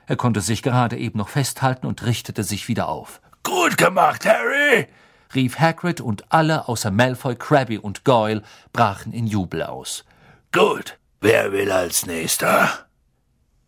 Er 0.06 0.16
konnte 0.16 0.40
sich 0.40 0.62
gerade 0.62 0.96
eben 0.98 1.18
noch 1.18 1.28
festhalten 1.28 1.86
und 1.86 2.04
richtete 2.04 2.42
sich 2.42 2.68
wieder 2.68 2.88
auf. 2.88 3.20
Gut 3.44 3.78
gemacht, 3.78 4.26
Harry! 4.26 4.88
Rief 5.34 5.58
Hagrid 5.58 6.00
und 6.00 6.32
alle 6.32 6.68
außer 6.68 6.90
Malfoy, 6.90 7.36
Crabby 7.36 7.78
und 7.78 8.04
Goyle 8.04 8.42
brachen 8.72 9.12
in 9.12 9.26
Jubel 9.26 9.62
aus. 9.62 10.04
Gut, 10.52 10.98
wer 11.20 11.52
will 11.52 11.70
als 11.70 12.06
nächster? 12.06 12.86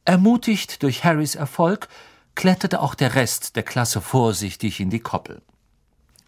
Ermutigt 0.04 0.82
durch 0.82 1.04
Harrys 1.04 1.34
Erfolg 1.34 1.88
kletterte 2.34 2.80
auch 2.80 2.94
der 2.94 3.14
Rest 3.14 3.56
der 3.56 3.62
Klasse 3.62 4.00
vorsichtig 4.00 4.80
in 4.80 4.90
die 4.90 5.00
Koppel. 5.00 5.42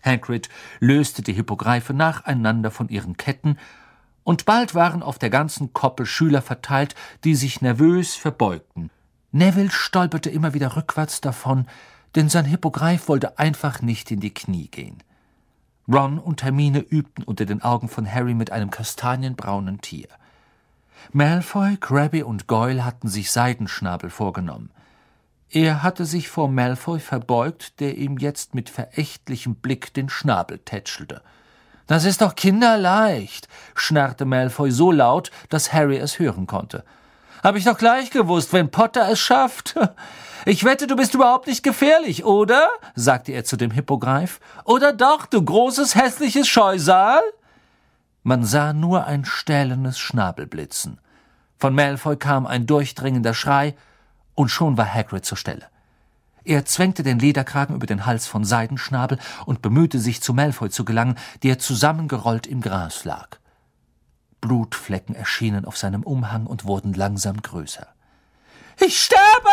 Hagrid 0.02 0.48
löste 0.80 1.22
die 1.22 1.32
Hippogreife 1.32 1.94
nacheinander 1.94 2.70
von 2.70 2.88
ihren 2.88 3.16
Ketten, 3.16 3.58
und 4.22 4.44
bald 4.44 4.74
waren 4.74 5.02
auf 5.02 5.18
der 5.18 5.30
ganzen 5.30 5.72
Koppel 5.72 6.04
Schüler 6.06 6.42
verteilt, 6.42 6.94
die 7.24 7.34
sich 7.34 7.62
nervös 7.62 8.16
verbeugten. 8.16 8.90
Neville 9.32 9.70
stolperte 9.70 10.30
immer 10.30 10.52
wieder 10.54 10.76
rückwärts 10.76 11.20
davon, 11.20 11.66
denn 12.14 12.28
sein 12.28 12.44
Hippogreif 12.44 13.08
wollte 13.08 13.38
einfach 13.38 13.80
nicht 13.80 14.10
in 14.10 14.20
die 14.20 14.34
Knie 14.34 14.68
gehen. 14.68 15.02
Ron 15.92 16.18
und 16.18 16.42
Hermine 16.44 16.78
übten 16.78 17.24
unter 17.24 17.46
den 17.46 17.62
Augen 17.62 17.88
von 17.88 18.10
Harry 18.10 18.34
mit 18.34 18.52
einem 18.52 18.70
kastanienbraunen 18.70 19.80
Tier. 19.80 20.08
Malfoy, 21.12 21.76
Crabbe 21.78 22.24
und 22.24 22.46
Goyle 22.46 22.84
hatten 22.84 23.08
sich 23.08 23.32
Seidenschnabel 23.32 24.10
vorgenommen. 24.10 24.70
Er 25.48 25.82
hatte 25.82 26.04
sich 26.04 26.28
vor 26.28 26.48
Malfoy 26.48 27.00
verbeugt, 27.00 27.80
der 27.80 27.98
ihm 27.98 28.18
jetzt 28.18 28.54
mit 28.54 28.70
verächtlichem 28.70 29.56
Blick 29.56 29.92
den 29.92 30.08
Schnabel 30.08 30.58
tätschelte. 30.58 31.22
Das 31.88 32.04
ist 32.04 32.20
doch 32.20 32.36
kinderleicht, 32.36 33.48
schnarrte 33.74 34.26
Malfoy 34.26 34.70
so 34.70 34.92
laut, 34.92 35.32
dass 35.48 35.72
Harry 35.72 35.96
es 35.96 36.20
hören 36.20 36.46
konnte. 36.46 36.84
Hab 37.42 37.56
ich 37.56 37.64
doch 37.64 37.78
gleich 37.78 38.12
gewusst, 38.12 38.52
wenn 38.52 38.70
Potter 38.70 39.10
es 39.10 39.18
schafft. 39.18 39.74
Ich 40.46 40.64
wette, 40.64 40.86
du 40.86 40.96
bist 40.96 41.14
überhaupt 41.14 41.46
nicht 41.46 41.62
gefährlich, 41.62 42.24
oder? 42.24 42.68
sagte 42.94 43.32
er 43.32 43.44
zu 43.44 43.56
dem 43.56 43.70
Hippogreif. 43.70 44.40
Oder 44.64 44.92
doch, 44.92 45.26
du 45.26 45.42
großes 45.42 45.94
hässliches 45.94 46.48
Scheusal? 46.48 47.20
Man 48.22 48.44
sah 48.44 48.72
nur 48.72 49.06
ein 49.06 49.24
stählernes 49.24 49.98
Schnabelblitzen. 49.98 50.98
Von 51.58 51.74
Malfoy 51.74 52.16
kam 52.16 52.46
ein 52.46 52.66
durchdringender 52.66 53.34
Schrei, 53.34 53.74
und 54.34 54.48
schon 54.48 54.78
war 54.78 54.92
Hagrid 54.92 55.26
zur 55.26 55.36
Stelle. 55.36 55.66
Er 56.44 56.64
zwängte 56.64 57.02
den 57.02 57.18
Lederkragen 57.18 57.76
über 57.76 57.86
den 57.86 58.06
Hals 58.06 58.26
von 58.26 58.44
Seidenschnabel 58.44 59.18
und 59.44 59.60
bemühte 59.60 59.98
sich, 59.98 60.22
zu 60.22 60.32
Malfoy 60.32 60.70
zu 60.70 60.86
gelangen, 60.86 61.18
der 61.42 61.58
zusammengerollt 61.58 62.46
im 62.46 62.62
Gras 62.62 63.04
lag. 63.04 63.38
Blutflecken 64.40 65.14
erschienen 65.14 65.66
auf 65.66 65.76
seinem 65.76 66.02
Umhang 66.02 66.46
und 66.46 66.64
wurden 66.64 66.94
langsam 66.94 67.42
größer. 67.42 67.86
Ich 68.78 68.98
sterbe! 69.02 69.49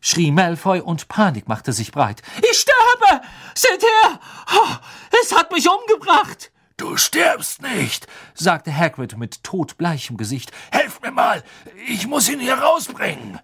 Schrie 0.00 0.30
Malfoy 0.30 0.80
und 0.80 1.08
Panik 1.08 1.48
machte 1.48 1.72
sich 1.72 1.92
breit. 1.92 2.22
Ich 2.38 2.58
sterbe! 2.58 3.24
Seht 3.54 3.82
her! 3.82 4.20
Oh, 4.54 4.74
es 5.22 5.34
hat 5.34 5.52
mich 5.52 5.68
umgebracht! 5.68 6.50
Du 6.76 6.96
stirbst 6.96 7.62
nicht, 7.62 8.06
sagte 8.34 8.76
Hagrid 8.76 9.16
mit 9.16 9.44
todbleichem 9.44 10.16
Gesicht. 10.16 10.50
Helft 10.72 11.02
mir 11.02 11.12
mal! 11.12 11.42
Ich 11.86 12.06
muss 12.06 12.28
ihn 12.28 12.40
hier 12.40 12.58
rausbringen! 12.58 13.38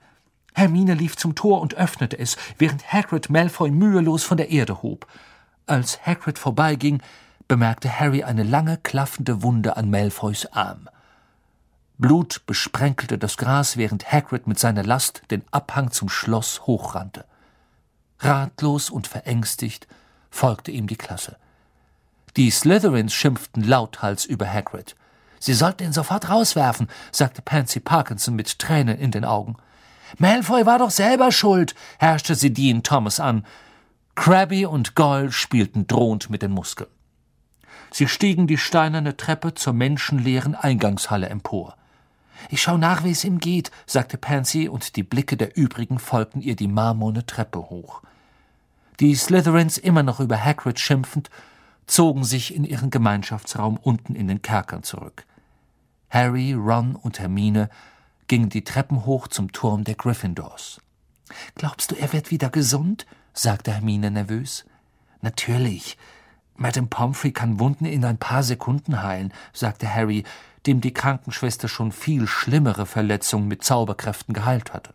Hermine 0.55 0.95
lief 0.95 1.16
zum 1.16 1.35
Tor 1.35 1.61
und 1.61 1.75
öffnete 1.75 2.18
es, 2.18 2.37
während 2.59 2.93
Hagrid 2.93 3.31
Malfoy 3.31 3.71
mühelos 3.71 4.25
von 4.25 4.37
der 4.37 4.51
Erde 4.51 4.83
hob. 4.83 5.07
Als 5.66 6.05
Hagrid 6.05 6.39
vorbeiging, 6.39 7.01
bemerkte 7.47 8.01
Harry 8.01 8.25
eine 8.25 8.43
lange, 8.43 8.77
klaffende 8.79 9.43
Wunde 9.43 9.77
an 9.77 9.91
Malfoys 9.91 10.47
Arm. 10.47 10.89
Blut 12.01 12.47
besprenkelte 12.47 13.19
das 13.19 13.37
Gras, 13.37 13.77
während 13.77 14.11
Hagrid 14.11 14.47
mit 14.47 14.59
seiner 14.59 14.83
Last 14.83 15.21
den 15.31 15.43
Abhang 15.51 15.91
zum 15.91 16.09
Schloss 16.09 16.67
hochrannte. 16.67 17.27
Ratlos 18.21 18.89
und 18.89 19.07
verängstigt 19.07 19.87
folgte 20.31 20.71
ihm 20.71 20.87
die 20.87 20.97
Klasse. 20.97 21.37
Die 22.39 22.51
Slytherins 22.51 23.13
schimpften 23.13 23.63
lauthals 23.63 24.25
über 24.25 24.51
Hagrid. 24.51 24.97
Sie 25.41 25.53
sollten 25.53 25.85
ihn 25.85 25.93
sofort 25.93 26.31
rauswerfen, 26.31 26.89
sagte 27.13 27.43
Pansy 27.43 27.81
Parkinson 27.81 28.35
mit 28.35 28.59
Tränen 28.59 28.99
in 28.99 29.11
den 29.11 29.27
Augen. 29.27 29.57
Malfoy 30.17 30.65
war 30.65 30.79
doch 30.79 30.91
selber 30.91 31.33
schuld, 31.33 31.75
herrschte 31.99 32.35
sie 32.35 32.53
Dean 32.53 32.83
Thomas 32.83 33.21
an. 33.21 33.45
Crabby 34.15 34.65
und 34.65 34.95
Goyle 34.95 35.33
spielten 35.33 35.87
drohend 35.87 36.31
mit 36.31 36.41
den 36.41 36.53
Muskeln. 36.53 36.91
Sie 37.91 38.09
stiegen 38.09 38.47
die 38.47 38.59
steinerne 38.59 39.19
Treppe 39.19 39.55
zur 39.55 39.75
menschenleeren 39.75 40.55
Eingangshalle 40.55 41.29
empor. 41.29 41.77
Ich 42.49 42.62
schau 42.62 42.76
nach, 42.76 43.05
wie 43.05 43.11
es 43.11 43.24
ihm 43.24 43.38
geht, 43.38 43.70
sagte 43.86 44.16
Pansy, 44.16 44.68
und 44.68 44.97
die 44.97 45.03
Blicke 45.03 45.36
der 45.36 45.57
übrigen 45.57 45.99
folgten 45.99 46.41
ihr 46.41 46.57
die 46.57 46.68
marmorne 46.68 47.26
Treppe 47.26 47.59
hoch. 47.70 48.03
Die 49.01 49.14
Slytherins, 49.14 49.78
immer 49.78 50.03
noch 50.03 50.20
über 50.20 50.43
Hagrid 50.43 50.78
schimpfend, 50.78 51.30
zogen 51.86 52.24
sich 52.24 52.55
in 52.55 52.64
ihren 52.64 52.91
Gemeinschaftsraum 52.91 53.76
unten 53.76 54.14
in 54.14 54.28
den 54.28 54.43
Kerkern 54.43 54.82
zurück. 54.82 55.24
Harry, 56.09 56.53
Ron 56.53 56.97
und 56.97 57.18
Hermine 57.18 57.70
gingen 58.28 58.49
die 58.49 58.64
Treppen 58.64 59.07
hoch 59.07 59.28
zum 59.28 59.53
Turm 59.53 59.84
der 59.84 59.95
Gryffindors. 59.95 60.80
Glaubst 61.55 61.91
du, 61.91 61.97
er 61.97 62.12
wird 62.12 62.30
wieder 62.30 62.51
gesund? 62.51 63.07
sagte 63.32 63.72
Hermine 63.72 64.11
nervös. 64.11 64.64
Natürlich. 65.22 65.97
Madame 66.57 66.88
Pomfrey 66.88 67.32
kann 67.32 67.59
Wunden 67.59 67.86
in 67.86 68.05
ein 68.05 68.18
paar 68.18 68.43
Sekunden 68.43 69.03
heilen, 69.03 69.32
sagte 69.53 69.93
Harry, 69.93 70.24
dem 70.67 70.81
die 70.81 70.93
Krankenschwester 70.93 71.69
schon 71.69 71.93
viel 71.93 72.27
schlimmere 72.27 72.87
Verletzungen 72.87 73.49
mit 73.49 73.65
Zauberkräften 73.65 74.35
geheilt 74.35 74.73
hatte. 74.73 74.95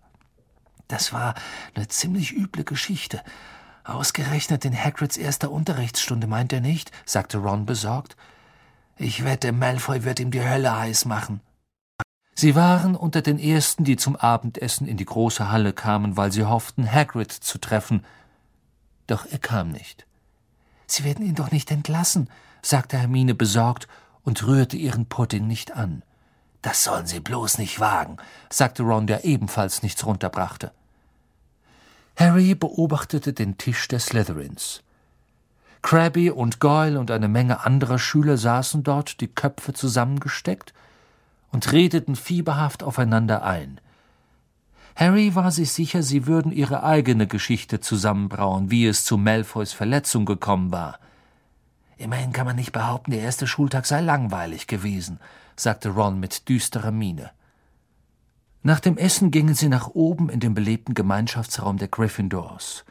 Das 0.88 1.14
war 1.14 1.34
eine 1.74 1.88
ziemlich 1.88 2.34
üble 2.34 2.64
Geschichte. 2.64 3.22
Ausgerechnet 3.84 4.66
in 4.66 4.76
Hagrids 4.76 5.18
erster 5.18 5.52
Unterrichtsstunde, 5.52 6.28
meint 6.28 6.54
er 6.54 6.62
nicht? 6.62 6.92
sagte 7.06 7.38
Ron 7.38 7.66
besorgt. 7.66 8.16
Ich 8.98 9.24
wette, 9.24 9.52
Malfoy 9.52 10.04
wird 10.04 10.20
ihm 10.20 10.32
die 10.32 10.48
Hölle 10.48 10.78
heiß 10.78 11.06
machen. 11.06 11.42
Sie 12.36 12.56
waren 12.56 12.96
unter 12.96 13.22
den 13.22 13.40
ersten, 13.40 13.84
die 13.84 13.96
zum 13.96 14.16
Abendessen 14.16 14.88
in 14.88 14.98
die 14.98 15.06
große 15.06 15.50
Halle 15.52 15.74
kamen, 15.74 16.18
weil 16.18 16.32
sie 16.32 16.44
hofften, 16.44 16.92
Hagrid 16.92 17.32
zu 17.32 17.60
treffen. 17.60 18.04
Doch 19.08 19.26
er 19.26 19.40
kam 19.40 19.72
nicht. 19.72 20.06
Sie 20.88 21.04
werden 21.04 21.26
ihn 21.26 21.36
doch 21.36 21.52
nicht 21.52 21.72
entlassen, 21.72 22.30
sagte 22.62 22.98
Hermine 22.98 23.36
besorgt 23.36 23.88
und 24.26 24.46
rührte 24.46 24.76
ihren 24.76 25.06
Pudding 25.06 25.48
nicht 25.48 25.76
an. 25.76 26.04
Das 26.62 26.84
sollen 26.84 27.06
Sie 27.06 27.20
bloß 27.20 27.60
nicht 27.60 27.80
wagen, 27.80 28.18
sagte 28.50 28.84
Ron, 28.84 29.08
der 29.08 29.24
ebenfalls 29.24 29.84
nichts 29.84 30.06
runterbrachte. 30.06 30.72
Harry 32.18 32.56
beobachtete 32.56 33.34
den 33.34 33.58
Tisch 33.58 33.88
der 33.88 34.00
Slytherins. 34.00 34.82
Crabby 35.82 36.32
und 36.32 36.60
Goyle 36.60 37.00
und 37.00 37.12
eine 37.12 37.28
Menge 37.28 37.64
anderer 37.64 38.00
Schüler 38.00 38.38
saßen 38.38 38.84
dort, 38.84 39.22
die 39.22 39.28
Köpfe 39.28 39.74
zusammengesteckt, 39.74 40.74
und 41.52 41.72
redeten 41.72 42.16
fieberhaft 42.16 42.84
aufeinander 42.84 43.44
ein. 43.44 43.80
Harry 44.96 45.36
war 45.36 45.52
sich 45.52 45.72
sicher, 45.72 46.02
sie 46.04 46.26
würden 46.26 46.52
ihre 46.52 46.84
eigene 46.84 47.28
Geschichte 47.28 47.82
zusammenbrauen, 47.82 48.72
wie 48.72 48.88
es 48.88 49.04
zu 49.04 49.18
Malfoys 49.18 49.74
Verletzung 49.74 50.26
gekommen 50.26 50.72
war. 50.72 51.00
Immerhin 51.98 52.34
kann 52.34 52.46
man 52.46 52.56
nicht 52.56 52.72
behaupten, 52.72 53.12
der 53.12 53.22
erste 53.22 53.48
Schultag 53.48 53.86
sei 53.86 54.02
langweilig 54.02 54.68
gewesen, 54.68 55.20
sagte 55.56 55.90
Ron 55.90 56.20
mit 56.20 56.50
düsterer 56.50 56.92
Miene. 56.92 57.32
Nach 58.64 58.80
dem 58.80 58.98
Essen 58.98 59.32
gingen 59.32 59.54
sie 59.56 59.70
nach 59.70 59.90
oben 59.90 60.30
in 60.30 60.40
den 60.40 60.54
belebten 60.54 60.96
Gemeinschaftsraum 60.96 61.78
der 61.78 61.88
Gryffindors 61.88 62.84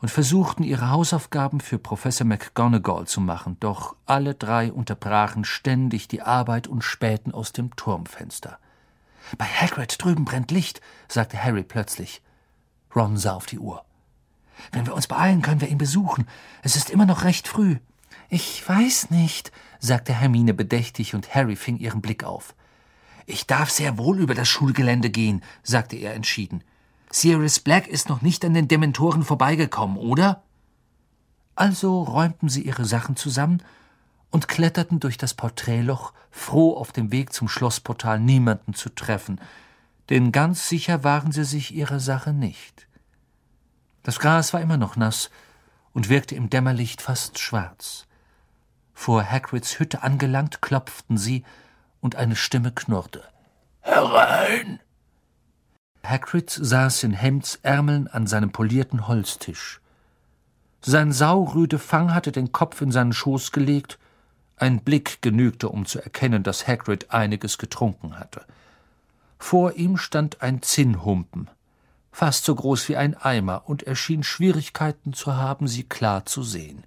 und 0.00 0.10
versuchten 0.10 0.62
ihre 0.64 0.90
Hausaufgaben 0.90 1.60
für 1.60 1.78
Professor 1.78 2.26
McGonagall 2.26 3.06
zu 3.06 3.22
machen, 3.22 3.56
doch 3.58 3.96
alle 4.04 4.34
drei 4.34 4.70
unterbrachen 4.70 5.44
ständig 5.44 6.08
die 6.08 6.20
Arbeit 6.20 6.66
und 6.68 6.84
spähten 6.84 7.32
aus 7.32 7.52
dem 7.52 7.74
Turmfenster. 7.74 8.58
Bei 9.38 9.46
Hagrid 9.46 9.96
drüben 9.98 10.26
brennt 10.26 10.50
Licht, 10.50 10.82
sagte 11.08 11.42
Harry 11.42 11.62
plötzlich. 11.62 12.20
Ron 12.94 13.16
sah 13.16 13.32
auf 13.32 13.46
die 13.46 13.58
Uhr. 13.58 13.84
Wenn 14.72 14.86
wir 14.86 14.94
uns 14.94 15.06
beeilen, 15.06 15.42
können 15.42 15.62
wir 15.62 15.68
ihn 15.68 15.78
besuchen. 15.78 16.28
Es 16.62 16.76
ist 16.76 16.90
immer 16.90 17.06
noch 17.06 17.24
recht 17.24 17.48
früh. 17.48 17.78
Ich 18.28 18.66
weiß 18.68 19.10
nicht, 19.10 19.52
sagte 19.78 20.12
Hermine 20.14 20.54
bedächtig, 20.54 21.14
und 21.14 21.34
Harry 21.34 21.56
fing 21.56 21.78
ihren 21.78 22.00
Blick 22.00 22.24
auf. 22.24 22.54
Ich 23.26 23.46
darf 23.46 23.70
sehr 23.70 23.98
wohl 23.98 24.18
über 24.20 24.34
das 24.34 24.48
Schulgelände 24.48 25.10
gehen, 25.10 25.42
sagte 25.62 25.96
er 25.96 26.14
entschieden. 26.14 26.62
Sirius 27.10 27.60
Black 27.60 27.86
ist 27.86 28.08
noch 28.08 28.22
nicht 28.22 28.44
an 28.44 28.54
den 28.54 28.68
Dementoren 28.68 29.22
vorbeigekommen, 29.22 29.96
oder? 29.96 30.42
Also 31.54 32.02
räumten 32.02 32.48
sie 32.48 32.62
ihre 32.62 32.84
Sachen 32.84 33.16
zusammen 33.16 33.62
und 34.30 34.48
kletterten 34.48 34.98
durch 34.98 35.16
das 35.16 35.34
Porträtloch, 35.34 36.12
froh 36.30 36.76
auf 36.76 36.90
dem 36.90 37.12
Weg 37.12 37.32
zum 37.32 37.48
Schlossportal 37.48 38.18
niemanden 38.18 38.74
zu 38.74 38.88
treffen, 38.88 39.40
denn 40.10 40.32
ganz 40.32 40.68
sicher 40.68 41.04
waren 41.04 41.30
sie 41.30 41.44
sich 41.44 41.72
ihrer 41.72 42.00
Sache 42.00 42.32
nicht. 42.32 42.88
Das 44.02 44.18
Gras 44.18 44.52
war 44.52 44.60
immer 44.60 44.76
noch 44.76 44.96
nass 44.96 45.30
und 45.92 46.08
wirkte 46.08 46.34
im 46.34 46.50
Dämmerlicht 46.50 47.00
fast 47.00 47.38
schwarz. 47.38 48.06
Vor 48.94 49.24
Hagrids 49.24 49.78
Hütte 49.78 50.02
angelangt, 50.02 50.62
klopften 50.62 51.18
sie, 51.18 51.44
und 52.00 52.16
eine 52.16 52.36
Stimme 52.36 52.72
knurrte. 52.72 53.22
Herein! 53.80 54.80
Hagrid 56.04 56.50
saß 56.50 57.02
in 57.02 57.12
Hemdsärmeln 57.12 58.08
an 58.08 58.26
seinem 58.26 58.52
polierten 58.52 59.08
Holztisch. 59.08 59.80
Sein 60.82 61.12
saurüde 61.12 61.78
Fang 61.78 62.14
hatte 62.14 62.30
den 62.30 62.52
Kopf 62.52 62.82
in 62.82 62.92
seinen 62.92 63.14
Schoß 63.14 63.52
gelegt. 63.52 63.98
Ein 64.56 64.80
Blick 64.80 65.22
genügte, 65.22 65.70
um 65.70 65.86
zu 65.86 66.02
erkennen, 66.02 66.42
dass 66.42 66.68
Hagrid 66.68 67.10
einiges 67.10 67.56
getrunken 67.58 68.18
hatte. 68.18 68.44
Vor 69.38 69.72
ihm 69.72 69.96
stand 69.96 70.42
ein 70.42 70.62
Zinnhumpen, 70.62 71.50
fast 72.12 72.44
so 72.44 72.54
groß 72.54 72.88
wie 72.88 72.96
ein 72.96 73.14
Eimer, 73.16 73.62
und 73.66 73.82
er 73.82 73.96
schien 73.96 74.22
Schwierigkeiten 74.22 75.14
zu 75.14 75.36
haben, 75.36 75.68
sie 75.68 75.84
klar 75.84 76.26
zu 76.26 76.42
sehen. 76.42 76.84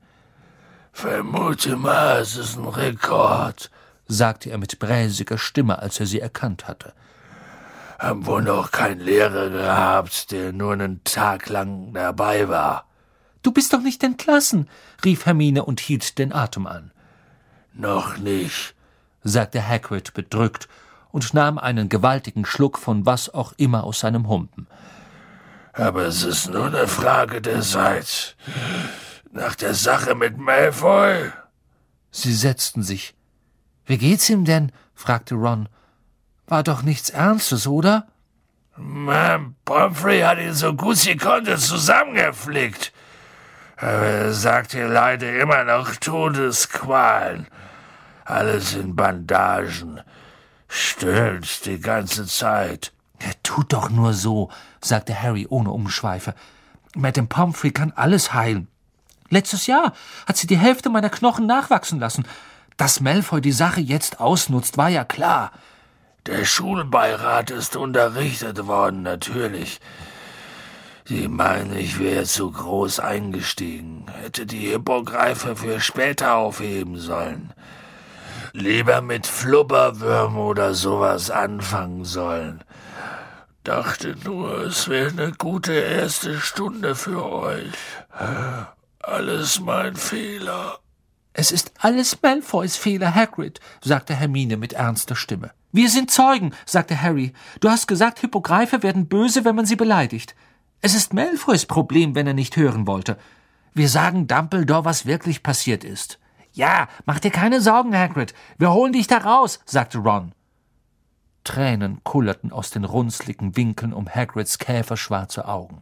Vermute 0.97 1.75
mal, 1.75 2.21
es 2.21 2.35
ist 2.37 2.57
ein 2.57 2.65
Rekord, 2.65 3.69
sagte 4.07 4.49
er 4.49 4.57
mit 4.57 4.79
bräsiger 4.79 5.37
Stimme, 5.37 5.77
als 5.77 5.99
er 5.99 6.07
sie 6.07 6.19
erkannt 6.19 6.67
hatte. 6.67 6.91
Haben 7.99 8.25
wohl 8.25 8.41
noch 8.41 8.71
keinen 8.71 9.01
Lehrer 9.01 9.51
gehabt, 9.51 10.31
der 10.31 10.53
nur 10.53 10.73
einen 10.73 11.03
Tag 11.03 11.49
lang 11.49 11.93
dabei 11.93 12.49
war. 12.49 12.87
Du 13.43 13.51
bist 13.51 13.73
doch 13.73 13.81
nicht 13.81 14.03
entlassen, 14.03 14.67
rief 15.05 15.27
Hermine 15.27 15.65
und 15.65 15.81
hielt 15.81 16.17
den 16.17 16.33
Atem 16.33 16.65
an. 16.65 16.89
Noch 17.73 18.17
nicht, 18.17 18.73
sagte 19.23 19.67
Hagrid 19.67 20.15
bedrückt 20.15 20.67
und 21.11 21.31
nahm 21.31 21.59
einen 21.59 21.89
gewaltigen 21.89 22.43
Schluck 22.43 22.79
von 22.79 23.05
was 23.05 23.31
auch 23.31 23.53
immer 23.57 23.83
aus 23.83 23.99
seinem 23.99 24.27
Humpen. 24.27 24.65
Aber 25.73 26.07
es 26.07 26.23
ist 26.23 26.49
nur 26.49 26.65
eine 26.65 26.87
Frage 26.87 27.39
der 27.39 27.61
Zeit. 27.61 28.35
Nach 29.37 29.53
der 29.53 29.75
Sache 29.75 30.15
mit 30.15 30.39
Malfoy. 30.39 31.31
Sie 32.09 32.33
setzten 32.33 32.81
sich. 32.81 33.13
Wie 33.85 33.99
geht's 33.99 34.27
ihm 34.31 34.45
denn? 34.45 34.71
fragte 34.95 35.35
Ron. 35.35 35.69
War 36.47 36.63
doch 36.63 36.81
nichts 36.81 37.11
Ernstes, 37.11 37.67
oder? 37.67 38.07
Ma'am 38.79 39.53
Pomfrey 39.63 40.21
hat 40.21 40.39
ihn 40.39 40.55
so 40.55 40.73
gut 40.73 40.97
sie 40.97 41.17
konnte 41.17 41.55
zusammengeflickt. 41.57 42.91
Aber 43.75 44.07
er 44.07 44.33
sagt, 44.33 44.73
er 44.73 44.87
leide 44.87 45.29
immer 45.37 45.63
noch 45.65 45.95
Todesqualen. 45.97 47.45
Alles 48.25 48.73
in 48.73 48.95
Bandagen. 48.95 50.01
Stöhnt 50.67 51.63
die 51.67 51.79
ganze 51.79 52.25
Zeit. 52.25 52.91
Er 53.19 53.35
tut 53.43 53.71
doch 53.71 53.91
nur 53.91 54.15
so, 54.15 54.49
sagte 54.83 55.21
Harry 55.21 55.45
ohne 55.47 55.69
Umschweife. 55.69 56.33
Madame 56.95 57.27
Pomfrey 57.27 57.69
kann 57.69 57.93
alles 57.95 58.33
heilen. 58.33 58.67
Letztes 59.29 59.67
Jahr 59.67 59.93
hat 60.25 60.37
sie 60.37 60.47
die 60.47 60.57
Hälfte 60.57 60.89
meiner 60.89 61.09
Knochen 61.09 61.45
nachwachsen 61.45 61.99
lassen. 61.99 62.25
Dass 62.77 63.01
Malfoy 63.01 63.41
die 63.41 63.51
Sache 63.51 63.81
jetzt 63.81 64.19
ausnutzt, 64.19 64.77
war 64.77 64.89
ja 64.89 65.03
klar. 65.03 65.51
Der 66.27 66.45
Schulbeirat 66.45 67.51
ist 67.51 67.75
unterrichtet 67.75 68.67
worden, 68.67 69.01
natürlich. 69.01 69.79
Sie 71.05 71.29
meinen, 71.29 71.75
ich 71.77 71.99
wäre 71.99 72.25
zu 72.25 72.51
groß 72.51 72.99
eingestiegen, 72.99 74.05
hätte 74.21 74.45
die 74.45 74.67
Hippogreife 74.67 75.55
für 75.55 75.79
später 75.79 76.35
aufheben 76.35 76.97
sollen. 76.97 77.53
Lieber 78.51 79.01
mit 79.01 79.25
Flubberwürm 79.25 80.37
oder 80.37 80.73
sowas 80.73 81.31
anfangen 81.31 82.03
sollen. 82.03 82.61
Dachte 83.63 84.15
nur, 84.25 84.65
es 84.65 84.89
wäre 84.89 85.11
eine 85.11 85.31
gute 85.31 85.73
erste 85.73 86.39
Stunde 86.39 86.95
für 86.95 87.25
euch. 87.25 87.73
Alles 89.07 89.61
mein 89.61 89.95
Fehler. 89.95 90.79
Es 91.31 91.53
ist 91.53 91.71
alles 91.79 92.21
Malfoys 92.21 92.75
Fehler, 92.75 93.15
Hagrid, 93.15 93.61
sagte 93.81 94.13
Hermine 94.13 94.57
mit 94.57 94.73
ernster 94.73 95.15
Stimme. 95.15 95.51
Wir 95.71 95.89
sind 95.89 96.11
Zeugen, 96.11 96.53
sagte 96.65 97.01
Harry. 97.01 97.31
Du 97.61 97.69
hast 97.69 97.87
gesagt, 97.87 98.19
Hippogreife 98.19 98.83
werden 98.83 99.07
böse, 99.07 99.45
wenn 99.45 99.55
man 99.55 99.65
sie 99.65 99.77
beleidigt. 99.77 100.35
Es 100.81 100.93
ist 100.93 101.13
Malfoys 101.13 101.65
Problem, 101.65 102.15
wenn 102.15 102.27
er 102.27 102.33
nicht 102.33 102.57
hören 102.57 102.85
wollte. 102.85 103.17
Wir 103.73 103.87
sagen 103.87 104.27
Dumbledore, 104.27 104.83
was 104.83 105.05
wirklich 105.05 105.41
passiert 105.41 105.85
ist. 105.85 106.19
Ja, 106.51 106.89
mach 107.05 107.19
dir 107.19 107.31
keine 107.31 107.61
Sorgen, 107.61 107.97
Hagrid. 107.97 108.33
Wir 108.57 108.73
holen 108.73 108.91
dich 108.91 109.07
da 109.07 109.19
raus, 109.19 109.61
sagte 109.63 109.99
Ron. 109.99 110.33
Tränen 111.45 112.03
kullerten 112.03 112.51
aus 112.51 112.71
den 112.71 112.83
runzligen 112.83 113.55
Winkeln 113.55 113.93
um 113.93 114.09
Hagrids 114.09 114.57
käferschwarze 114.57 115.47
Augen. 115.47 115.79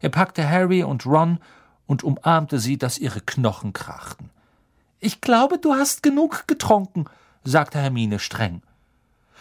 Er 0.00 0.10
packte 0.10 0.46
Harry 0.46 0.82
und 0.82 1.06
Ron 1.06 1.38
und 1.86 2.02
umarmte 2.02 2.58
sie, 2.58 2.78
dass 2.78 2.98
ihre 2.98 3.20
Knochen 3.20 3.72
krachten. 3.72 4.30
Ich 5.00 5.20
glaube, 5.20 5.58
du 5.58 5.74
hast 5.74 6.02
genug 6.02 6.46
getrunken, 6.46 7.04
sagte 7.44 7.78
Hermine 7.78 8.18
streng. 8.18 8.62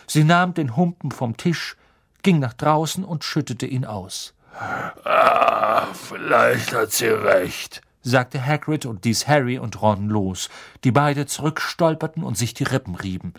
Sie 0.07 0.23
nahm 0.23 0.53
den 0.53 0.75
Humpen 0.75 1.11
vom 1.11 1.37
Tisch, 1.37 1.77
ging 2.21 2.39
nach 2.39 2.53
draußen 2.53 3.03
und 3.03 3.23
schüttete 3.23 3.65
ihn 3.65 3.85
aus. 3.85 4.33
Ah, 4.59 5.87
vielleicht 5.93 6.73
hat 6.73 6.91
sie 6.91 7.07
recht, 7.07 7.81
sagte 8.01 8.45
Hagrid 8.45 8.85
und 8.85 9.05
ließ 9.05 9.27
Harry 9.27 9.57
und 9.57 9.81
Ron 9.81 10.09
los, 10.09 10.49
die 10.83 10.91
beide 10.91 11.25
zurückstolperten 11.25 12.23
und 12.23 12.37
sich 12.37 12.53
die 12.53 12.63
Rippen 12.63 12.95
rieben. 12.95 13.33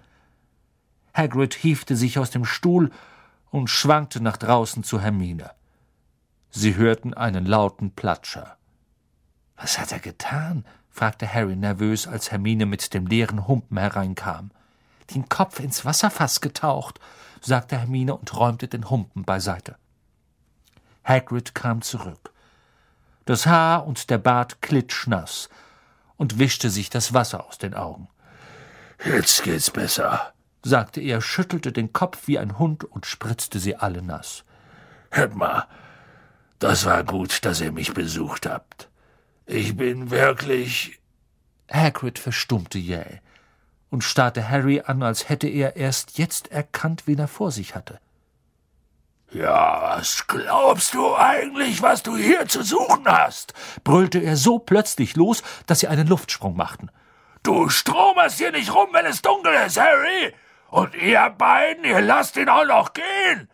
Hagrid 1.15 1.55
hiefte 1.55 1.95
sich 1.95 2.19
aus 2.19 2.31
dem 2.31 2.45
Stuhl 2.45 2.91
und 3.51 3.71
schwankte 3.71 4.21
nach 4.21 4.37
draußen 4.37 4.83
zu 4.83 5.01
Hermine. 5.01 5.51
Sie 6.51 6.75
hörten 6.75 7.15
einen 7.15 7.47
lauten 7.47 7.93
Platscher. 7.93 8.57
Was 9.57 9.79
hat 9.79 9.93
er 9.93 10.01
getan? 10.01 10.65
fragte 10.91 11.33
Harry 11.33 11.57
nervös, 11.57 12.07
als 12.07 12.31
Hermine 12.31 12.67
mit 12.67 12.95
dem 12.95 13.07
leeren 13.07 13.49
Humpen 13.49 13.79
hereinkam. 13.79 14.51
Den 15.13 15.29
Kopf 15.29 15.59
ins 15.59 15.85
Wasserfass 15.85 16.41
getaucht, 16.41 17.01
sagte 17.41 17.77
Hermine 17.77 18.17
und 18.17 18.37
räumte 18.37 18.69
den 18.69 18.89
Humpen 18.91 19.25
beiseite. 19.25 19.77
Hagrid 21.05 21.55
kam 21.55 21.83
zurück. 21.83 22.33
Das 23.27 23.47
Haar 23.47 23.87
und 23.87 24.11
der 24.11 24.19
Bart 24.19 24.63
klitschnass 24.63 25.49
und 26.17 26.39
wischte 26.39 26.71
sich 26.71 26.91
das 26.91 27.13
Wasser 27.13 27.47
aus 27.47 27.59
den 27.59 27.75
Augen. 27.75 28.09
Jetzt 29.05 29.43
geht's 29.43 29.71
besser, 29.71 30.33
sagte 30.63 31.01
er, 31.01 31.21
schüttelte 31.21 31.73
den 31.73 31.93
Kopf 31.93 32.27
wie 32.27 32.39
ein 32.39 32.59
Hund 32.59 32.85
und 32.85 33.07
spritzte 33.07 33.59
sie 33.59 33.77
alle 33.77 34.03
nass. 34.03 34.45
Hört 35.11 35.35
mal, 35.35 35.67
das 36.59 36.85
war 36.85 37.05
gut, 37.05 37.45
dass 37.45 37.61
ihr 37.61 37.73
mich 37.73 37.93
besucht 37.93 38.47
habt. 38.47 38.89
Ich 39.47 39.77
bin 39.77 40.11
wirklich. 40.11 41.01
Hagrid 41.71 42.19
verstummte 42.19 42.79
jäh 42.79 43.21
und 43.91 44.03
starrte 44.03 44.49
Harry 44.49 44.83
an, 44.85 45.03
als 45.03 45.29
hätte 45.29 45.47
er 45.47 45.77
erst 45.77 46.19
jetzt 46.19 46.51
erkannt, 46.51 47.07
wen 47.07 47.19
er 47.19 47.29
vor 47.29 47.53
sich 47.53 47.75
hatte. 47.75 48.01
Ja, 49.31 49.97
was 49.97 50.27
glaubst 50.27 50.95
du 50.95 51.15
eigentlich, 51.17 51.83
was 51.83 52.03
du 52.03 52.17
hier 52.17 52.47
zu 52.47 52.63
suchen 52.63 53.07
hast? 53.07 53.55
brüllte 53.83 54.19
er 54.19 54.37
so 54.37 54.59
plötzlich 54.59 55.17
los, 55.17 55.43
dass 55.67 55.81
sie 55.81 55.89
einen 55.89 56.07
Luftsprung 56.07 56.57
machten. 56.57 56.91
Du 57.43 57.69
stromerst 57.69 58.39
hier 58.39 58.53
nicht 58.53 58.75
rum, 58.75 58.89
wenn 58.93 59.07
es 59.07 59.23
dunkel 59.23 59.53
ist, 59.67 59.79
Harry! 59.79 60.35
Und 60.71 60.95
ihr 60.95 61.31
beiden, 61.31 61.85
ihr 61.85 62.01
lasst 62.01 62.37
ihn 62.37 62.49
auch 62.49 62.65
noch 62.65 62.93
gehen! 62.95 63.49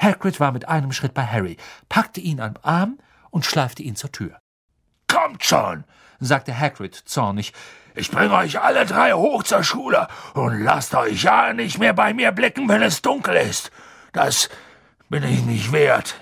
Hagrid 0.00 0.40
war 0.40 0.52
mit 0.52 0.68
einem 0.68 0.92
Schritt 0.92 1.14
bei 1.14 1.26
Harry, 1.26 1.56
packte 1.88 2.20
ihn 2.20 2.40
am 2.40 2.54
Arm 2.62 2.98
und 3.30 3.44
schleifte 3.44 3.82
ihn 3.82 3.96
zur 3.96 4.12
Tür. 4.12 4.40
Kommt 5.38 5.44
schon, 5.44 5.84
sagte 6.18 6.58
Hagrid 6.58 6.96
zornig. 6.96 7.52
Ich 7.94 8.10
bringe 8.10 8.34
euch 8.34 8.60
alle 8.60 8.84
drei 8.86 9.12
hoch 9.12 9.44
zur 9.44 9.62
Schule 9.62 10.08
und 10.34 10.64
lasst 10.64 10.96
euch 10.96 11.22
ja 11.22 11.52
nicht 11.52 11.78
mehr 11.78 11.92
bei 11.92 12.12
mir 12.12 12.32
blicken, 12.32 12.68
wenn 12.68 12.82
es 12.82 13.02
dunkel 13.02 13.36
ist. 13.36 13.70
Das 14.12 14.48
bin 15.08 15.22
ich 15.22 15.44
nicht 15.44 15.70
wert. 15.70 16.16